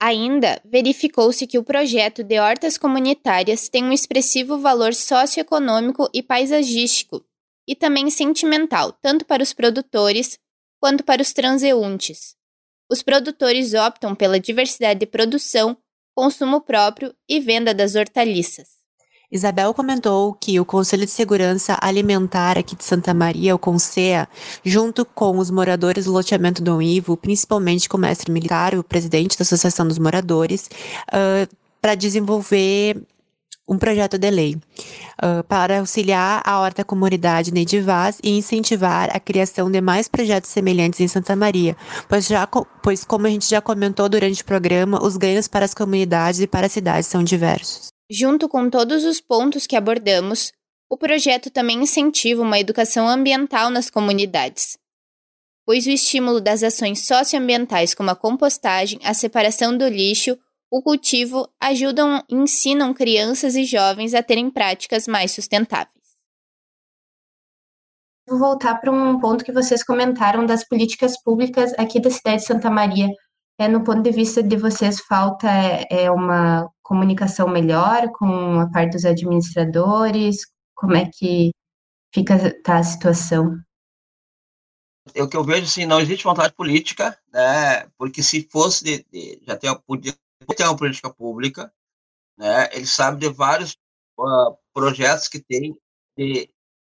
Ainda 0.02 0.62
verificou-se 0.64 1.46
que 1.46 1.58
o 1.58 1.64
projeto 1.64 2.24
de 2.24 2.40
hortas 2.40 2.78
comunitárias 2.78 3.68
tem 3.68 3.84
um 3.84 3.92
expressivo 3.92 4.58
valor 4.58 4.94
socioeconômico 4.94 6.10
e 6.14 6.24
paisagístico, 6.24 7.26
e 7.68 7.76
também 7.76 8.10
sentimental, 8.10 8.94
tanto 8.94 9.26
para 9.26 9.44
os 9.44 9.54
produtores 9.54 10.40
quanto 10.80 11.04
para 11.04 11.22
os 11.22 11.34
transeuntes. 11.34 12.36
Os 12.90 13.04
produtores 13.04 13.74
optam 13.74 14.16
pela 14.16 14.40
diversidade 14.40 15.02
de 15.02 15.06
produção, 15.06 15.78
consumo 16.16 16.62
próprio 16.62 17.14
e 17.28 17.40
venda 17.40 17.74
das 17.74 17.96
hortaliças. 17.96 18.79
Isabel 19.32 19.76
comentou 19.76 20.34
que 20.34 20.60
o 20.60 20.66
Conselho 20.66 21.06
de 21.06 21.12
Segurança 21.12 21.78
Alimentar 21.80 22.58
aqui 22.58 22.76
de 22.76 22.84
Santa 22.84 23.14
Maria, 23.14 23.54
o 23.54 23.60
CONSEA, 23.60 24.28
junto 24.66 25.06
com 25.06 25.38
os 25.38 25.52
moradores 25.52 26.06
do 26.06 26.12
loteamento 26.12 26.64
do 26.64 26.82
Ivo, 26.82 27.16
principalmente 27.16 27.88
com 27.88 27.98
o 27.98 28.00
mestre 28.00 28.32
militar, 28.32 28.74
o 28.74 28.84
presidente 28.84 29.38
da 29.38 29.44
Associação 29.44 29.88
dos 29.88 30.00
Moradores, 30.00 30.68
uh, 31.10 31.48
para 31.80 31.94
desenvolver 31.94 33.00
um 33.68 33.78
projeto 33.78 34.18
de 34.18 34.32
lei 34.32 34.56
uh, 35.22 35.44
para 35.44 35.78
auxiliar 35.80 36.42
a 36.44 36.60
horta 36.60 36.84
comunidade 36.84 37.54
Neidivaz 37.54 38.18
e 38.24 38.36
incentivar 38.36 39.16
a 39.16 39.20
criação 39.20 39.70
de 39.70 39.80
mais 39.80 40.08
projetos 40.08 40.50
semelhantes 40.50 41.02
em 41.02 41.08
Santa 41.08 41.36
Maria, 41.36 41.78
pois, 42.08 42.26
já, 42.26 42.48
pois 42.82 43.04
como 43.04 43.28
a 43.28 43.30
gente 43.30 43.48
já 43.48 43.62
comentou 43.62 44.10
durante 44.10 44.42
o 44.42 44.46
programa, 44.46 45.06
os 45.06 45.18
ganhos 45.18 45.48
para 45.48 45.66
as 45.66 45.76
comunidades 45.76 46.40
e 46.40 46.48
para 46.48 46.66
as 46.66 46.72
cidades 46.72 47.08
são 47.08 47.24
diversos. 47.24 47.99
Junto 48.12 48.50
com 48.50 48.70
todos 48.70 49.06
os 49.06 49.22
pontos 49.22 49.68
que 49.68 49.76
abordamos, 49.76 50.52
o 50.90 50.98
projeto 50.98 51.52
também 51.52 51.84
incentiva 51.84 52.42
uma 52.42 52.58
educação 52.58 53.08
ambiental 53.08 53.70
nas 53.70 53.90
comunidades, 53.92 54.80
pois 55.64 55.86
o 55.86 55.92
estímulo 55.92 56.42
das 56.42 56.64
ações 56.64 57.06
socioambientais 57.06 57.94
como 57.94 58.10
a 58.10 58.16
compostagem, 58.16 59.00
a 59.04 59.14
separação 59.14 59.78
do 59.78 59.88
lixo, 59.88 60.36
o 60.72 60.82
cultivo 60.82 61.48
ajudam 61.62 62.24
e 62.28 62.36
ensinam 62.36 62.94
crianças 62.96 63.56
e 63.56 63.64
jovens 63.64 64.16
a 64.16 64.24
terem 64.24 64.50
práticas 64.50 65.08
mais 65.08 65.32
sustentáveis. 65.32 65.94
Vou 68.28 68.40
voltar 68.40 68.76
para 68.76 68.92
um 68.92 69.20
ponto 69.20 69.44
que 69.44 69.52
vocês 69.52 69.84
comentaram 69.84 70.46
das 70.46 70.68
políticas 70.68 71.22
públicas 71.22 71.74
aqui 71.78 72.00
da 72.00 72.10
cidade 72.10 72.42
de 72.42 72.48
Santa 72.48 72.70
Maria. 72.72 73.08
É, 73.60 73.68
no 73.68 73.84
ponto 73.84 74.02
de 74.02 74.12
vista 74.12 74.42
de 74.42 74.56
vocês, 74.56 75.00
falta 75.02 75.48
é, 75.48 76.06
é 76.06 76.12
uma 76.12 76.70
comunicação 76.90 77.48
melhor 77.48 78.12
com 78.14 78.60
a 78.60 78.68
parte 78.72 78.94
dos 78.94 79.06
administradores? 79.06 80.38
Como 80.76 80.96
é 80.96 81.08
que 81.08 81.52
fica 82.12 82.36
tá 82.64 82.80
a 82.80 82.84
situação? 82.84 83.56
O 85.16 85.28
que 85.28 85.38
eu 85.38 85.44
vejo, 85.44 85.66
assim, 85.66 85.86
não 85.86 86.00
existe 86.00 86.24
vontade 86.24 86.54
política, 86.54 87.16
né? 87.32 87.88
Porque 87.96 88.24
se 88.24 88.48
fosse 88.52 88.84
de, 88.84 89.06
de, 89.12 89.40
já 89.46 89.56
tem 89.56 89.70
ter 90.56 90.64
uma 90.64 90.76
política 90.76 91.14
pública, 91.14 91.72
né? 92.36 92.68
Ele 92.74 92.88
sabe 92.88 93.20
de 93.20 93.30
vários 93.30 93.78
uh, 94.20 94.58
projetos 94.74 95.28
que 95.28 95.40
tem 95.40 95.78
de 96.18 96.50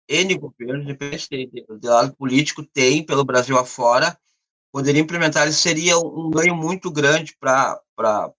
N 0.09 0.35
governos, 0.35 0.85
independente 0.85 1.29
de, 1.31 1.47
de, 1.47 1.79
de 1.79 1.89
lado 1.89 2.17
político, 2.17 2.65
tem 2.65 3.07
pelo 3.07 3.25
Brasil 3.25 3.57
afora, 3.57 4.19
poderia 4.73 5.01
implementar, 5.01 5.47
isso 5.47 5.61
seria 5.61 5.97
um 5.99 6.31
ganho 6.31 6.57
muito 6.57 6.91
grande 6.91 7.37
para 7.39 7.81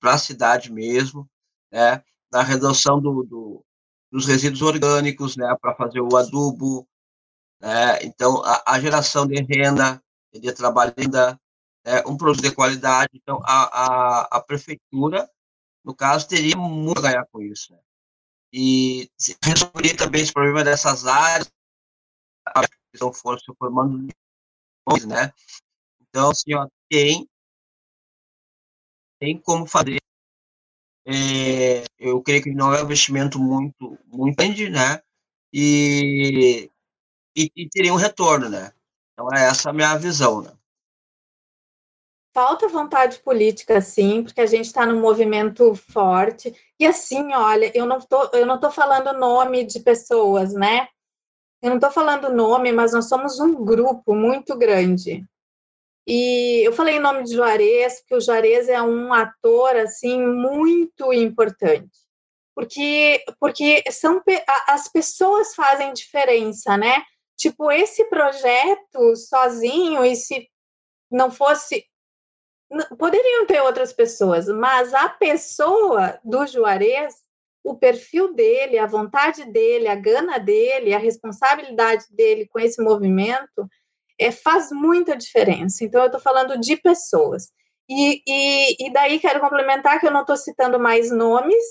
a 0.04 0.18
cidade 0.18 0.70
mesmo, 0.72 1.30
né, 1.76 2.02
na 2.32 2.42
redução 2.42 3.02
do, 3.02 3.24
do, 3.24 3.66
dos 4.10 4.26
resíduos 4.26 4.62
orgânicos, 4.62 5.36
né, 5.36 5.54
para 5.60 5.76
fazer 5.76 6.00
o 6.00 6.16
adubo, 6.16 6.88
né, 7.60 8.02
então 8.02 8.42
a, 8.46 8.76
a, 8.76 8.80
geração 8.80 9.28
de 9.28 9.36
renda, 9.44 10.02
de 10.34 10.54
trabalho 10.54 10.94
ainda, 10.96 11.38
né, 11.86 12.02
um 12.08 12.16
produto 12.16 12.42
de 12.42 12.56
qualidade, 12.56 13.10
então 13.14 13.42
a, 13.44 13.64
a, 13.66 14.22
a 14.38 14.42
prefeitura, 14.42 15.30
no 15.84 15.94
caso, 15.94 16.30
teria 16.30 16.56
muito 16.56 17.00
a 17.00 17.02
ganhar 17.02 17.26
com 17.30 17.42
isso, 17.42 17.74
né, 17.74 17.80
e 18.54 19.12
resolveria 19.44 19.98
também 19.98 20.22
esse 20.22 20.32
problema 20.32 20.64
dessas 20.64 21.06
áreas, 21.06 21.52
que 22.56 22.70
estão 22.94 23.14
se 23.14 23.54
formando, 23.60 24.08
né, 25.06 25.34
então, 26.00 26.30
assim, 26.30 26.54
ó, 26.54 26.70
tem, 26.90 27.30
tem 29.20 29.38
como 29.42 29.68
fazer 29.68 30.00
é, 31.06 31.84
eu 32.00 32.22
creio 32.22 32.42
que 32.42 32.52
não 32.52 32.74
é 32.74 32.82
um 32.82 32.86
investimento 32.86 33.40
muito, 33.40 33.98
muito 34.08 34.36
grande, 34.36 34.70
né? 34.70 35.00
E, 35.54 36.70
e, 37.36 37.52
e, 37.56 37.70
teria 37.70 37.94
um 37.94 37.98
retorno, 37.98 38.50
né? 38.50 38.72
Então, 39.14 39.30
é 39.34 39.48
essa 39.48 39.70
a 39.70 39.74
minha 39.74 39.96
visão, 39.98 40.42
né? 40.42 40.52
Falta 42.34 42.68
vontade 42.68 43.20
política, 43.20 43.80
sim, 43.80 44.24
porque 44.24 44.42
a 44.42 44.46
gente 44.46 44.66
está 44.66 44.86
num 44.86 45.00
movimento 45.00 45.74
forte. 45.76 46.54
E 46.78 46.86
assim, 46.86 47.34
olha, 47.34 47.72
eu 47.74 47.86
não 47.86 48.02
tô, 48.02 48.30
eu 48.34 48.46
não 48.46 48.60
tô 48.60 48.70
falando 48.70 49.18
nome 49.18 49.64
de 49.64 49.80
pessoas, 49.80 50.54
né? 50.54 50.90
Eu 51.62 51.70
não 51.70 51.78
estou 51.78 51.92
falando 51.92 52.34
nome, 52.34 52.72
mas 52.72 52.92
nós 52.92 53.08
somos 53.08 53.40
um 53.40 53.64
grupo 53.64 54.14
muito 54.14 54.58
grande. 54.58 55.26
E 56.08 56.62
eu 56.66 56.72
falei 56.72 56.98
em 56.98 57.00
nome 57.00 57.24
de 57.24 57.34
Juarez, 57.34 58.00
porque 58.00 58.16
o 58.16 58.22
Juarez 58.22 58.70
é 58.70 58.82
um 58.82 59.12
ator 59.12 59.76
assim 59.76 60.24
muito 60.24 61.12
importante. 61.12 61.98
Porque 62.54 63.24
porque 63.40 63.84
são 63.92 64.22
as 64.68 64.88
pessoas 64.88 65.56
fazem 65.56 65.94
diferença, 65.94 66.78
né? 66.78 67.04
Tipo, 67.36 67.72
esse 67.72 68.06
projeto 68.06 69.16
sozinho 69.16 70.06
e 70.06 70.16
se 70.16 70.48
não 71.12 71.32
fosse 71.32 71.86
poderiam 72.98 73.46
ter 73.46 73.62
outras 73.62 73.94
pessoas, 73.94 74.48
mas 74.48 74.94
a 74.94 75.10
pessoa 75.10 76.20
do 76.24 76.46
Juarez, 76.48 77.14
o 77.64 77.76
perfil 77.76 78.34
dele, 78.34 78.78
a 78.78 78.88
vontade 78.88 79.46
dele, 79.46 79.88
a 79.88 79.96
gana 79.96 80.38
dele, 80.38 80.94
a 80.94 81.00
responsabilidade 81.00 82.06
dele 82.12 82.48
com 82.48 82.60
esse 82.60 82.82
movimento 82.82 83.68
é, 84.20 84.32
faz 84.32 84.72
muita 84.72 85.16
diferença. 85.16 85.84
Então, 85.84 86.02
eu 86.02 86.08
estou 86.08 86.22
falando 86.22 86.60
de 86.60 86.78
pessoas. 86.78 87.52
E, 87.90 88.22
e, 88.28 88.88
e, 88.88 88.94
daí 88.94 89.20
quero 89.20 89.40
complementar 89.40 90.00
que 90.00 90.08
eu 90.08 90.12
não 90.12 90.22
estou 90.22 90.36
citando 90.36 90.80
mais 90.80 91.12
nomes, 91.12 91.64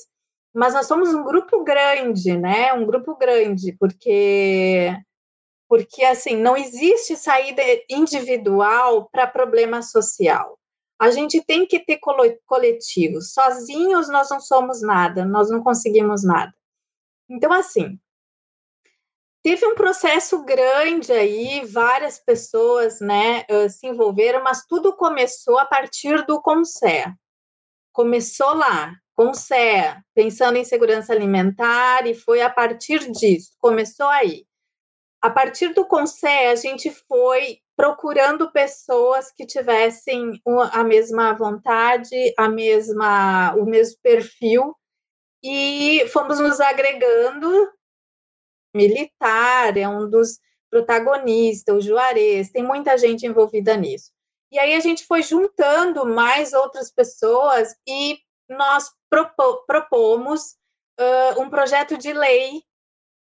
mas 0.54 0.72
nós 0.72 0.86
somos 0.86 1.12
um 1.12 1.24
grupo 1.24 1.64
grande, 1.64 2.36
né? 2.36 2.72
Um 2.72 2.86
grupo 2.86 3.16
grande, 3.16 3.76
porque 3.78 4.92
porque 5.68 6.04
assim 6.04 6.36
não 6.36 6.56
existe 6.56 7.16
saída 7.16 7.62
individual 7.90 9.08
para 9.10 9.26
problema 9.26 9.82
social. 9.82 10.56
A 11.00 11.10
gente 11.10 11.42
tem 11.44 11.66
que 11.66 11.80
ter 11.80 11.98
coletivos. 12.46 13.32
Sozinhos 13.32 14.08
nós 14.08 14.30
não 14.30 14.38
somos 14.38 14.80
nada, 14.82 15.24
nós 15.24 15.50
não 15.50 15.62
conseguimos 15.64 16.22
nada. 16.22 16.54
Então, 17.28 17.52
assim, 17.52 17.98
Teve 19.44 19.66
um 19.66 19.74
processo 19.74 20.42
grande 20.42 21.12
aí, 21.12 21.66
várias 21.66 22.18
pessoas 22.18 22.98
né, 22.98 23.44
se 23.68 23.86
envolveram, 23.86 24.42
mas 24.42 24.64
tudo 24.66 24.96
começou 24.96 25.58
a 25.58 25.66
partir 25.66 26.24
do 26.24 26.40
CONSEA. 26.40 27.14
Começou 27.92 28.54
lá, 28.54 28.94
CONSEA, 29.14 30.02
pensando 30.14 30.56
em 30.56 30.64
segurança 30.64 31.12
alimentar, 31.12 32.06
e 32.06 32.14
foi 32.14 32.40
a 32.40 32.48
partir 32.48 33.12
disso, 33.12 33.50
começou 33.58 34.06
aí. 34.06 34.46
A 35.20 35.28
partir 35.28 35.74
do 35.74 35.84
CONSEA, 35.84 36.50
a 36.50 36.56
gente 36.56 36.90
foi 37.06 37.58
procurando 37.76 38.50
pessoas 38.50 39.30
que 39.30 39.44
tivessem 39.44 40.40
a 40.72 40.82
mesma 40.82 41.34
vontade, 41.34 42.32
a 42.38 42.48
mesma, 42.48 43.54
o 43.56 43.66
mesmo 43.66 43.98
perfil, 44.02 44.74
e 45.42 46.08
fomos 46.08 46.40
nos 46.40 46.60
agregando 46.60 47.70
militar, 48.74 49.76
é 49.76 49.88
um 49.88 50.08
dos 50.08 50.38
protagonistas, 50.70 51.76
o 51.76 51.80
Juarez, 51.80 52.50
tem 52.50 52.62
muita 52.62 52.98
gente 52.98 53.24
envolvida 53.26 53.76
nisso. 53.76 54.10
E 54.50 54.58
aí 54.58 54.74
a 54.74 54.80
gente 54.80 55.06
foi 55.06 55.22
juntando 55.22 56.06
mais 56.06 56.52
outras 56.52 56.90
pessoas 56.90 57.74
e 57.86 58.18
nós 58.48 58.90
propo 59.08 59.64
propomos 59.66 60.56
uh, 61.00 61.40
um 61.40 61.48
projeto 61.48 61.96
de 61.96 62.12
lei 62.12 62.62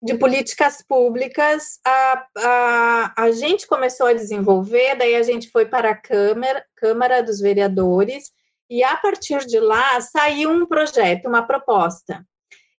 de 0.03 0.15
políticas 0.15 0.83
públicas. 0.83 1.79
A, 1.85 2.27
a, 2.39 3.23
a 3.25 3.31
gente 3.31 3.67
começou 3.67 4.07
a 4.07 4.13
desenvolver, 4.13 4.97
daí 4.97 5.15
a 5.15 5.23
gente 5.23 5.49
foi 5.51 5.67
para 5.67 5.91
a 5.91 5.97
Câmara, 5.97 6.65
Câmara 6.75 7.23
dos 7.23 7.41
Vereadores, 7.41 8.33
e 8.69 8.83
a 8.83 8.97
partir 8.97 9.47
de 9.47 9.61
lá 9.61 10.01
saiu 10.01 10.51
um 10.51 10.67
projeto, 10.67 11.29
uma 11.29 11.47
proposta. 11.47 12.27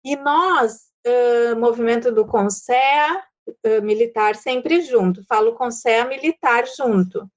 E 0.04 0.18
nós, 0.18 0.92
uh, 1.06 1.60
movimento 1.60 2.12
do 2.12 2.26
CONSEA, 2.26 3.24
uh, 3.48 3.82
militar 3.82 4.36
sempre 4.36 4.82
junto, 4.82 5.24
falo 5.26 5.56
CONSEA 5.56 6.06
militar 6.06 6.66
junto. 6.68 7.30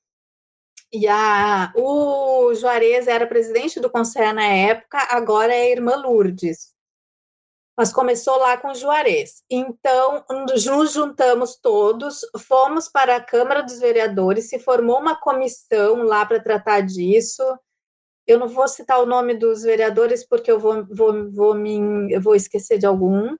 E 0.93 1.07
a, 1.09 1.73
o 1.75 2.55
Juarez 2.55 3.09
era 3.09 3.27
presidente 3.27 3.81
do 3.81 3.91
CONSEA 3.91 4.33
na 4.33 4.47
época, 4.47 4.99
agora 5.11 5.53
é 5.53 5.63
a 5.63 5.71
irmã 5.71 5.97
Lourdes. 5.97 6.75
Mas 7.77 7.93
começou 7.93 8.39
lá 8.39 8.57
com 8.57 8.73
Juarez. 8.73 9.43
Então, 9.51 10.25
nos 10.31 10.93
juntamos 10.93 11.57
todos, 11.57 12.21
fomos 12.39 12.89
para 12.89 13.17
a 13.17 13.21
Câmara 13.21 13.63
dos 13.63 13.79
Vereadores, 13.79 14.49
se 14.49 14.59
formou 14.59 14.99
uma 14.99 15.21
comissão 15.21 16.03
lá 16.03 16.25
para 16.25 16.43
tratar 16.43 16.81
disso. 16.81 17.43
Eu 18.27 18.39
não 18.39 18.49
vou 18.49 18.67
citar 18.67 19.01
o 19.01 19.07
nome 19.07 19.35
dos 19.35 19.63
vereadores 19.63 20.27
porque 20.27 20.51
eu 20.51 20.59
vou, 20.59 20.87
vou, 20.87 21.31
vou, 21.31 21.55
me, 21.55 22.19
vou 22.19 22.35
esquecer 22.35 22.79
de 22.79 22.87
algum. 22.87 23.37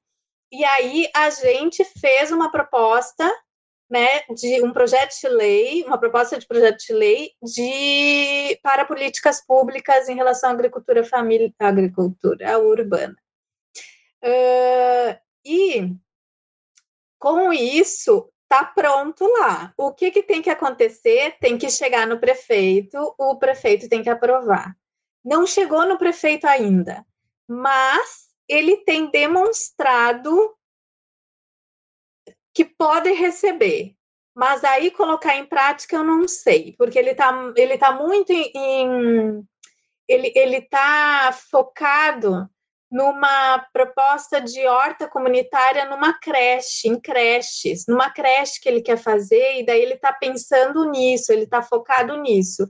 E 0.51 0.65
aí 0.65 1.09
a 1.15 1.31
gente 1.31 1.85
fez 1.85 2.31
uma 2.31 2.51
proposta, 2.51 3.31
né, 3.91 4.21
de 4.35 4.63
um 4.63 4.73
projeto 4.73 5.15
de 5.21 5.29
lei, 5.29 5.85
uma 5.85 5.99
proposta 5.99 6.39
de 6.39 6.47
projeto 6.47 6.79
de 6.79 6.93
lei 6.93 7.31
de 7.43 8.59
para 8.63 8.85
políticas 8.85 9.45
públicas 9.45 10.09
em 10.09 10.17
relação 10.17 10.51
à 10.51 10.53
agricultura 10.53 11.05
família, 11.05 11.53
agricultura 11.59 12.59
urbana. 12.59 13.17
Uh, 14.25 15.19
e 15.45 15.95
com 17.19 17.53
isso 17.53 18.31
está 18.43 18.65
pronto 18.65 19.27
lá. 19.39 19.73
O 19.77 19.93
que, 19.93 20.11
que 20.11 20.23
tem 20.23 20.41
que 20.41 20.51
acontecer? 20.51 21.37
Tem 21.41 21.59
que 21.59 21.71
chegar 21.71 22.07
no 22.07 22.19
prefeito, 22.19 23.15
o 23.19 23.37
prefeito 23.37 23.89
tem 23.89 24.03
que 24.03 24.11
aprovar. 24.11 24.77
Não 25.25 25.47
chegou 25.47 25.85
no 25.87 25.99
prefeito 25.99 26.47
ainda, 26.47 27.05
mas 27.49 28.26
ele 28.49 28.79
tem 28.79 29.11
demonstrado 29.11 30.55
que 32.55 32.65
pode 32.65 33.11
receber. 33.13 33.95
Mas 34.35 34.65
aí 34.65 34.91
colocar 34.91 35.37
em 35.37 35.47
prática 35.47 35.97
eu 35.97 36.05
não 36.05 36.29
sei, 36.29 36.75
porque 36.77 36.99
ele 36.99 37.11
está 37.11 37.53
ele 37.57 37.79
tá 37.79 37.93
muito 37.93 38.33
em. 38.33 39.47
Ele 40.09 40.59
está 40.59 41.33
focado 41.51 42.49
numa 42.91 43.59
proposta 43.73 44.41
de 44.41 44.65
horta 44.67 45.09
comunitária 45.09 45.85
numa 45.87 46.13
creche, 46.19 46.89
em 46.89 47.01
creches, 47.01 47.85
numa 47.89 48.11
creche 48.11 48.61
que 48.61 48.69
ele 48.69 48.81
quer 48.81 48.97
fazer, 48.97 49.59
e 49.61 49.67
daí 49.67 49.81
ele 49.81 49.95
está 49.95 50.13
pensando 50.13 50.85
nisso, 50.91 51.33
ele 51.33 51.43
está 51.43 51.61
focado 51.63 52.17
nisso. 52.17 52.69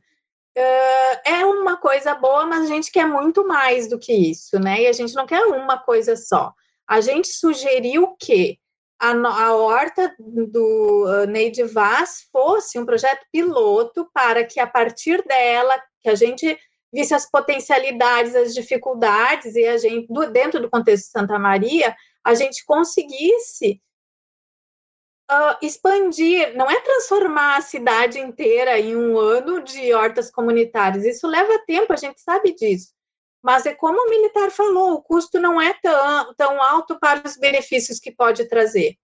Uh, 0.57 1.21
é 1.27 1.45
uma 1.45 1.77
coisa 1.77 2.15
boa, 2.15 2.47
mas 2.47 2.63
a 2.65 2.67
gente 2.67 2.91
quer 2.91 3.07
muito 3.07 3.47
mais 3.47 3.89
do 3.89 3.99
que 3.99 4.13
isso, 4.13 4.59
né? 4.59 4.83
E 4.83 4.87
a 4.87 4.93
gente 4.93 5.15
não 5.15 5.27
quer 5.27 5.45
uma 5.45 5.79
coisa 5.79 6.17
só. 6.17 6.55
A 6.89 7.01
gente 7.03 7.29
sugeriu 7.29 8.17
que 8.19 8.59
a, 8.99 9.11
a 9.11 9.55
horta 9.55 10.15
do 10.19 11.05
uh, 11.05 11.27
Neide 11.27 11.63
Vaz 11.65 12.27
fosse 12.33 12.79
um 12.79 12.87
projeto 12.87 13.27
piloto 13.31 14.09
para 14.15 14.45
que, 14.45 14.59
a 14.59 14.67
partir 14.67 15.23
dela, 15.27 15.75
que 16.01 16.09
a 16.09 16.15
gente 16.15 16.59
visse 16.91 17.13
as 17.13 17.31
potencialidades, 17.31 18.35
as 18.35 18.55
dificuldades, 18.55 19.55
e 19.57 19.67
a 19.67 19.77
gente, 19.77 20.09
dentro 20.33 20.61
do 20.61 20.71
contexto 20.71 21.05
de 21.05 21.11
Santa 21.11 21.39
Maria, 21.39 21.95
a 22.25 22.35
gente 22.35 22.65
conseguisse 22.65 23.81
uh, 25.31 25.57
expandir, 25.61 26.57
não 26.57 26.71
é 26.71 26.81
transformar 26.81 27.57
a 27.57 27.63
cidade 27.63 28.19
inteira 28.19 28.79
em 28.79 28.97
um 28.97 29.19
ano 29.19 29.63
de 29.63 29.93
hortas 29.93 30.31
comunitárias, 30.31 31.05
isso 31.05 31.27
leva 31.27 31.63
tempo, 31.67 31.93
a 31.93 31.97
gente 31.97 32.21
sabe 32.21 32.55
disso. 32.55 32.95
Mas 33.43 33.67
é 33.67 33.75
como 33.75 34.01
o 34.01 34.11
militar 34.11 34.51
falou, 34.51 34.95
o 34.95 35.03
custo 35.03 35.39
não 35.39 35.61
é 35.61 35.73
tão, 35.75 36.35
tão 36.35 36.63
alto 36.63 36.99
para 36.99 37.27
os 37.27 37.37
benefícios 37.37 38.01
que 38.01 38.11
pode 38.11 38.49
trazer. 38.49 38.97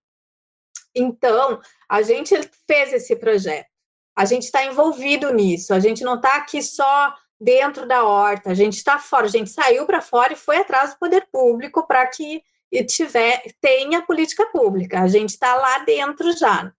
Então, 0.95 1.61
a 1.89 2.03
gente 2.03 2.35
fez 2.67 2.93
esse 2.93 3.17
projeto, 3.17 3.69
a 4.17 4.25
gente 4.25 4.45
está 4.45 4.65
envolvido 4.65 5.33
nisso, 5.33 5.73
a 5.73 5.81
gente 5.81 6.05
não 6.05 6.17
está 6.17 6.37
aqui 6.37 6.63
só 6.63 7.15
dentro 7.41 7.87
da 7.87 8.05
horta, 8.05 8.51
a 8.51 8.55
gente 8.55 8.77
está 8.77 8.99
fora, 8.99 9.27
a 9.27 9.31
gente 9.31 9.51
saiu 9.51 9.87
para 9.87 10.01
fora 10.01 10.33
e 10.33 10.37
foi 10.37 10.59
atrás 10.59 10.93
do 10.93 10.99
poder 10.99 11.27
público 11.33 11.87
para 11.87 12.07
que 12.07 12.43
tiver, 12.87 13.43
tenha 13.61 14.05
política 14.05 14.47
pública, 14.47 15.03
a 15.03 15.09
gente 15.09 15.31
está 15.31 15.55
lá 15.55 15.79
dentro 15.81 16.33
já. 16.37 16.73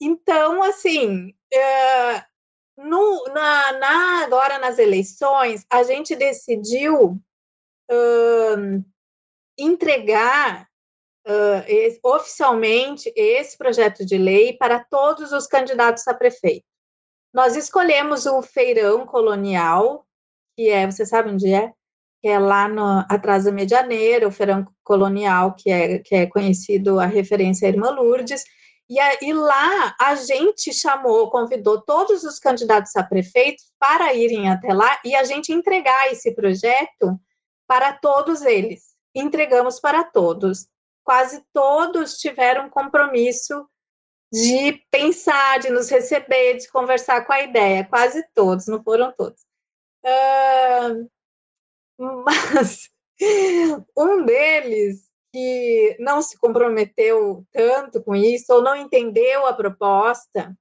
Então, 0.00 0.62
assim, 0.62 1.34
é, 1.52 2.24
no, 2.76 3.24
na, 3.34 3.72
na, 3.72 4.24
agora 4.24 4.58
nas 4.58 4.78
eleições, 4.78 5.66
a 5.68 5.82
gente 5.82 6.14
decidiu 6.14 7.20
entregar 9.58 10.68
oficialmente 12.02 13.12
esse 13.16 13.56
projeto 13.56 14.04
de 14.04 14.16
lei 14.16 14.56
para 14.56 14.82
todos 14.84 15.32
os 15.32 15.46
candidatos 15.46 16.06
a 16.06 16.14
prefeito. 16.14 16.66
Nós 17.32 17.56
escolhemos 17.56 18.24
o 18.26 18.40
Feirão 18.40 19.06
Colonial, 19.06 20.06
que 20.56 20.70
é, 20.70 20.86
você 20.86 21.04
sabe 21.04 21.30
onde 21.30 21.52
é? 21.52 21.72
Que 22.20 22.28
é 22.28 22.38
lá 22.38 22.68
no, 22.68 23.04
atrás 23.08 23.44
da 23.44 23.52
Medianeira, 23.52 24.26
o 24.26 24.32
Feirão 24.32 24.66
Colonial, 24.82 25.54
que 25.54 25.70
é, 25.70 25.98
que 25.98 26.14
é 26.14 26.26
conhecido 26.26 26.98
a 26.98 27.06
referência 27.06 27.66
à 27.66 27.70
Irmã 27.70 27.90
Lourdes, 27.90 28.44
e, 28.90 28.98
a, 28.98 29.18
e 29.20 29.32
lá 29.34 29.94
a 30.00 30.14
gente 30.14 30.72
chamou, 30.72 31.30
convidou 31.30 31.80
todos 31.82 32.24
os 32.24 32.38
candidatos 32.38 32.96
a 32.96 33.02
prefeito 33.02 33.62
para 33.78 34.14
irem 34.14 34.48
até 34.50 34.72
lá 34.72 34.98
e 35.04 35.14
a 35.14 35.24
gente 35.24 35.52
entregar 35.52 36.10
esse 36.10 36.34
projeto 36.34 37.20
para 37.66 37.92
todos 37.92 38.42
eles. 38.42 38.96
Entregamos 39.14 39.78
para 39.78 40.04
todos. 40.04 40.66
Quase 41.04 41.44
todos 41.52 42.16
tiveram 42.16 42.70
compromisso 42.70 43.68
de 44.32 44.82
pensar, 44.90 45.58
de 45.58 45.70
nos 45.70 45.90
receber, 45.90 46.56
de 46.56 46.68
conversar 46.70 47.26
com 47.26 47.32
a 47.32 47.42
ideia. 47.42 47.84
Quase 47.84 48.24
todos, 48.34 48.66
não 48.66 48.82
foram 48.82 49.12
todos. 49.12 49.40
Uh, 50.02 51.08
mas 51.98 52.88
um 53.96 54.24
deles 54.24 55.08
que 55.32 55.96
não 55.98 56.22
se 56.22 56.38
comprometeu 56.38 57.44
tanto 57.52 58.02
com 58.02 58.14
isso 58.14 58.52
ou 58.52 58.62
não 58.62 58.76
entendeu 58.76 59.46
a 59.46 59.52
proposta, 59.52 60.56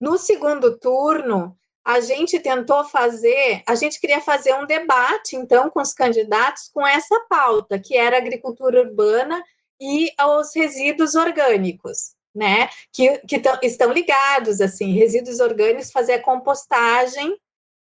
no 0.00 0.16
segundo 0.16 0.78
turno, 0.78 1.56
a 1.84 2.00
gente 2.00 2.38
tentou 2.38 2.84
fazer, 2.84 3.62
a 3.66 3.74
gente 3.74 4.00
queria 4.00 4.20
fazer 4.20 4.54
um 4.54 4.66
debate, 4.66 5.34
então, 5.34 5.68
com 5.70 5.80
os 5.80 5.92
candidatos 5.92 6.68
com 6.72 6.86
essa 6.86 7.18
pauta, 7.28 7.78
que 7.78 7.96
era 7.96 8.16
agricultura 8.16 8.80
urbana 8.80 9.42
e 9.80 10.12
os 10.20 10.54
resíduos 10.54 11.14
orgânicos 11.14 12.14
né? 12.34 12.68
Que, 12.92 13.18
que 13.26 13.42
estão 13.62 13.92
ligados, 13.92 14.60
assim, 14.60 14.92
resíduos 14.92 15.40
orgânicos, 15.40 15.90
fazer 15.90 16.14
a 16.14 16.22
compostagem, 16.22 17.36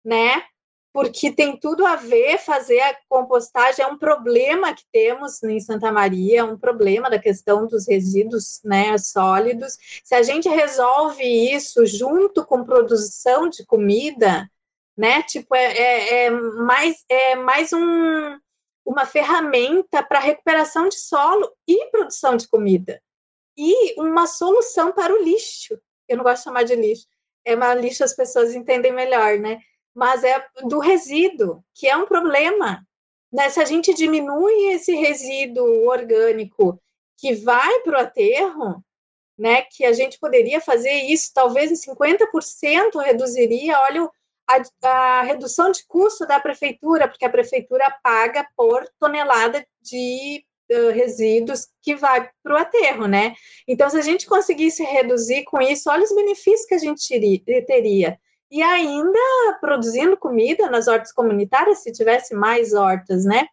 né? 0.03 0.43
Porque 0.97 1.31
tem 1.31 1.55
tudo 1.55 1.85
a 1.85 1.95
ver 1.95 2.39
fazer 2.39 2.79
a 2.79 2.97
compostagem, 3.07 3.85
é 3.85 3.87
um 3.87 3.99
problema 3.99 4.73
que 4.73 4.83
temos 4.91 5.43
em 5.43 5.59
Santa 5.59 5.91
Maria, 5.91 6.39
é 6.39 6.43
um 6.43 6.57
problema 6.57 7.07
da 7.07 7.19
questão 7.19 7.67
dos 7.67 7.87
resíduos 7.87 8.59
né, 8.63 8.97
sólidos. 8.97 9.77
Se 10.03 10.15
a 10.15 10.23
gente 10.23 10.49
resolve 10.49 11.23
isso 11.23 11.85
junto 11.85 12.43
com 12.43 12.63
produção 12.63 13.47
de 13.47 13.63
comida, 13.63 14.49
né? 14.97 15.21
Tipo, 15.21 15.53
é, 15.53 15.77
é, 15.77 16.23
é 16.23 16.29
mais, 16.31 17.05
é 17.07 17.35
mais 17.35 17.71
um, 17.71 18.39
uma 18.83 19.05
ferramenta 19.05 20.01
para 20.01 20.17
recuperação 20.17 20.89
de 20.89 20.97
solo 20.99 21.47
e 21.67 21.91
produção 21.91 22.35
de 22.35 22.47
comida 22.47 22.99
e 23.55 23.93
uma 24.01 24.25
solução 24.25 24.91
para 24.91 25.13
o 25.13 25.23
lixo. 25.23 25.79
Eu 26.09 26.17
não 26.17 26.23
gosto 26.23 26.37
de 26.39 26.43
chamar 26.45 26.63
de 26.63 26.75
lixo, 26.75 27.05
é 27.45 27.53
uma 27.53 27.75
lixo 27.75 28.03
as 28.03 28.15
pessoas 28.15 28.55
entendem 28.55 28.91
melhor, 28.91 29.37
né? 29.37 29.59
Mas 29.97 30.23
é 30.23 30.45
do 30.65 30.77
resíduo, 30.77 31.63
que 31.73 31.87
é 31.87 31.97
um 31.97 32.05
problema. 32.05 32.85
Né? 33.33 33.49
Se 33.49 33.59
a 33.59 33.65
gente 33.65 33.95
diminui 33.95 34.67
esse 34.67 34.93
resíduo 34.93 35.87
orgânico 35.87 36.79
que 37.17 37.33
vai 37.33 37.79
para 37.79 37.97
o 37.97 38.01
aterro, 38.01 38.83
né, 39.35 39.63
que 39.63 39.83
a 39.83 39.93
gente 39.93 40.19
poderia 40.19 40.61
fazer 40.61 40.91
isso, 40.91 41.31
talvez 41.33 41.71
em 41.71 41.91
50% 41.91 43.03
reduziria, 43.03 43.79
olha, 43.79 44.07
a, 44.47 44.87
a, 44.87 45.21
redução 45.23 45.71
de 45.71 45.83
custo 45.87 46.27
da 46.27 46.39
prefeitura, 46.39 47.07
porque 47.07 47.25
a 47.25 47.29
prefeitura 47.29 47.89
paga 48.03 48.47
por 48.55 48.87
tonelada 48.99 49.65
de 49.81 50.45
uh, 50.71 50.91
resíduos 50.91 51.69
que 51.81 51.95
vai 51.95 52.29
para 52.43 52.53
o 52.53 52.57
aterro, 52.57 53.07
né? 53.07 53.35
Então, 53.67 53.89
se 53.89 53.97
a 53.97 54.01
gente 54.01 54.27
conseguisse 54.27 54.83
reduzir 54.83 55.43
com 55.45 55.59
isso, 55.59 55.89
olha 55.89 56.03
os 56.03 56.13
benefícios 56.13 56.67
que 56.67 56.75
a 56.75 56.79
gente 56.79 57.43
teria. 57.65 58.19
E 58.49 58.61
ainda 58.61 59.19
produzindo 59.59 60.17
comida 60.17 60.69
nas 60.69 60.87
hortas 60.87 61.11
comunitárias, 61.11 61.79
se 61.79 61.91
tivesse 61.91 62.33
mais 62.33 62.73
hortas, 62.73 63.25
né? 63.25 63.47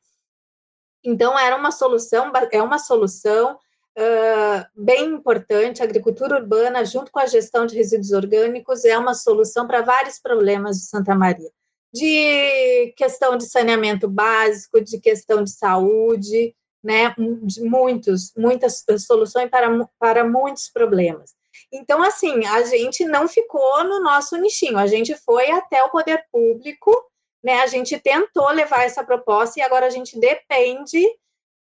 Então, 1.05 1.39
era 1.39 1.57
uma 1.57 1.71
solução, 1.71 2.33
é 2.51 2.63
uma 2.63 2.79
solução 2.79 3.59
uh, 3.99 4.65
bem 4.75 5.05
importante. 5.07 5.83
A 5.83 5.85
agricultura 5.85 6.37
urbana, 6.37 6.85
junto 6.85 7.13
com 7.13 7.19
a 7.19 7.27
gestão 7.27 7.67
de 7.67 7.77
resíduos 7.77 8.13
orgânicos, 8.13 8.85
é 8.85 8.97
uma 8.97 9.15
solução 9.15 9.67
para 9.67 9.83
vários 9.83 10.19
problemas 10.19 10.79
de 10.79 10.87
Santa 10.87 11.15
Maria. 11.15 11.51
De 11.93 12.93
questão 12.97 13.37
de 13.37 13.45
saneamento 13.47 14.09
básico, 14.09 14.81
de 14.81 14.99
questão 14.99 15.45
de 15.45 15.51
saúde, 15.51 16.55
né? 16.83 17.15
De 17.43 17.63
muitos, 17.63 18.33
muitas 18.37 18.85
soluções 19.07 19.51
para, 19.51 19.69
para 19.99 20.25
muitos 20.25 20.71
problemas. 20.71 21.35
Então, 21.75 22.01
assim, 22.05 22.47
a 22.47 22.63
gente 22.63 23.05
não 23.05 23.27
ficou 23.27 23.83
no 23.83 24.01
nosso 24.01 24.37
nichinho, 24.37 24.79
a 24.79 24.87
gente 24.87 25.13
foi 25.17 25.51
até 25.51 25.83
o 25.83 25.91
poder 25.91 26.25
público, 26.31 26.95
né? 27.43 27.55
A 27.63 27.67
gente 27.67 27.99
tentou 27.99 28.49
levar 28.51 28.85
essa 28.85 29.03
proposta 29.03 29.59
e 29.59 29.63
agora 29.63 29.87
a 29.87 29.91
gente 29.91 30.19
depende 30.19 31.05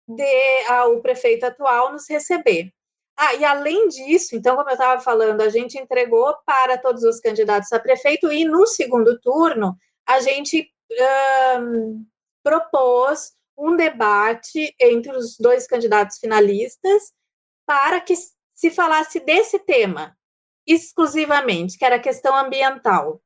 de 0.06 0.66
ah, 0.68 0.88
o 0.88 1.02
prefeito 1.02 1.46
atual 1.46 1.94
nos 1.94 2.10
receber. 2.10 2.70
Ah, 3.16 3.34
e 3.36 3.46
além 3.46 3.88
disso, 3.88 4.36
então, 4.36 4.58
como 4.58 4.70
eu 4.70 4.74
estava 4.74 5.02
falando, 5.02 5.40
a 5.40 5.48
gente 5.48 5.78
entregou 5.78 6.36
para 6.46 6.78
todos 6.78 7.04
os 7.04 7.22
candidatos 7.22 7.72
a 7.72 7.80
prefeito 7.80 8.32
e 8.32 8.44
no 8.44 8.68
segundo 8.68 9.20
turno 9.22 9.78
a 10.06 10.20
gente 10.20 10.70
um, 11.60 12.06
propôs 12.44 13.32
um 13.58 13.76
debate 13.78 14.76
entre 14.82 15.16
os 15.16 15.38
dois 15.38 15.66
candidatos 15.66 16.18
finalistas 16.18 17.14
para 17.66 18.02
que 18.02 18.14
se 18.54 18.70
falasse 18.70 19.20
desse 19.20 19.60
tema 19.60 20.16
exclusivamente, 20.66 21.78
que 21.78 21.86
era 21.86 21.96
a 21.96 22.00
questão 22.00 22.36
ambiental. 22.36 23.22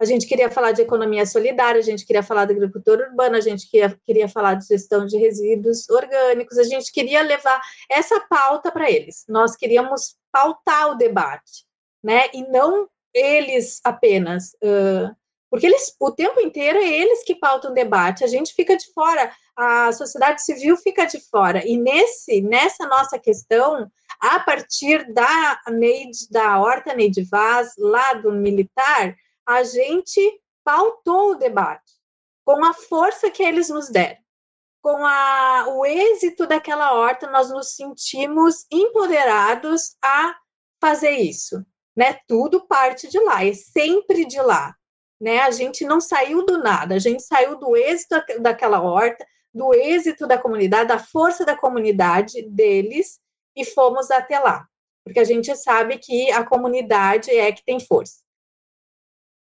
A 0.00 0.04
gente 0.04 0.26
queria 0.26 0.50
falar 0.50 0.72
de 0.72 0.82
economia 0.82 1.24
solidária, 1.24 1.78
a 1.78 1.84
gente 1.84 2.04
queria 2.04 2.24
falar 2.24 2.44
da 2.44 2.52
agricultura 2.52 3.08
urbana, 3.08 3.38
a 3.38 3.40
gente 3.40 3.70
queria, 3.70 3.96
queria 4.04 4.28
falar 4.28 4.54
de 4.54 4.66
gestão 4.66 5.06
de 5.06 5.16
resíduos 5.16 5.88
orgânicos, 5.88 6.58
a 6.58 6.64
gente 6.64 6.90
queria 6.90 7.22
levar 7.22 7.60
essa 7.88 8.18
pauta 8.28 8.72
para 8.72 8.90
eles. 8.90 9.24
Nós 9.28 9.54
queríamos 9.54 10.16
pautar 10.32 10.90
o 10.90 10.96
debate, 10.96 11.64
né? 12.02 12.28
E 12.34 12.42
não 12.48 12.88
eles 13.14 13.80
apenas. 13.84 14.54
Uh, 14.54 15.14
porque 15.48 15.66
eles, 15.66 15.94
o 16.00 16.10
tempo 16.10 16.40
inteiro 16.40 16.78
é 16.78 16.88
eles 16.88 17.22
que 17.22 17.36
pautam 17.36 17.70
o 17.70 17.74
debate, 17.74 18.24
a 18.24 18.26
gente 18.26 18.54
fica 18.54 18.76
de 18.76 18.90
fora, 18.92 19.30
a 19.56 19.92
sociedade 19.92 20.42
civil 20.42 20.76
fica 20.76 21.04
de 21.04 21.20
fora. 21.28 21.66
E 21.66 21.76
nesse, 21.76 22.40
nessa 22.40 22.86
nossa 22.86 23.18
questão, 23.18 23.90
a 24.20 24.40
partir 24.40 25.12
da 25.12 25.60
Neide, 25.68 26.28
da 26.30 26.60
Horta 26.60 26.94
Neide 26.94 27.24
Vaz, 27.24 27.72
lá 27.78 28.14
do 28.14 28.32
militar, 28.32 29.14
a 29.46 29.62
gente 29.62 30.40
pautou 30.64 31.32
o 31.32 31.34
debate 31.34 31.92
com 32.44 32.64
a 32.64 32.72
força 32.72 33.30
que 33.30 33.42
eles 33.42 33.68
nos 33.68 33.88
deram. 33.88 34.20
Com 34.80 35.06
a, 35.06 35.66
o 35.68 35.86
êxito 35.86 36.46
daquela 36.46 36.92
horta, 36.94 37.30
nós 37.30 37.50
nos 37.50 37.76
sentimos 37.76 38.66
empoderados 38.70 39.96
a 40.02 40.34
fazer 40.80 41.12
isso. 41.12 41.64
Né? 41.96 42.18
Tudo 42.26 42.66
parte 42.66 43.08
de 43.08 43.18
lá, 43.20 43.44
é 43.44 43.52
sempre 43.52 44.24
de 44.24 44.40
lá. 44.40 44.74
Né? 45.20 45.38
A 45.40 45.52
gente 45.52 45.84
não 45.84 46.00
saiu 46.00 46.44
do 46.44 46.58
nada, 46.58 46.96
a 46.96 46.98
gente 46.98 47.22
saiu 47.22 47.56
do 47.56 47.76
êxito 47.76 48.16
daquela 48.40 48.80
horta, 48.82 49.24
do 49.54 49.74
êxito 49.74 50.26
da 50.26 50.38
comunidade, 50.38 50.88
da 50.88 50.98
força 50.98 51.44
da 51.44 51.56
comunidade 51.56 52.42
deles, 52.42 53.20
e 53.54 53.64
fomos 53.64 54.10
até 54.10 54.38
lá. 54.38 54.66
Porque 55.04 55.20
a 55.20 55.24
gente 55.24 55.54
sabe 55.56 55.98
que 55.98 56.30
a 56.30 56.44
comunidade 56.44 57.30
é 57.30 57.52
que 57.52 57.64
tem 57.64 57.78
força 57.80 58.22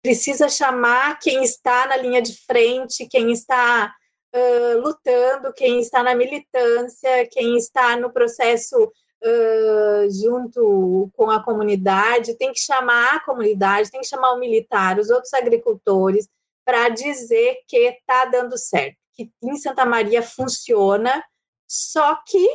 precisa 0.02 0.48
chamar 0.48 1.18
quem 1.18 1.42
está 1.42 1.86
na 1.86 1.96
linha 1.96 2.22
de 2.22 2.34
frente, 2.46 3.06
quem 3.06 3.32
está 3.32 3.94
uh, 4.34 4.80
lutando, 4.80 5.52
quem 5.52 5.80
está 5.80 6.02
na 6.02 6.14
militância, 6.14 7.26
quem 7.30 7.56
está 7.56 7.96
no 7.96 8.10
processo 8.10 8.76
uh, 8.84 10.10
junto 10.10 11.10
com 11.14 11.30
a 11.30 11.42
comunidade, 11.42 12.36
tem 12.36 12.52
que 12.52 12.60
chamar 12.60 13.16
a 13.16 13.24
comunidade, 13.24 13.90
tem 13.90 14.00
que 14.00 14.06
chamar 14.06 14.32
o 14.32 14.38
militar, 14.38 14.98
os 14.98 15.10
outros 15.10 15.34
agricultores, 15.34 16.28
para 16.64 16.88
dizer 16.88 17.58
que 17.66 17.76
está 17.76 18.26
dando 18.26 18.56
certo, 18.56 18.96
que 19.26 19.32
em 19.42 19.56
Santa 19.56 19.84
Maria 19.84 20.22
funciona, 20.22 21.22
só 21.68 22.16
que 22.26 22.46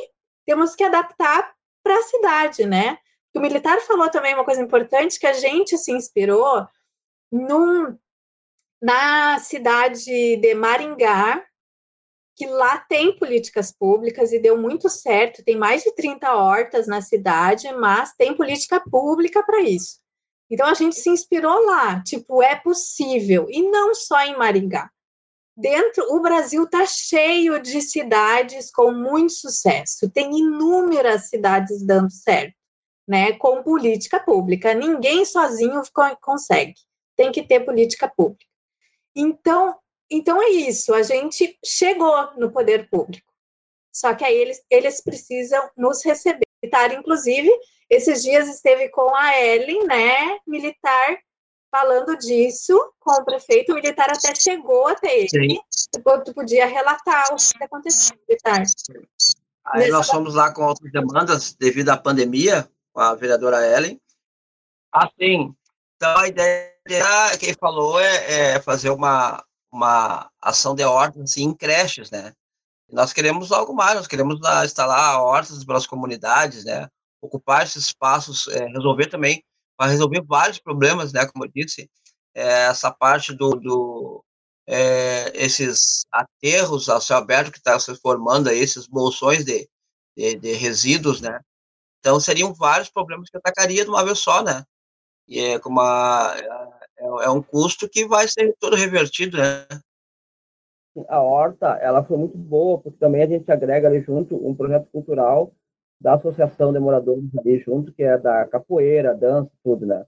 temos 0.44 0.74
que 0.74 0.84
adaptar 0.84 1.54
para 1.82 1.98
a 1.98 2.02
cidade, 2.02 2.66
né? 2.66 2.98
O 3.34 3.40
militar 3.40 3.80
falou 3.80 4.10
também 4.10 4.34
uma 4.34 4.44
coisa 4.44 4.62
importante 4.62 5.20
que 5.20 5.26
a 5.26 5.32
gente 5.32 5.76
se 5.76 5.92
inspirou 5.92 6.66
num, 7.30 7.96
na 8.80 9.38
cidade 9.38 10.36
de 10.36 10.54
Maringá, 10.54 11.44
que 12.34 12.46
lá 12.46 12.78
tem 12.78 13.16
políticas 13.16 13.72
públicas 13.72 14.32
e 14.32 14.38
deu 14.38 14.58
muito 14.58 14.88
certo, 14.88 15.44
tem 15.44 15.56
mais 15.56 15.82
de 15.82 15.94
30 15.94 16.34
hortas 16.34 16.86
na 16.86 17.00
cidade, 17.00 17.70
mas 17.74 18.14
tem 18.14 18.36
política 18.36 18.80
pública 18.80 19.42
para 19.42 19.62
isso. 19.62 20.00
Então 20.50 20.66
a 20.66 20.74
gente 20.74 20.96
se 20.96 21.10
inspirou 21.10 21.64
lá, 21.64 22.02
tipo, 22.02 22.42
é 22.42 22.54
possível, 22.54 23.46
e 23.50 23.62
não 23.62 23.94
só 23.94 24.20
em 24.22 24.36
Maringá. 24.36 24.90
Dentro, 25.56 26.12
o 26.14 26.20
Brasil 26.20 26.64
está 26.64 26.84
cheio 26.84 27.60
de 27.60 27.80
cidades 27.80 28.70
com 28.70 28.92
muito 28.92 29.32
sucesso, 29.32 30.10
tem 30.10 30.38
inúmeras 30.38 31.28
cidades 31.28 31.84
dando 31.84 32.10
certo, 32.10 32.54
né, 33.08 33.32
com 33.32 33.62
política 33.62 34.20
pública. 34.20 34.74
Ninguém 34.74 35.24
sozinho 35.24 35.80
consegue 36.20 36.74
tem 37.16 37.32
que 37.32 37.42
ter 37.42 37.60
política 37.60 38.06
pública. 38.06 38.44
Então, 39.14 39.74
então 40.10 40.40
é 40.40 40.50
isso, 40.50 40.94
a 40.94 41.02
gente 41.02 41.58
chegou 41.64 42.34
no 42.36 42.52
poder 42.52 42.88
público. 42.90 43.32
Só 43.92 44.14
que 44.14 44.24
aí 44.24 44.36
eles, 44.36 44.62
eles 44.70 45.02
precisam 45.02 45.70
nos 45.76 46.04
receber. 46.04 46.44
Inclusive, 46.98 47.50
esses 47.88 48.22
dias 48.22 48.48
esteve 48.48 48.88
com 48.88 49.14
a 49.14 49.40
Ellen, 49.40 49.86
né, 49.86 50.38
militar, 50.46 51.18
falando 51.76 52.16
disso 52.18 52.92
com 53.00 53.12
o 53.12 53.24
prefeito. 53.24 53.72
O 53.72 53.74
militar 53.74 54.10
até 54.10 54.34
chegou 54.34 54.88
até 54.88 55.20
ele. 55.20 55.28
Sim. 55.28 55.58
Tu 56.24 56.34
podia 56.34 56.66
relatar 56.66 57.24
o 57.32 57.36
que 57.36 57.64
aconteceu, 57.64 58.16
militar. 58.28 58.62
Aí 59.66 59.88
nós 59.88 60.08
fomos 60.08 60.34
lá 60.34 60.52
com 60.52 60.64
outras 60.64 60.90
demandas 60.92 61.54
devido 61.54 61.90
à 61.90 61.96
pandemia, 61.96 62.68
com 62.92 63.00
a 63.00 63.14
vereadora 63.14 63.66
Ellen. 63.66 64.00
Assim, 64.92 65.54
então 65.96 66.16
a 66.18 66.28
ideia 66.28 66.76
ideia, 66.86 67.36
quem 67.38 67.52
falou, 67.54 68.00
é, 68.00 68.54
é, 68.54 68.62
fazer 68.62 68.90
uma, 68.90 69.44
uma 69.72 70.30
ação 70.40 70.74
de 70.74 70.84
hortas 70.84 71.22
assim, 71.22 71.42
em 71.42 71.54
creches, 71.54 72.10
né? 72.10 72.32
Nós 72.90 73.12
queremos 73.12 73.50
algo 73.50 73.74
mais, 73.74 73.96
nós 73.96 74.06
queremos 74.06 74.38
uh, 74.40 74.64
instalar 74.64 75.20
hortas 75.20 75.64
pelas 75.64 75.86
comunidades, 75.86 76.64
né? 76.64 76.88
Ocupar 77.20 77.64
esses 77.64 77.86
espaços, 77.86 78.46
é, 78.48 78.66
resolver 78.66 79.06
também, 79.06 79.42
para 79.76 79.90
resolver 79.90 80.22
vários 80.22 80.58
problemas, 80.58 81.12
né? 81.12 81.26
Como 81.26 81.44
eu 81.44 81.50
disse, 81.54 81.90
é, 82.34 82.66
essa 82.66 82.90
parte 82.90 83.34
do, 83.34 83.50
do 83.50 84.24
é, 84.66 85.32
esses 85.34 86.04
aterros 86.10 86.88
ao 86.88 87.00
céu 87.00 87.18
aberto 87.18 87.52
que 87.52 87.58
está 87.58 87.78
se 87.78 87.94
formando 87.96 88.48
aí, 88.48 88.58
esses 88.58 88.86
bolsões 88.86 89.44
de, 89.44 89.68
de, 90.16 90.34
de 90.36 90.52
resíduos, 90.52 91.20
né? 91.20 91.40
Então 92.00 92.20
seriam 92.20 92.54
vários 92.54 92.88
problemas 92.88 93.28
que 93.30 93.36
atacaria 93.36 93.84
de 93.84 93.90
uma 93.90 94.04
vez 94.04 94.18
só, 94.18 94.42
né? 94.42 94.64
E 95.28 95.40
é 95.40 95.58
como 95.58 95.80
a, 95.80 96.34
é, 96.98 97.26
é 97.26 97.30
um 97.30 97.42
custo 97.42 97.88
que 97.88 98.06
vai 98.06 98.28
ser 98.28 98.54
todo 98.58 98.76
revertido, 98.76 99.36
né? 99.36 99.66
A 101.08 101.20
horta, 101.20 101.76
ela 101.82 102.02
foi 102.02 102.16
muito 102.16 102.38
boa, 102.38 102.80
porque 102.80 102.98
também 102.98 103.22
a 103.22 103.26
gente 103.26 103.50
agrega 103.50 103.86
ali 103.86 104.00
junto 104.00 104.34
um 104.34 104.54
projeto 104.54 104.88
cultural 104.90 105.52
da 106.00 106.14
Associação 106.14 106.72
de 106.72 106.78
Moradores 106.78 107.24
ali 107.38 107.58
junto, 107.58 107.92
que 107.92 108.02
é 108.02 108.18
da 108.18 108.46
capoeira, 108.46 109.14
dança, 109.14 109.50
tudo, 109.64 109.86
né? 109.86 110.04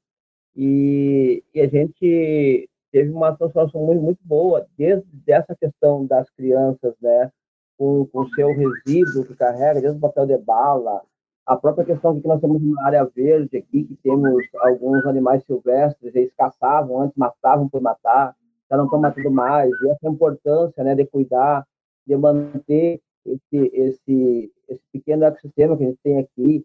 E, 0.57 1.43
e 1.55 1.61
a 1.61 1.69
gente 1.69 2.69
teve 2.91 3.11
uma 3.11 3.37
transformação 3.37 3.85
muito, 3.85 4.03
muito 4.03 4.21
boa, 4.25 4.67
desde 4.77 5.07
essa 5.27 5.55
questão 5.55 6.05
das 6.07 6.29
crianças, 6.31 6.95
né? 7.01 7.31
Com 7.77 8.09
o 8.13 8.29
seu 8.31 8.49
resíduo 8.49 9.25
que 9.25 9.37
carrega, 9.37 9.81
desde 9.81 9.99
o 9.99 10.01
papel 10.01 10.27
de 10.27 10.39
bala, 10.39 11.03
a 11.49 11.57
própria 11.57 11.87
questão 11.87 12.15
de 12.15 12.21
que 12.21 12.29
nós 12.29 12.41
temos 12.43 12.63
uma 12.63 12.85
área 12.85 13.05
verde 13.05 13.57
aqui, 13.57 13.85
que 13.85 13.97
temos 14.03 14.45
alguns 14.61 15.07
animais 15.07 15.43
silvestres, 15.45 16.15
eles 16.15 16.33
caçavam 16.37 17.01
antes, 17.01 17.17
matavam 17.17 17.69
por 17.69 17.81
matar, 17.81 18.37
já 18.71 18.77
não 18.77 18.85
estão 18.85 19.01
matando 19.01 19.31
mais, 19.31 19.71
e 19.81 19.89
essa 19.89 20.09
importância 20.09 20.85
né, 20.85 20.95
de 20.95 21.07
cuidar, 21.07 21.67
de 22.07 22.15
manter 22.19 23.01
esse, 23.25 23.71
esse, 23.73 24.53
esse 24.69 24.83
pequeno 24.93 25.25
ecossistema 25.25 25.77
que 25.77 25.85
a 25.85 25.87
gente 25.87 26.01
tem 26.03 26.19
aqui. 26.19 26.65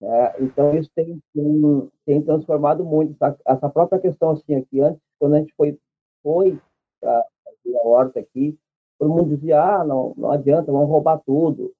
Né? 0.00 0.34
Então, 0.40 0.74
isso 0.74 0.90
tem, 0.94 1.20
tem, 1.34 1.90
tem 2.06 2.22
transformado 2.22 2.84
muito. 2.84 3.12
Essa, 3.22 3.38
essa 3.46 3.68
própria 3.68 4.00
questão, 4.00 4.30
assim, 4.30 4.54
aqui, 4.54 4.80
antes, 4.80 5.00
quando 5.18 5.34
a 5.34 5.38
gente 5.38 5.52
foi, 5.56 5.78
foi 6.22 6.58
para 7.00 7.20
a 7.20 7.86
horta 7.86 8.20
aqui, 8.20 8.58
todo 8.98 9.10
mundo 9.10 9.36
dizia, 9.36 9.62
ah, 9.62 9.84
não, 9.84 10.14
não 10.16 10.30
adianta, 10.30 10.72
vamos 10.72 10.88
roubar 10.88 11.20
tudo. 11.24 11.72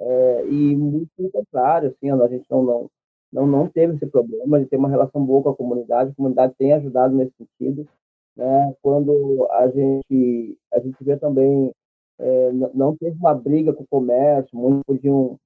É, 0.00 0.46
e 0.46 0.76
muito 0.76 1.10
pelo 1.16 1.30
contrário, 1.30 1.88
assim, 1.88 2.10
a 2.10 2.28
gente 2.28 2.46
não, 2.48 2.62
não, 2.62 2.90
não, 3.32 3.46
não 3.46 3.68
teve 3.68 3.94
esse 3.94 4.06
problema 4.06 4.60
de 4.60 4.66
ter 4.66 4.76
uma 4.76 4.88
relação 4.88 5.24
boa 5.24 5.42
com 5.42 5.50
a 5.50 5.56
comunidade, 5.56 6.10
a 6.10 6.14
comunidade 6.14 6.54
tem 6.56 6.72
ajudado 6.72 7.14
nesse 7.14 7.32
sentido. 7.36 7.88
Né? 8.36 8.74
Quando 8.80 9.48
a 9.50 9.68
gente, 9.68 10.56
a 10.72 10.78
gente 10.78 11.02
vê 11.02 11.16
também, 11.16 11.72
é, 12.18 12.52
não 12.74 12.96
teve 12.96 13.16
uma 13.18 13.34
briga 13.34 13.72
com 13.72 13.84
o 13.84 13.88
comércio, 13.88 14.58
muitos 14.58 14.82
podiam, 14.86 15.38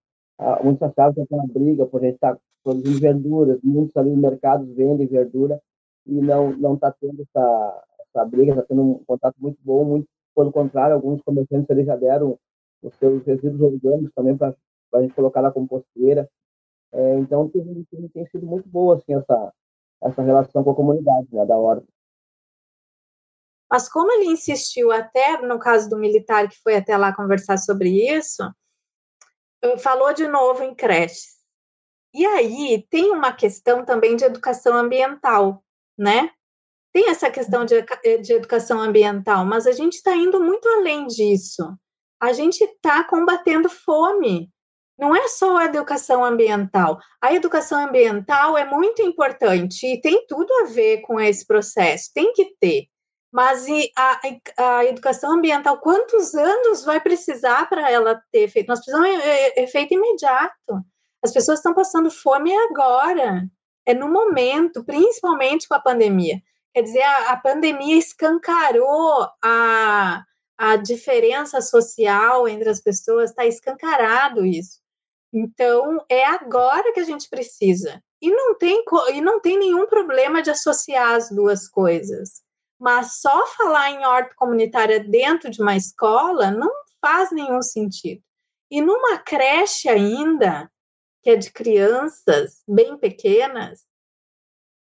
muitos 0.62 0.82
achavam 0.82 1.12
que 1.12 1.20
era 1.20 1.42
uma 1.42 1.52
briga 1.52 1.86
por 1.86 2.00
a 2.00 2.04
gente 2.04 2.14
estar 2.14 2.38
produzindo 2.64 3.00
verduras, 3.00 3.60
muitos 3.62 3.96
ali 3.96 4.10
no 4.10 4.16
mercado 4.16 4.64
vendem 4.74 5.06
verdura 5.06 5.60
e 6.06 6.20
não 6.20 6.52
não 6.56 6.74
está 6.74 6.92
tendo 6.92 7.22
essa, 7.22 7.84
essa 8.00 8.24
briga, 8.24 8.52
está 8.52 8.62
tendo 8.62 8.82
um 8.82 9.04
contato 9.04 9.36
muito 9.38 9.58
bom, 9.62 9.84
muito 9.84 10.08
pelo 10.34 10.52
contrário, 10.52 10.94
alguns 10.94 11.20
comerciantes 11.22 11.68
eles 11.70 11.86
já 11.86 11.96
deram 11.96 12.38
os 12.82 12.94
seus 12.96 13.24
resíduos 13.24 13.60
orgânicos 13.60 14.12
também 14.14 14.36
para 14.36 14.54
a 14.94 15.02
gente 15.02 15.14
colocar 15.14 15.42
na 15.42 15.52
composteira. 15.52 16.28
É, 16.92 17.18
então 17.18 17.48
tem, 17.48 17.86
tem, 17.90 18.08
tem, 18.08 18.26
sido 18.26 18.46
muito 18.46 18.68
boa 18.68 18.96
assim 18.96 19.14
essa 19.14 19.52
essa 20.02 20.22
relação 20.22 20.64
com 20.64 20.70
a 20.70 20.74
comunidade 20.74 21.28
né, 21.32 21.46
da 21.46 21.56
horta. 21.56 21.86
Mas 23.72 23.88
como 23.88 24.12
ele 24.12 24.26
insistiu 24.26 24.92
até 24.92 25.40
no 25.40 25.58
caso 25.58 25.88
do 25.88 25.96
militar 25.96 26.46
que 26.46 26.60
foi 26.62 26.76
até 26.76 26.94
lá 26.94 27.10
conversar 27.10 27.56
sobre 27.56 27.88
isso, 28.14 28.42
falou 29.78 30.12
de 30.12 30.28
novo 30.28 30.62
em 30.62 30.74
creches. 30.74 31.38
E 32.12 32.26
aí 32.26 32.86
tem 32.90 33.10
uma 33.10 33.32
questão 33.32 33.82
também 33.82 34.14
de 34.14 34.26
educação 34.26 34.76
ambiental, 34.76 35.64
né? 35.96 36.30
Tem 36.92 37.08
essa 37.08 37.30
questão 37.30 37.64
de, 37.64 37.82
de 38.20 38.34
educação 38.34 38.78
ambiental, 38.78 39.46
mas 39.46 39.66
a 39.66 39.72
gente 39.72 39.94
está 39.94 40.14
indo 40.14 40.38
muito 40.38 40.68
além 40.68 41.06
disso. 41.06 41.74
A 42.20 42.34
gente 42.34 42.62
está 42.62 43.02
combatendo 43.02 43.70
fome. 43.70 44.52
Não 44.98 45.16
é 45.16 45.26
só 45.28 45.56
a 45.56 45.64
educação 45.64 46.22
ambiental. 46.22 47.00
A 47.22 47.32
educação 47.32 47.82
ambiental 47.82 48.58
é 48.58 48.66
muito 48.66 49.00
importante 49.00 49.86
e 49.86 49.98
tem 49.98 50.26
tudo 50.26 50.52
a 50.56 50.64
ver 50.66 51.00
com 51.00 51.18
esse 51.18 51.46
processo, 51.46 52.10
tem 52.14 52.34
que 52.34 52.54
ter. 52.60 52.91
Mas 53.32 53.66
a, 53.96 54.20
a 54.58 54.84
educação 54.84 55.32
ambiental, 55.32 55.78
quantos 55.78 56.34
anos 56.34 56.84
vai 56.84 57.00
precisar 57.00 57.66
para 57.68 57.90
ela 57.90 58.22
ter 58.30 58.40
efeito? 58.40 58.68
Nós 58.68 58.84
precisamos 58.84 59.08
de 59.22 59.60
efeito 59.62 59.94
imediato. 59.94 60.84
As 61.24 61.32
pessoas 61.32 61.58
estão 61.58 61.72
passando 61.72 62.10
fome 62.10 62.54
agora, 62.54 63.48
é 63.86 63.94
no 63.94 64.08
momento, 64.08 64.84
principalmente 64.84 65.66
com 65.66 65.74
a 65.74 65.80
pandemia. 65.80 66.42
Quer 66.74 66.82
dizer, 66.82 67.02
a, 67.02 67.32
a 67.32 67.36
pandemia 67.36 67.96
escancarou 67.96 69.26
a, 69.42 70.22
a 70.58 70.76
diferença 70.76 71.60
social 71.60 72.46
entre 72.46 72.68
as 72.68 72.80
pessoas, 72.80 73.30
está 73.30 73.46
escancarado 73.46 74.44
isso. 74.44 74.80
Então, 75.32 76.04
é 76.08 76.24
agora 76.24 76.92
que 76.92 77.00
a 77.00 77.04
gente 77.04 77.28
precisa. 77.30 78.02
E 78.20 78.30
não 78.30 78.56
tem, 78.56 78.84
e 79.14 79.20
não 79.20 79.40
tem 79.40 79.58
nenhum 79.58 79.86
problema 79.86 80.42
de 80.42 80.50
associar 80.50 81.14
as 81.14 81.30
duas 81.30 81.66
coisas. 81.66 82.42
Mas 82.82 83.20
só 83.20 83.46
falar 83.46 83.92
em 83.92 84.04
horta 84.04 84.34
comunitária 84.34 84.98
dentro 84.98 85.48
de 85.48 85.62
uma 85.62 85.76
escola 85.76 86.50
não 86.50 86.68
faz 87.00 87.30
nenhum 87.30 87.62
sentido. 87.62 88.20
E 88.68 88.82
numa 88.82 89.18
creche 89.18 89.88
ainda, 89.88 90.68
que 91.22 91.30
é 91.30 91.36
de 91.36 91.52
crianças 91.52 92.64
bem 92.66 92.98
pequenas, 92.98 93.86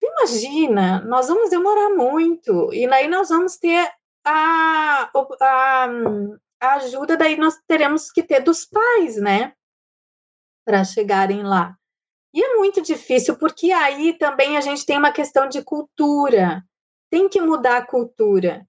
imagina, 0.02 1.02
nós 1.02 1.28
vamos 1.28 1.52
demorar 1.52 1.92
muito, 1.92 2.74
e 2.74 2.92
aí 2.92 3.08
nós 3.08 3.30
vamos 3.30 3.56
ter 3.58 3.88
a, 4.26 5.12
a, 5.14 5.88
a 6.60 6.74
ajuda, 6.74 7.16
daí 7.16 7.38
nós 7.38 7.62
teremos 7.68 8.12
que 8.12 8.24
ter 8.24 8.40
dos 8.40 8.66
pais, 8.66 9.18
né? 9.18 9.54
Para 10.66 10.84
chegarem 10.84 11.44
lá. 11.44 11.78
E 12.34 12.44
é 12.44 12.56
muito 12.56 12.82
difícil, 12.82 13.38
porque 13.38 13.72
aí 13.72 14.18
também 14.18 14.58
a 14.58 14.62
gente 14.62 14.84
tem 14.88 14.98
uma 14.98 15.12
questão 15.12 15.48
de 15.48 15.64
cultura. 15.64 16.66
Tem 17.10 17.30
que 17.30 17.42
mudar 17.42 17.78
a 17.78 17.86
cultura. 17.86 18.68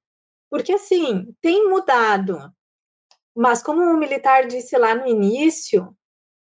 Porque, 0.50 0.72
assim, 0.72 1.34
tem 1.40 1.68
mudado. 1.68 2.52
Mas, 3.34 3.62
como 3.62 3.82
o 3.82 3.96
militar 3.96 4.46
disse 4.46 4.76
lá 4.78 4.94
no 4.94 5.06
início, 5.06 5.94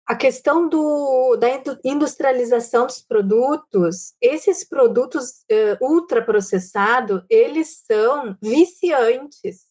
a 0.08 0.16
questão 0.16 0.70
do, 0.70 1.36
da 1.36 1.48
industrialização 1.84 2.86
dos 2.86 3.02
produtos, 3.02 4.16
esses 4.22 4.64
produtos 4.64 5.44
uh, 5.52 5.86
ultraprocessados, 5.86 7.24
eles 7.30 7.84
são 7.86 8.38
viciantes. 8.42 9.68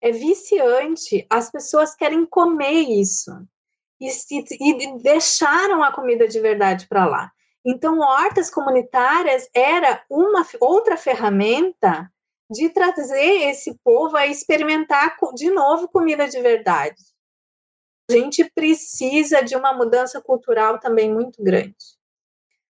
É 0.00 0.10
viciante. 0.10 1.26
As 1.28 1.50
pessoas 1.50 1.94
querem 1.94 2.24
comer 2.24 2.80
isso. 2.88 3.30
E, 4.00 4.08
e 4.08 4.98
deixaram 5.02 5.82
a 5.82 5.92
comida 5.92 6.26
de 6.26 6.40
verdade 6.40 6.88
para 6.88 7.06
lá. 7.06 7.30
Então, 7.64 7.98
hortas 8.00 8.50
comunitárias 8.50 9.48
era 9.54 10.02
uma 10.10 10.46
outra 10.60 10.96
ferramenta 10.96 12.10
de 12.50 12.68
trazer 12.68 13.48
esse 13.50 13.78
povo 13.84 14.16
a 14.16 14.26
experimentar 14.26 15.16
de 15.34 15.50
novo 15.50 15.88
comida 15.88 16.28
de 16.28 16.40
verdade 16.40 17.00
a 18.10 18.12
gente 18.12 18.50
precisa 18.54 19.42
de 19.42 19.56
uma 19.56 19.72
mudança 19.72 20.20
cultural 20.20 20.78
também 20.78 21.12
muito 21.12 21.42
grande. 21.42 21.76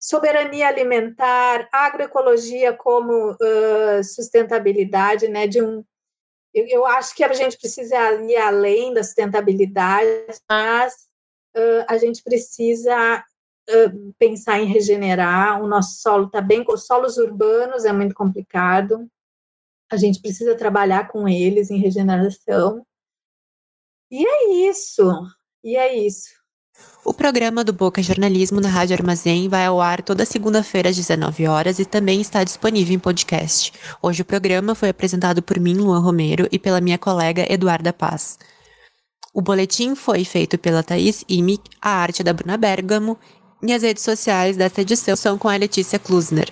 Soberania 0.00 0.68
alimentar, 0.68 1.68
agroecologia 1.72 2.72
como 2.72 3.32
uh, 3.32 4.04
sustentabilidade, 4.04 5.28
né? 5.28 5.46
De 5.46 5.62
um, 5.62 5.84
eu, 6.52 6.66
eu, 6.66 6.86
acho 6.86 7.14
que 7.14 7.22
a 7.22 7.32
gente 7.32 7.56
precisa 7.56 7.96
ir 8.22 8.36
além 8.36 8.92
da 8.92 9.04
sustentabilidade, 9.04 10.26
mas 10.50 10.94
uh, 11.56 11.84
a 11.88 11.96
gente 11.98 12.22
precisa 12.22 13.24
pensar 14.18 14.60
em 14.60 14.66
regenerar. 14.66 15.62
O 15.62 15.66
nosso 15.66 16.00
solo 16.00 16.26
está 16.26 16.40
bem, 16.40 16.64
os 16.68 16.86
solos 16.86 17.16
urbanos 17.16 17.84
é 17.84 17.92
muito 17.92 18.14
complicado. 18.14 19.08
A 19.90 19.96
gente 19.96 20.20
precisa 20.20 20.56
trabalhar 20.56 21.08
com 21.08 21.28
eles 21.28 21.70
em 21.70 21.78
regeneração. 21.78 22.84
E 24.10 24.26
é 24.26 24.68
isso. 24.68 25.10
E 25.62 25.76
é 25.76 25.94
isso. 25.96 26.42
O 27.04 27.12
programa 27.12 27.62
do 27.62 27.72
Boca 27.72 28.02
Jornalismo 28.02 28.60
na 28.60 28.68
Rádio 28.68 28.96
Armazém 28.96 29.48
vai 29.48 29.66
ao 29.66 29.80
ar 29.80 30.02
toda 30.02 30.24
segunda-feira 30.24 30.88
às 30.88 30.96
19 30.96 31.46
horas 31.46 31.78
e 31.78 31.84
também 31.84 32.20
está 32.20 32.42
disponível 32.44 32.94
em 32.94 32.98
podcast. 32.98 33.72
Hoje 34.00 34.22
o 34.22 34.24
programa 34.24 34.74
foi 34.74 34.88
apresentado 34.88 35.42
por 35.42 35.58
mim, 35.58 35.74
Luan 35.74 36.00
Romero, 36.00 36.48
e 36.50 36.58
pela 36.58 36.80
minha 36.80 36.98
colega 36.98 37.46
Eduarda 37.52 37.92
Paz. 37.92 38.38
O 39.34 39.42
boletim 39.42 39.94
foi 39.94 40.24
feito 40.24 40.58
pela 40.58 40.82
Thaís 40.82 41.24
Imic, 41.28 41.62
a 41.80 41.90
arte 41.90 42.22
da 42.22 42.32
Bruna 42.32 42.56
Bergamo, 42.56 43.18
e 43.62 43.72
as 43.72 43.82
redes 43.82 44.02
sociais 44.02 44.56
desta 44.56 44.80
edição 44.80 45.14
são 45.16 45.38
com 45.38 45.48
a 45.48 45.56
Letícia 45.56 45.98
Klusner. 45.98 46.50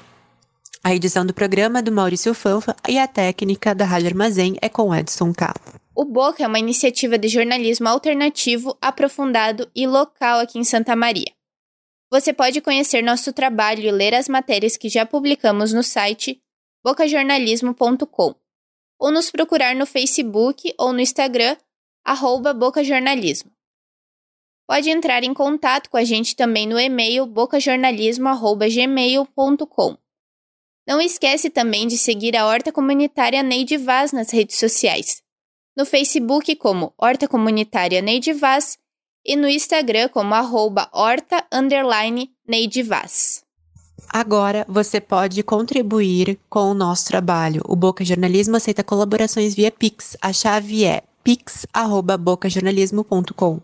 A 0.83 0.95
edição 0.95 1.27
do 1.27 1.35
programa 1.35 1.81
é 1.81 1.83
do 1.83 1.93
Maurício 1.93 2.33
Fanfa 2.33 2.75
e 2.89 2.99
a 2.99 3.07
técnica 3.07 3.75
da 3.75 3.85
Rádio 3.85 4.09
Armazém 4.09 4.57
é 4.63 4.69
com 4.69 4.95
Edson 4.95 5.33
K. 5.33 5.55
O 5.95 6.05
Boca 6.05 6.43
é 6.43 6.47
uma 6.47 6.59
iniciativa 6.59 7.19
de 7.19 7.29
jornalismo 7.29 7.87
alternativo, 7.89 8.79
aprofundado 8.81 9.71
e 9.75 9.87
local 9.87 10.41
aqui 10.41 10.59
em 10.59 10.65
Santa 10.65 10.97
Maria. 10.97 11.31
Você 12.11 12.33
pode 12.33 12.61
conhecer 12.61 13.03
nosso 13.03 13.33
trabalho 13.33 13.83
e 13.83 13.91
ler 13.91 14.15
as 14.15 14.29
matérias 14.29 14.77
que 14.77 14.89
já 14.89 15.05
publicamos 15.05 15.73
no 15.73 15.83
site 15.83 16.41
bocajornalismo.com 16.83 18.35
ou 18.99 19.11
nos 19.11 19.31
procurar 19.31 19.75
no 19.75 19.87
Facebook 19.87 20.75
ou 20.79 20.93
no 20.93 21.01
Instagram, 21.01 21.57
arroba 22.05 22.53
bocajornalismo. 22.53 23.51
Pode 24.71 24.89
entrar 24.89 25.25
em 25.25 25.35
contato 25.35 25.91
com 25.91 25.97
a 25.97 26.05
gente 26.05 26.37
também 26.37 26.65
no 26.65 26.79
e-mail 26.79 27.27
bocajornalismo.gmail.com. 27.27 29.97
Não 30.87 31.01
esquece 31.01 31.51
também 31.51 31.89
de 31.89 31.99
seguir 31.99 32.37
a 32.37 32.47
Horta 32.47 32.71
Comunitária 32.71 33.43
Neide 33.43 33.77
Vaz 33.77 34.13
nas 34.13 34.31
redes 34.31 34.61
sociais 34.61 35.25
no 35.77 35.85
Facebook 35.87 36.55
como 36.57 36.93
Horta 36.99 37.27
Comunitária 37.27 38.03
Neide 38.03 38.33
Vaz 38.33 38.79
e 39.25 39.35
no 39.35 39.49
Instagram 39.49 40.09
como 40.09 40.35
arroba 40.35 40.89
horta 40.93 41.45
underline 41.51 42.31
Neide 42.47 42.83
Vaz. 42.83 43.43
Agora 44.09 44.65
você 44.69 45.01
pode 45.01 45.43
contribuir 45.43 46.39
com 46.49 46.71
o 46.71 46.75
nosso 46.75 47.07
trabalho. 47.07 47.61
O 47.67 47.75
Boca 47.75 48.05
Jornalismo 48.05 48.57
aceita 48.57 48.85
colaborações 48.85 49.53
via 49.55 49.73
Pix. 49.73 50.17
A 50.21 50.33
chave 50.33 50.85
é 50.85 51.03
pix@bocajornalismo.com. 51.25 53.61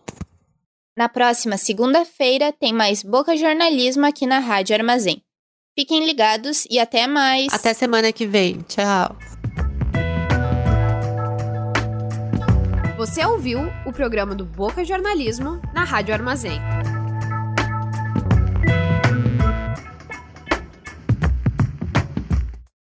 Na 0.97 1.11
próxima 1.11 1.59
segunda-feira 1.59 2.55
tem 2.55 2.73
mais 2.73 3.03
Boca 3.03 3.37
Jornalismo 3.37 4.07
aqui 4.07 4.27
na 4.27 4.39
Rádio 4.39 4.75
Armazém. 4.75 5.23
Fiquem 5.79 6.07
ligados 6.07 6.67
e 6.71 6.79
até 6.79 7.07
mais. 7.07 7.53
Até 7.53 7.75
semana 7.75 8.11
que 8.13 8.27
vem. 8.27 8.63
Tchau. 8.63 9.15
Você 12.97 13.23
ouviu 13.27 13.61
o 13.85 13.93
programa 13.93 14.35
do 14.35 14.47
Boca 14.47 14.87
Jornalismo 14.87 15.61
na 15.75 15.85
Rádio 15.85 16.15
Armazém. 16.15 16.59